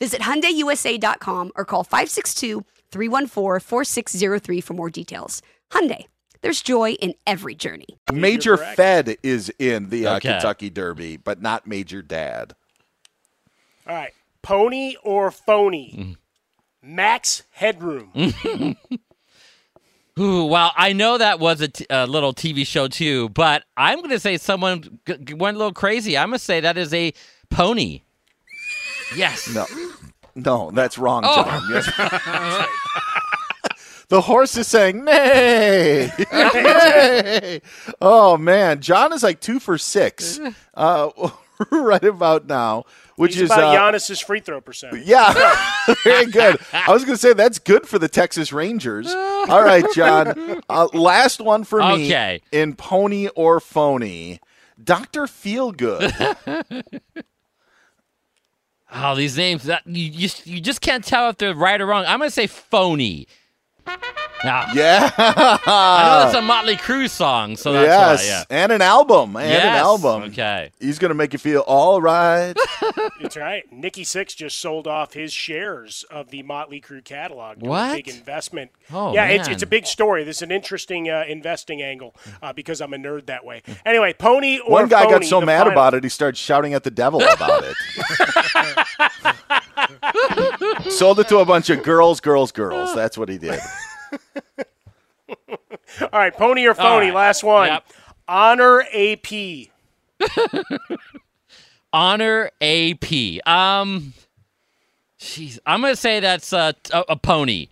Visit 0.00 0.20
HyundaiUSA.com 0.20 1.52
or 1.56 1.64
call 1.64 1.82
562 1.82 2.62
314 2.92 3.60
4603 3.66 4.60
for 4.60 4.74
more 4.74 4.90
details. 4.90 5.40
Hyundai, 5.70 6.08
there's 6.42 6.60
joy 6.60 6.90
in 6.92 7.14
every 7.26 7.54
journey. 7.54 7.98
Major 8.12 8.58
Fed 8.58 9.16
is 9.22 9.50
in 9.58 9.88
the 9.88 10.06
uh, 10.06 10.16
Okay. 10.16 10.32
Kentucky 10.32 10.68
Derby, 10.68 11.16
but 11.16 11.40
not 11.40 11.66
Major 11.66 12.02
Dad. 12.02 12.54
All 13.86 13.94
right. 13.96 14.12
Pony 14.42 14.96
or 15.02 15.30
phony? 15.30 16.18
Max 16.82 17.42
Headroom. 17.50 18.10
Ooh, 20.18 20.44
well, 20.46 20.72
I 20.76 20.92
know 20.92 21.16
that 21.18 21.38
was 21.40 21.60
a, 21.60 21.68
t- 21.68 21.86
a 21.88 22.06
little 22.06 22.34
TV 22.34 22.66
show 22.66 22.88
too, 22.88 23.28
but 23.30 23.64
I'm 23.76 23.98
going 23.98 24.10
to 24.10 24.18
say 24.20 24.36
someone 24.36 24.98
g- 25.06 25.16
g- 25.24 25.34
went 25.34 25.54
a 25.54 25.58
little 25.58 25.72
crazy. 25.72 26.18
I'm 26.18 26.28
going 26.30 26.38
to 26.38 26.44
say 26.44 26.60
that 26.60 26.76
is 26.76 26.92
a 26.92 27.12
pony. 27.48 28.02
Yes. 29.16 29.48
No, 29.54 29.66
no, 30.34 30.70
that's 30.72 30.98
wrong, 30.98 31.22
Oh. 31.24 31.42
John. 31.44 31.62
Yes. 31.72 31.86
the 34.08 34.20
horse 34.20 34.56
is 34.56 34.66
saying 34.68 35.04
nay, 35.04 36.10
nay. 36.32 37.60
Oh 38.00 38.36
man, 38.36 38.80
John 38.80 39.12
is 39.12 39.22
like 39.22 39.40
two 39.40 39.58
for 39.60 39.78
six, 39.78 40.38
uh, 40.74 41.08
right 41.70 42.04
about 42.04 42.46
now, 42.46 42.84
which 43.20 43.34
He's 43.34 43.42
is 43.42 43.50
about 43.50 43.76
uh, 43.76 43.92
Giannis's 43.92 44.18
free 44.18 44.40
throw 44.40 44.62
percentage. 44.62 45.06
Yeah, 45.06 45.34
very 46.04 46.24
good. 46.24 46.58
I 46.72 46.90
was 46.90 47.04
going 47.04 47.16
to 47.16 47.20
say 47.20 47.34
that's 47.34 47.58
good 47.58 47.86
for 47.86 47.98
the 47.98 48.08
Texas 48.08 48.50
Rangers. 48.50 49.08
All 49.14 49.62
right, 49.62 49.84
John. 49.94 50.62
Uh, 50.70 50.88
last 50.94 51.38
one 51.40 51.64
for 51.64 51.80
me. 51.80 52.06
Okay. 52.06 52.40
In 52.50 52.74
pony 52.74 53.28
or 53.28 53.60
phony, 53.60 54.40
Doctor 54.82 55.24
Feelgood. 55.24 56.82
Oh, 58.92 59.14
these 59.14 59.36
names 59.36 59.64
that 59.64 59.86
you 59.86 60.10
just 60.10 60.46
you 60.46 60.60
just 60.60 60.80
can't 60.80 61.04
tell 61.04 61.28
if 61.28 61.36
they're 61.36 61.54
right 61.54 61.80
or 61.80 61.86
wrong. 61.86 62.04
I'm 62.06 62.20
gonna 62.20 62.30
say 62.30 62.46
phony. 62.46 63.28
Ah. 64.42 64.72
Yeah. 64.74 65.10
I 65.18 66.08
know 66.08 66.24
that's 66.24 66.34
a 66.34 66.40
Motley 66.42 66.76
Crue 66.76 67.10
song, 67.10 67.56
so 67.56 67.72
that's 67.72 67.86
yes, 67.86 68.20
why. 68.22 68.26
Yeah. 68.56 68.62
and 68.62 68.72
an 68.72 68.80
album, 68.82 69.36
and 69.36 69.46
an 69.52 69.76
album. 69.76 70.22
Okay. 70.24 70.70
He's 70.80 70.98
going 70.98 71.10
to 71.10 71.14
make 71.14 71.32
you 71.32 71.38
feel 71.38 71.60
all 71.66 72.00
right. 72.00 72.54
That's 73.20 73.36
right. 73.36 73.70
Nikki 73.70 74.02
Sixx 74.04 74.34
just 74.34 74.58
sold 74.58 74.86
off 74.88 75.12
his 75.12 75.32
shares 75.32 76.04
of 76.10 76.30
the 76.30 76.42
Motley 76.42 76.80
Crue 76.80 77.04
catalog. 77.04 77.60
to 77.60 77.66
a 77.66 77.68
What? 77.68 77.96
big 77.96 78.08
investment. 78.08 78.70
Oh, 78.92 79.12
yeah, 79.12 79.26
it's, 79.26 79.46
man. 79.46 79.52
it's 79.54 79.62
a 79.62 79.66
big 79.66 79.86
story. 79.86 80.24
This 80.24 80.38
is 80.38 80.42
an 80.42 80.50
interesting 80.50 81.08
uh, 81.10 81.24
investing 81.28 81.82
angle 81.82 82.14
uh, 82.42 82.52
because 82.54 82.80
I'm 82.80 82.94
a 82.94 82.96
nerd 82.96 83.26
that 83.26 83.44
way. 83.44 83.62
Anyway, 83.84 84.14
pony 84.14 84.58
or 84.58 84.72
One 84.72 84.88
guy 84.88 85.04
got 85.04 85.22
so 85.24 85.40
mad 85.42 85.58
final- 85.60 85.72
about 85.72 85.94
it, 85.94 86.02
he 86.02 86.08
started 86.08 86.38
shouting 86.38 86.72
at 86.74 86.82
the 86.82 86.90
devil 86.90 87.20
about 87.22 87.62
it. 87.64 87.76
Sold 90.90 91.20
it 91.20 91.28
to 91.28 91.38
a 91.38 91.44
bunch 91.44 91.70
of 91.70 91.82
girls, 91.82 92.20
girls, 92.20 92.52
girls. 92.52 92.94
That's 92.94 93.16
what 93.18 93.28
he 93.28 93.38
did. 93.38 93.60
All 96.00 96.08
right, 96.12 96.34
pony 96.34 96.66
or 96.66 96.74
phony. 96.74 97.06
right. 97.06 97.14
Last 97.14 97.44
one. 97.44 97.68
Yep. 97.68 97.84
Honor 98.28 98.84
AP. 98.92 99.68
Honor 101.92 102.50
AP. 102.60 103.46
Um, 103.46 104.12
jeez, 105.18 105.58
I'm 105.66 105.80
gonna 105.80 105.96
say 105.96 106.20
that's 106.20 106.52
a, 106.52 106.74
a, 106.92 107.04
a 107.10 107.16
pony. 107.16 107.68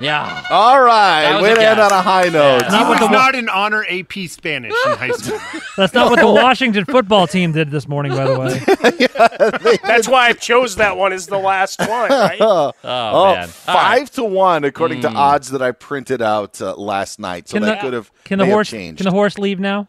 Yeah. 0.00 0.44
All 0.50 0.80
right, 0.80 1.22
That 1.22 1.34
was 1.34 1.42
way 1.42 1.54
to 1.56 1.68
end 1.68 1.80
on 1.80 1.90
a 1.90 2.00
high 2.00 2.28
note. 2.28 2.62
Yeah. 2.62 2.84
He 2.84 2.90
was 3.02 3.10
not 3.10 3.34
in 3.34 3.48
honor 3.48 3.84
AP 3.88 4.12
Spanish 4.28 4.72
in 4.86 4.92
high 4.96 5.10
school. 5.10 5.38
That's 5.76 5.92
not 5.92 6.10
what 6.10 6.20
the 6.20 6.26
Washington 6.32 6.84
football 6.84 7.26
team 7.26 7.50
did 7.52 7.70
this 7.72 7.88
morning, 7.88 8.12
by 8.12 8.24
the 8.26 8.38
way. 8.38 9.78
That's 9.82 10.06
why 10.08 10.28
I 10.28 10.32
chose 10.34 10.76
that 10.76 10.96
one 10.96 11.12
as 11.12 11.26
the 11.26 11.38
last 11.38 11.80
one, 11.80 12.10
right? 12.10 12.38
oh, 12.40 12.72
man. 12.84 13.48
five 13.48 14.10
to 14.12 14.24
one 14.24 14.64
according 14.64 15.00
to 15.02 15.08
Mm. 15.08 15.16
odds 15.16 15.50
that 15.50 15.62
I 15.62 15.72
printed 15.72 16.22
out 16.22 16.60
uh, 16.62 16.76
last 16.76 17.18
night. 17.18 17.48
So 17.48 17.54
Can 17.54 17.62
that 17.64 17.80
the- 17.80 17.86
could 17.86 17.92
have 17.94 18.10
Can 18.24 18.38
the 18.38 18.46
horse 18.46 18.70
changed. 18.70 18.98
can 18.98 19.04
the 19.04 19.10
horse 19.10 19.36
leave 19.38 19.58
now? 19.58 19.88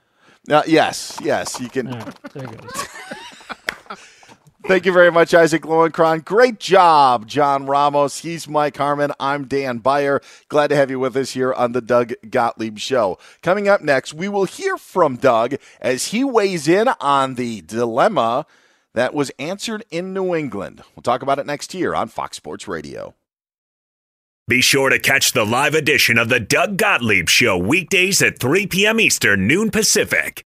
Uh, 0.50 0.64
yes, 0.66 1.20
yes, 1.22 1.60
you 1.60 1.70
can. 1.70 1.88
There 2.34 2.44
it 2.46 2.58
goes. 2.62 2.88
Thank 4.70 4.86
you 4.86 4.94
very 4.94 5.12
much, 5.12 5.34
Isaac 5.34 5.64
Lowenkron. 5.64 6.24
Great 6.24 6.60
job, 6.60 7.26
John 7.26 7.66
Ramos. 7.66 8.20
He's 8.20 8.48
Mike 8.48 8.78
Harmon. 8.78 9.12
I'm 9.20 9.46
Dan 9.46 9.80
Beyer. 9.80 10.22
Glad 10.48 10.68
to 10.68 10.76
have 10.76 10.92
you 10.92 11.00
with 11.00 11.18
us 11.18 11.32
here 11.32 11.52
on 11.52 11.72
the 11.72 11.82
Doug 11.82 12.14
Gottlieb 12.30 12.78
Show. 12.78 13.18
Coming 13.42 13.68
up 13.68 13.82
next, 13.82 14.14
we 14.14 14.30
will 14.30 14.46
hear 14.46 14.78
from 14.78 15.16
Doug 15.16 15.56
as 15.82 16.10
he 16.10 16.24
weighs 16.24 16.68
in 16.68 16.88
on 17.02 17.34
the 17.34 17.62
dilemma 17.62 18.46
that 18.94 19.16
was 19.16 19.32
answered 19.40 19.86
in 19.90 20.14
New 20.14 20.36
England. 20.36 20.84
We'll 20.96 21.02
talk 21.02 21.24
about 21.24 21.40
it 21.40 21.48
next 21.48 21.74
year 21.74 21.96
on 21.96 22.08
Fox 22.08 22.38
Sports 22.38 22.68
Radio. 22.68 23.16
Be 24.48 24.62
sure 24.62 24.92
to 24.92 25.00
catch 25.00 25.32
the 25.32 25.48
live 25.48 25.74
edition 25.74 26.20
of 26.20 26.30
the 26.30 26.40
Doug 26.40 26.78
Gottlieb 26.78 27.28
Show 27.28 27.58
weekdays 27.58 28.22
at 28.22 28.38
3 28.38 28.68
p.m. 28.68 29.00
Eastern, 29.00 29.48
noon 29.48 29.72
Pacific. 29.72 30.46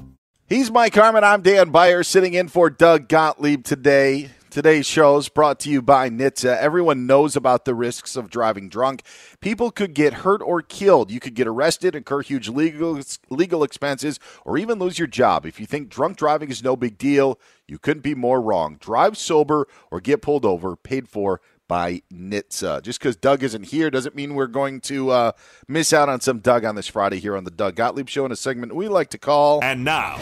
He's 0.51 0.69
Mike 0.69 0.95
Harmon. 0.95 1.23
I'm 1.23 1.43
Dan 1.43 1.69
Beyer, 1.69 2.03
sitting 2.03 2.33
in 2.33 2.49
for 2.49 2.69
Doug 2.69 3.07
Gottlieb 3.07 3.63
today. 3.63 4.31
Today's 4.49 4.85
show 4.85 5.15
is 5.15 5.29
brought 5.29 5.61
to 5.61 5.69
you 5.69 5.81
by 5.81 6.09
NHTSA. 6.09 6.57
Everyone 6.57 7.05
knows 7.05 7.37
about 7.37 7.63
the 7.63 7.73
risks 7.73 8.17
of 8.17 8.29
driving 8.29 8.67
drunk. 8.67 9.03
People 9.39 9.71
could 9.71 9.93
get 9.93 10.11
hurt 10.11 10.41
or 10.41 10.61
killed. 10.61 11.09
You 11.09 11.21
could 11.21 11.35
get 11.35 11.47
arrested, 11.47 11.95
incur 11.95 12.21
huge 12.21 12.49
legal 12.49 12.99
legal 13.29 13.63
expenses, 13.63 14.19
or 14.43 14.57
even 14.57 14.77
lose 14.77 14.99
your 14.99 15.07
job. 15.07 15.45
If 15.45 15.57
you 15.57 15.65
think 15.65 15.87
drunk 15.87 16.17
driving 16.17 16.49
is 16.49 16.61
no 16.61 16.75
big 16.75 16.97
deal, 16.97 17.39
you 17.65 17.79
couldn't 17.79 18.03
be 18.03 18.13
more 18.13 18.41
wrong. 18.41 18.75
Drive 18.77 19.17
sober 19.17 19.69
or 19.89 20.01
get 20.01 20.21
pulled 20.21 20.43
over, 20.43 20.75
paid 20.75 21.07
for 21.07 21.39
by 21.71 22.01
NHTSA. 22.13 22.81
Just 22.81 22.99
because 22.99 23.15
Doug 23.15 23.43
isn't 23.43 23.67
here 23.67 23.89
doesn't 23.89 24.13
mean 24.13 24.35
we're 24.35 24.47
going 24.47 24.81
to 24.81 25.11
uh, 25.11 25.31
miss 25.69 25.93
out 25.93 26.09
on 26.09 26.19
some 26.19 26.39
Doug 26.39 26.65
on 26.65 26.75
this 26.75 26.87
Friday 26.87 27.17
here 27.17 27.37
on 27.37 27.45
the 27.45 27.49
Doug 27.49 27.75
Gottlieb 27.75 28.09
Show 28.09 28.25
in 28.25 28.31
a 28.33 28.35
segment 28.35 28.75
we 28.75 28.89
like 28.89 29.09
to 29.11 29.17
call. 29.17 29.63
And 29.63 29.85
now. 29.85 30.17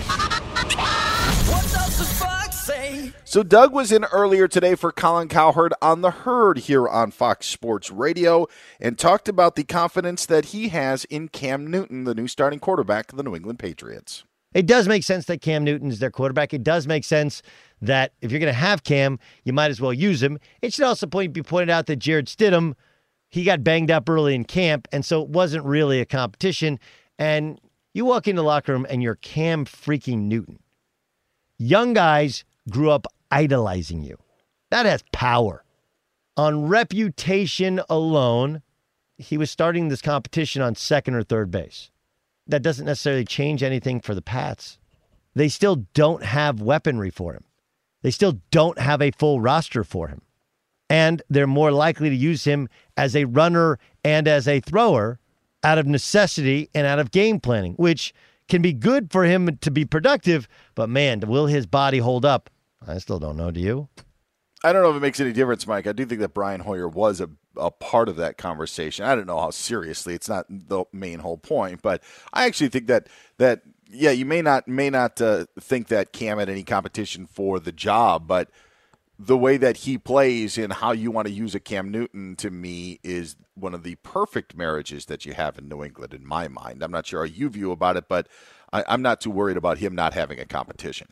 So 3.24 3.42
Doug 3.42 3.74
was 3.74 3.92
in 3.92 4.06
earlier 4.14 4.48
today 4.48 4.76
for 4.76 4.92
Colin 4.92 5.28
Cowherd 5.28 5.74
on 5.82 6.02
the 6.02 6.12
Herd 6.12 6.60
here 6.60 6.88
on 6.88 7.10
Fox 7.10 7.48
Sports 7.48 7.90
Radio 7.90 8.46
and 8.80 8.96
talked 8.96 9.28
about 9.28 9.56
the 9.56 9.64
confidence 9.64 10.28
that 10.28 10.46
he 10.46 10.68
has 10.68 11.06
in 11.06 11.30
Cam 11.30 11.66
Newton, 11.66 12.04
the 12.04 12.14
new 12.14 12.28
starting 12.28 12.60
quarterback 12.60 13.12
of 13.12 13.18
the 13.18 13.24
New 13.24 13.36
England 13.36 13.58
Patriots. 13.58 14.24
It 14.54 14.66
does 14.66 14.88
make 14.88 15.04
sense 15.04 15.26
that 15.26 15.42
Cam 15.42 15.64
Newton 15.64 15.90
is 15.90 16.00
their 16.00 16.10
quarterback. 16.10 16.54
It 16.54 16.64
does 16.64 16.88
make 16.88 17.04
sense 17.04 17.44
that 17.82 18.14
if 18.22 18.32
you're 18.32 18.40
going 18.40 18.54
to 18.54 18.60
have 18.60 18.84
Cam, 18.84 19.20
you 19.44 19.54
might 19.54 19.72
as 19.72 19.82
well 19.82 19.94
use 19.94 20.22
him. 20.22 20.40
It 20.62 20.74
should 20.74 20.86
also 20.86 21.08
be 21.08 21.44
pointed 21.44 21.70
out 21.70 21.86
that 21.88 21.98
Jarrett 21.98 22.28
Stidham, 22.28 22.76
he 23.30 23.44
got 23.44 23.64
banged 23.64 23.92
up 23.92 24.10
early 24.10 24.36
in 24.36 24.44
camp, 24.44 24.88
and 24.92 25.06
so 25.06 25.22
it 25.22 25.30
wasn't 25.30 25.66
really 25.66 26.00
a 26.02 26.06
competition. 26.06 26.80
And 27.18 27.60
you 27.94 28.06
walk 28.06 28.28
into 28.28 28.42
the 28.42 28.46
locker 28.48 28.72
room 28.72 28.86
and 28.90 29.02
you're 29.04 29.16
Cam 29.16 29.66
freaking 29.66 30.24
Newton. 30.24 30.60
Young 31.58 31.94
guys 31.94 32.46
grew 32.70 32.92
up 32.92 33.08
idolizing 33.32 34.04
you. 34.04 34.18
That 34.72 34.86
has 34.86 35.04
power. 35.12 35.64
On 36.38 36.68
reputation 36.68 37.82
alone, 37.90 38.62
he 39.18 39.38
was 39.38 39.52
starting 39.52 39.90
this 39.90 40.02
competition 40.02 40.62
on 40.62 40.76
second 40.76 41.16
or 41.16 41.24
third 41.24 41.52
base. 41.52 41.92
That 42.48 42.62
doesn't 42.62 42.86
necessarily 42.86 43.26
change 43.26 43.62
anything 43.62 44.00
for 44.00 44.16
the 44.16 44.22
Pats. 44.22 44.80
They 45.36 45.50
still 45.50 45.88
don't 45.94 46.24
have 46.24 46.62
weaponry 46.62 47.10
for 47.10 47.34
him. 47.34 47.44
They 48.02 48.12
still 48.12 48.40
don't 48.52 48.80
have 48.80 49.02
a 49.02 49.12
full 49.12 49.42
roster 49.42 49.84
for 49.84 50.08
him. 50.08 50.22
And 50.90 51.22
they're 51.30 51.48
more 51.48 51.72
likely 51.72 52.10
to 52.10 52.16
use 52.16 52.46
him 52.46 52.68
as 52.98 53.16
a 53.16 53.26
runner 53.26 53.78
and 54.04 54.28
as 54.28 54.48
a 54.48 54.60
thrower 54.60 55.20
out 55.64 55.78
of 55.78 55.86
necessity 55.86 56.70
and 56.74 56.88
out 56.88 57.00
of 57.00 57.12
game 57.12 57.40
planning, 57.40 57.74
which 57.74 58.14
can 58.48 58.62
be 58.62 58.74
good 58.74 59.12
for 59.12 59.24
him 59.24 59.58
to 59.62 59.72
be 59.72 59.86
productive, 59.86 60.48
but 60.76 60.90
man, 60.90 61.22
will 61.22 61.46
his 61.46 61.66
body 61.66 62.00
hold 62.00 62.26
up? 62.26 62.50
I 62.86 62.98
still 62.98 63.20
don't 63.20 63.38
know. 63.38 63.52
Do 63.52 63.60
you? 63.60 63.90
I 64.64 64.74
don't 64.74 64.82
know 64.82 64.90
if 64.90 64.98
it 64.98 65.02
makes 65.02 65.20
any 65.20 65.32
difference, 65.32 65.66
Mike. 65.68 65.88
I 65.88 65.94
do 65.94 66.06
think 66.06 66.20
that 66.22 66.34
Brian 66.34 66.62
Hoyer 66.62 66.88
was 66.88 67.22
a, 67.22 67.30
a 67.56 67.72
part 67.72 68.10
of 68.10 68.18
that 68.18 68.38
conversation. 68.38 69.06
I 69.06 69.16
don't 69.16 69.28
know 69.28 69.40
how 69.40 69.52
seriously. 69.52 70.16
It's 70.16 70.28
not 70.28 70.48
the 70.50 70.84
main 70.92 71.20
whole 71.20 71.38
point, 71.38 71.82
but 71.82 72.04
I 72.34 72.46
actually 72.46 72.70
think 72.70 72.88
that 72.88 73.08
that 73.38 73.62
yeah, 73.90 74.12
you 74.12 74.26
may 74.26 74.42
not 74.42 74.68
may 74.68 74.90
not 74.90 75.20
uh, 75.22 75.46
think 75.60 75.88
that 75.88 76.14
Cam 76.14 76.38
had 76.38 76.50
any 76.50 76.64
competition 76.64 77.26
for 77.26 77.60
the 77.60 77.72
job, 77.72 78.28
but 78.28 78.50
the 79.18 79.38
way 79.38 79.58
that 79.58 79.78
he 79.78 79.98
plays 79.98 80.58
and 80.58 80.72
how 80.72 80.92
you 80.94 81.12
want 81.12 81.28
to 81.28 81.34
use 81.34 81.54
a 81.54 81.60
Cam 81.60 81.92
Newton 81.92 82.36
to 82.38 82.50
me 82.50 83.00
is 83.04 83.36
one 83.56 83.74
of 83.74 83.84
the 83.84 83.96
perfect 83.96 84.56
marriages 84.56 85.06
that 85.08 85.26
you 85.26 85.34
have 85.34 85.58
in 85.58 85.68
New 85.68 85.84
England, 85.84 86.14
in 86.14 86.26
my 86.26 86.48
mind. 86.48 86.82
I'm 86.82 86.92
not 86.92 87.08
sure 87.08 87.26
how 87.26 87.34
you 87.34 87.50
view 87.50 87.72
about 87.72 87.98
it, 87.98 88.08
but 88.08 88.28
I, 88.72 88.86
I'm 88.88 89.02
not 89.02 89.20
too 89.20 89.32
worried 89.32 89.58
about 89.58 89.80
him 89.80 89.94
not 89.94 90.14
having 90.14 90.40
a 90.40 90.46
competition. 90.46 91.10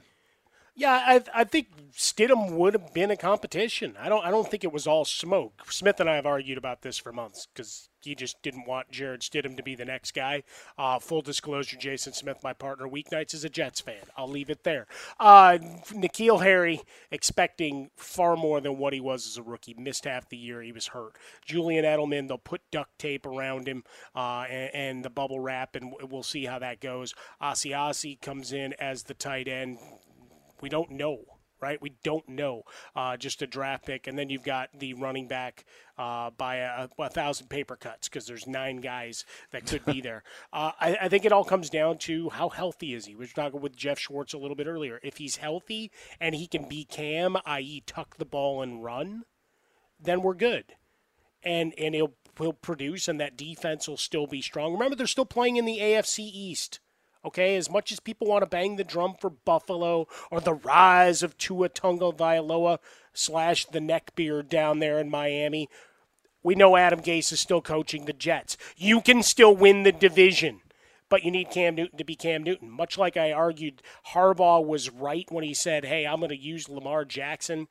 Yeah, 0.79 1.01
I, 1.03 1.23
I 1.33 1.43
think 1.43 1.69
Stidham 1.91 2.51
would 2.51 2.75
have 2.75 2.93
been 2.93 3.09
a 3.09 3.17
competition. 3.17 3.95
I 3.99 4.09
don't 4.09 4.23
I 4.23 4.29
don't 4.29 4.47
think 4.47 4.63
it 4.63 4.71
was 4.71 4.85
all 4.85 5.05
smoke. 5.05 5.63
Smith 5.71 5.99
and 5.99 6.07
I 6.07 6.15
have 6.15 6.27
argued 6.27 6.59
about 6.59 6.83
this 6.83 6.99
for 6.99 7.11
months 7.11 7.47
because 7.47 7.89
he 8.03 8.13
just 8.13 8.39
didn't 8.43 8.67
want 8.67 8.91
Jarrett 8.91 9.21
Stidham 9.21 9.57
to 9.57 9.63
be 9.63 9.73
the 9.73 9.85
next 9.85 10.13
guy. 10.13 10.43
Uh, 10.77 10.99
full 10.99 11.23
disclosure: 11.23 11.77
Jason 11.77 12.13
Smith, 12.13 12.43
my 12.43 12.53
partner, 12.53 12.87
weeknights 12.87 13.33
is 13.33 13.43
a 13.43 13.49
Jets 13.49 13.81
fan. 13.81 14.03
I'll 14.15 14.29
leave 14.29 14.51
it 14.51 14.63
there. 14.63 14.85
Uh, 15.19 15.57
N'Keal 15.89 16.43
Harry 16.43 16.81
expecting 17.09 17.89
far 17.95 18.35
more 18.35 18.61
than 18.61 18.77
what 18.77 18.93
he 18.93 18.99
was 18.99 19.25
as 19.25 19.35
a 19.35 19.41
rookie. 19.41 19.73
Missed 19.73 20.05
half 20.05 20.29
the 20.29 20.37
year. 20.37 20.61
He 20.61 20.71
was 20.71 20.85
hurt. 20.87 21.13
Julian 21.43 21.85
Edelman, 21.85 22.27
they'll 22.27 22.37
put 22.37 22.61
duct 22.69 22.99
tape 22.99 23.25
around 23.25 23.67
him 23.67 23.83
uh, 24.15 24.45
and, 24.47 24.75
and, 24.75 25.05
the 25.05 25.09
bubble 25.09 25.39
wrap, 25.39 25.75
and 25.75 25.91
we'll 26.03 26.21
see 26.21 26.45
how 26.45 26.59
that 26.59 26.81
goes. 26.81 27.15
Asiasi 27.41 28.21
comes 28.21 28.53
in 28.53 28.73
as 28.73 29.03
the 29.03 29.15
tight 29.15 29.47
end 29.47 29.79
we 30.61 30.69
don't 30.69 30.91
know 30.91 31.25
right? 31.59 31.81
We 31.81 31.93
don't 32.03 32.27
know. 32.27 32.63
Uh, 32.95 33.17
just 33.17 33.41
a 33.41 33.47
draft 33.47 33.85
pick, 33.85 34.07
and 34.07 34.17
then 34.17 34.29
you've 34.29 34.43
got 34.43 34.69
the 34.77 34.93
running 34.93 35.27
back 35.27 35.65
uh, 35.97 36.29
by 36.31 36.57
a, 36.57 36.87
a, 36.99 37.09
thousand 37.09 37.47
paper 37.47 37.75
cuts 37.75 38.07
because 38.07 38.27
there's 38.27 38.45
nine 38.45 38.77
guys 38.77 39.25
that 39.51 39.65
could 39.65 39.85
be 39.85 40.01
there. 40.01 40.23
Uh, 40.53 40.71
I, 40.79 40.97
I, 41.01 41.09
think 41.09 41.25
it 41.25 41.31
all 41.31 41.43
comes 41.43 41.69
down 41.69 41.97
to 41.99 42.29
how 42.29 42.49
healthy 42.49 42.93
is 42.93 43.05
he. 43.05 43.15
We 43.15 43.25
were 43.25 43.31
talking 43.31 43.59
with 43.59 43.75
Geoff 43.75 43.99
Schwartz 43.99 44.33
a 44.33 44.37
little 44.37 44.55
bit 44.55 44.65
earlier. 44.65 44.99
If 45.03 45.17
he's 45.17 45.37
healthy 45.37 45.91
and 46.19 46.33
he 46.33 46.47
can 46.47 46.67
be 46.67 46.85
Cam, 46.85 47.37
i.e., 47.45 47.83
tuck 47.85 48.17
the 48.17 48.25
ball 48.25 48.61
and 48.61 48.83
run, 48.83 49.23
then 49.99 50.21
we're 50.21 50.35
good. 50.35 50.75
And 51.43 51.73
and 51.77 51.93
he'll 51.93 52.13
he'll 52.37 52.53
produce, 52.53 53.07
and 53.07 53.19
that 53.19 53.37
defense 53.37 53.87
will 53.87 53.97
still 53.97 54.25
be 54.25 54.41
strong. 54.41 54.73
Remember, 54.73 54.95
they're 54.95 55.07
still 55.07 55.25
playing 55.25 55.57
in 55.57 55.65
the 55.65 55.79
AFC 55.79 56.19
East 56.19 56.79
Okay, 57.27 57.57
as 57.57 57.69
much 57.69 57.91
as 57.91 57.99
people 57.99 58.25
want 58.25 58.41
to 58.41 58.45
bang 58.45 58.77
the 58.77 58.85
drum 58.85 59.13
for 59.19 59.29
Buffalo 59.29 60.07
or 60.31 60.39
the 60.39 60.53
rise 60.53 61.21
of 61.21 61.37
Tua 61.37 61.67
Tagovailoa 61.67 62.77
slash 63.13 63.65
the 63.65 63.79
neckbeard 63.79 64.47
down 64.47 64.79
there 64.79 64.97
in 64.97 65.09
Miami, 65.09 65.67
we 66.41 66.55
know 66.55 66.77
Adam 66.77 67.01
Gase 67.01 67.33
is 67.33 67.41
still 67.41 67.61
coaching 67.61 68.05
the 68.05 68.13
Jets. 68.13 68.55
You 68.77 69.01
can 69.01 69.23
still 69.23 69.53
win 69.53 69.83
the 69.83 69.91
division, 69.91 70.61
but 71.09 71.25
you 71.25 71.31
need 71.31 71.51
Cam 71.51 71.75
Newton 71.75 71.97
to 71.97 72.05
be 72.05 72.15
Cam 72.15 72.43
Newton. 72.43 72.71
Much 72.71 72.97
like 72.97 73.17
I 73.17 73.33
argued, 73.33 73.81
Harbaugh 74.13 74.65
was 74.65 74.89
right 74.89 75.29
when 75.29 75.43
he 75.43 75.53
said, 75.53 75.83
hey, 75.83 76.07
I'm 76.07 76.19
going 76.19 76.29
to 76.29 76.37
use 76.37 76.69
Lamar 76.69 77.03
Jackson 77.03 77.67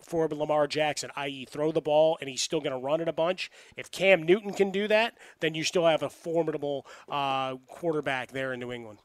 for 0.00 0.28
Lamar 0.28 0.66
Jackson, 0.66 1.10
i.e., 1.16 1.46
throw 1.48 1.72
the 1.72 1.80
ball 1.80 2.18
and 2.20 2.28
he's 2.28 2.42
still 2.42 2.60
going 2.60 2.72
to 2.72 2.78
run 2.78 3.00
it 3.00 3.08
a 3.08 3.12
bunch. 3.12 3.50
If 3.76 3.90
Cam 3.90 4.22
Newton 4.22 4.52
can 4.52 4.70
do 4.70 4.88
that, 4.88 5.16
then 5.40 5.54
you 5.54 5.64
still 5.64 5.86
have 5.86 6.02
a 6.02 6.10
formidable 6.10 6.86
uh, 7.08 7.56
quarterback 7.66 8.32
there 8.32 8.52
in 8.52 8.60
New 8.60 8.72
England. 8.72 8.98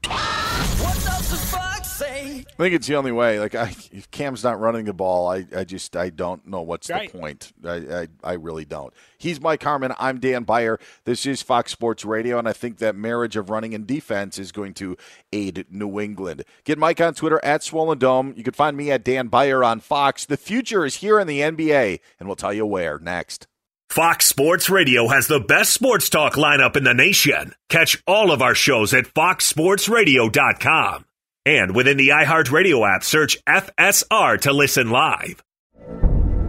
I 2.18 2.44
think 2.62 2.74
it's 2.74 2.86
the 2.86 2.96
only 2.96 3.12
way. 3.12 3.38
Like, 3.38 3.54
I, 3.54 3.74
if 3.92 4.10
Cam's 4.10 4.42
not 4.42 4.58
running 4.60 4.84
the 4.86 4.92
ball, 4.92 5.28
I, 5.30 5.46
I 5.56 5.64
just 5.64 5.96
I 5.96 6.10
don't 6.10 6.46
know 6.46 6.60
what's 6.62 6.90
Right. 6.90 7.12
the 7.12 7.18
point. 7.18 7.52
I, 7.64 7.74
I 7.74 8.08
I 8.24 8.32
really 8.34 8.64
don't. 8.64 8.92
He's 9.18 9.40
Mike 9.40 9.62
Harmon. 9.62 9.92
I'm 9.98 10.18
Dan 10.20 10.42
Beyer. 10.44 10.78
This 11.04 11.24
is 11.26 11.42
Fox 11.42 11.70
Sports 11.72 12.04
Radio, 12.04 12.38
and 12.38 12.48
I 12.48 12.52
think 12.52 12.78
that 12.78 12.96
marriage 12.96 13.36
of 13.36 13.50
running 13.50 13.74
and 13.74 13.86
defense 13.86 14.38
is 14.38 14.50
going 14.52 14.74
to 14.74 14.96
aid 15.32 15.66
New 15.70 16.00
England. 16.00 16.44
Get 16.64 16.78
Mike 16.78 17.00
on 17.00 17.14
Twitter 17.14 17.40
at 17.44 17.62
Swollen 17.62 17.98
Dome. 17.98 18.34
You 18.36 18.42
can 18.44 18.54
find 18.54 18.76
me 18.76 18.90
at 18.90 19.04
Dan 19.04 19.28
Beyer 19.28 19.62
on 19.62 19.80
Fox. 19.80 20.24
The 20.26 20.36
future 20.36 20.84
is 20.84 20.96
here 20.96 21.18
in 21.20 21.26
the 21.26 21.40
NBA, 21.40 22.00
and 22.18 22.28
we'll 22.28 22.36
tell 22.36 22.52
you 22.52 22.66
where 22.66 22.98
next. 22.98 23.46
Fox 23.90 24.26
Sports 24.26 24.68
Radio 24.68 25.08
has 25.08 25.28
the 25.28 25.40
best 25.40 25.72
sports 25.72 26.10
talk 26.10 26.34
lineup 26.34 26.76
in 26.76 26.84
the 26.84 26.92
nation. 26.92 27.54
Catch 27.70 28.02
all 28.06 28.30
of 28.30 28.42
our 28.42 28.54
shows 28.54 28.92
at 28.92 29.06
foxsportsradio.com. 29.06 31.04
And 31.48 31.74
within 31.74 31.96
the 31.96 32.08
iHeartRadio 32.08 32.86
app, 32.86 33.02
search 33.02 33.42
FSR 33.46 34.38
to 34.42 34.52
listen 34.52 34.90
live. 34.90 35.42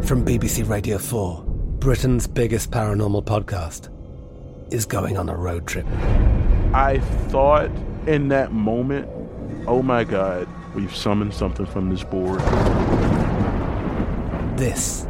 From 0.03 0.25
BBC 0.25 0.67
Radio 0.67 0.97
4, 0.97 1.41
Britain's 1.79 2.27
biggest 2.27 2.69
paranormal 2.69 3.23
podcast 3.23 3.87
is 4.73 4.85
going 4.85 5.17
on 5.17 5.29
a 5.29 5.37
road 5.37 5.65
trip. 5.65 5.85
I 6.73 6.99
thought 7.29 7.71
in 8.07 8.27
that 8.27 8.51
moment, 8.51 9.07
oh 9.67 9.81
my 9.81 10.03
God, 10.03 10.49
we've 10.75 10.93
summoned 10.93 11.33
something 11.33 11.65
from 11.65 11.89
this 11.89 12.03
board. 12.03 12.41
This 14.57 15.07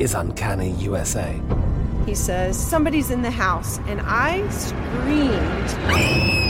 is 0.00 0.12
Uncanny 0.12 0.72
USA. 0.72 1.40
He 2.04 2.16
says, 2.16 2.58
Somebody's 2.58 3.12
in 3.12 3.22
the 3.22 3.30
house, 3.30 3.78
and 3.86 4.00
I 4.02 4.48
screamed. 4.48 6.49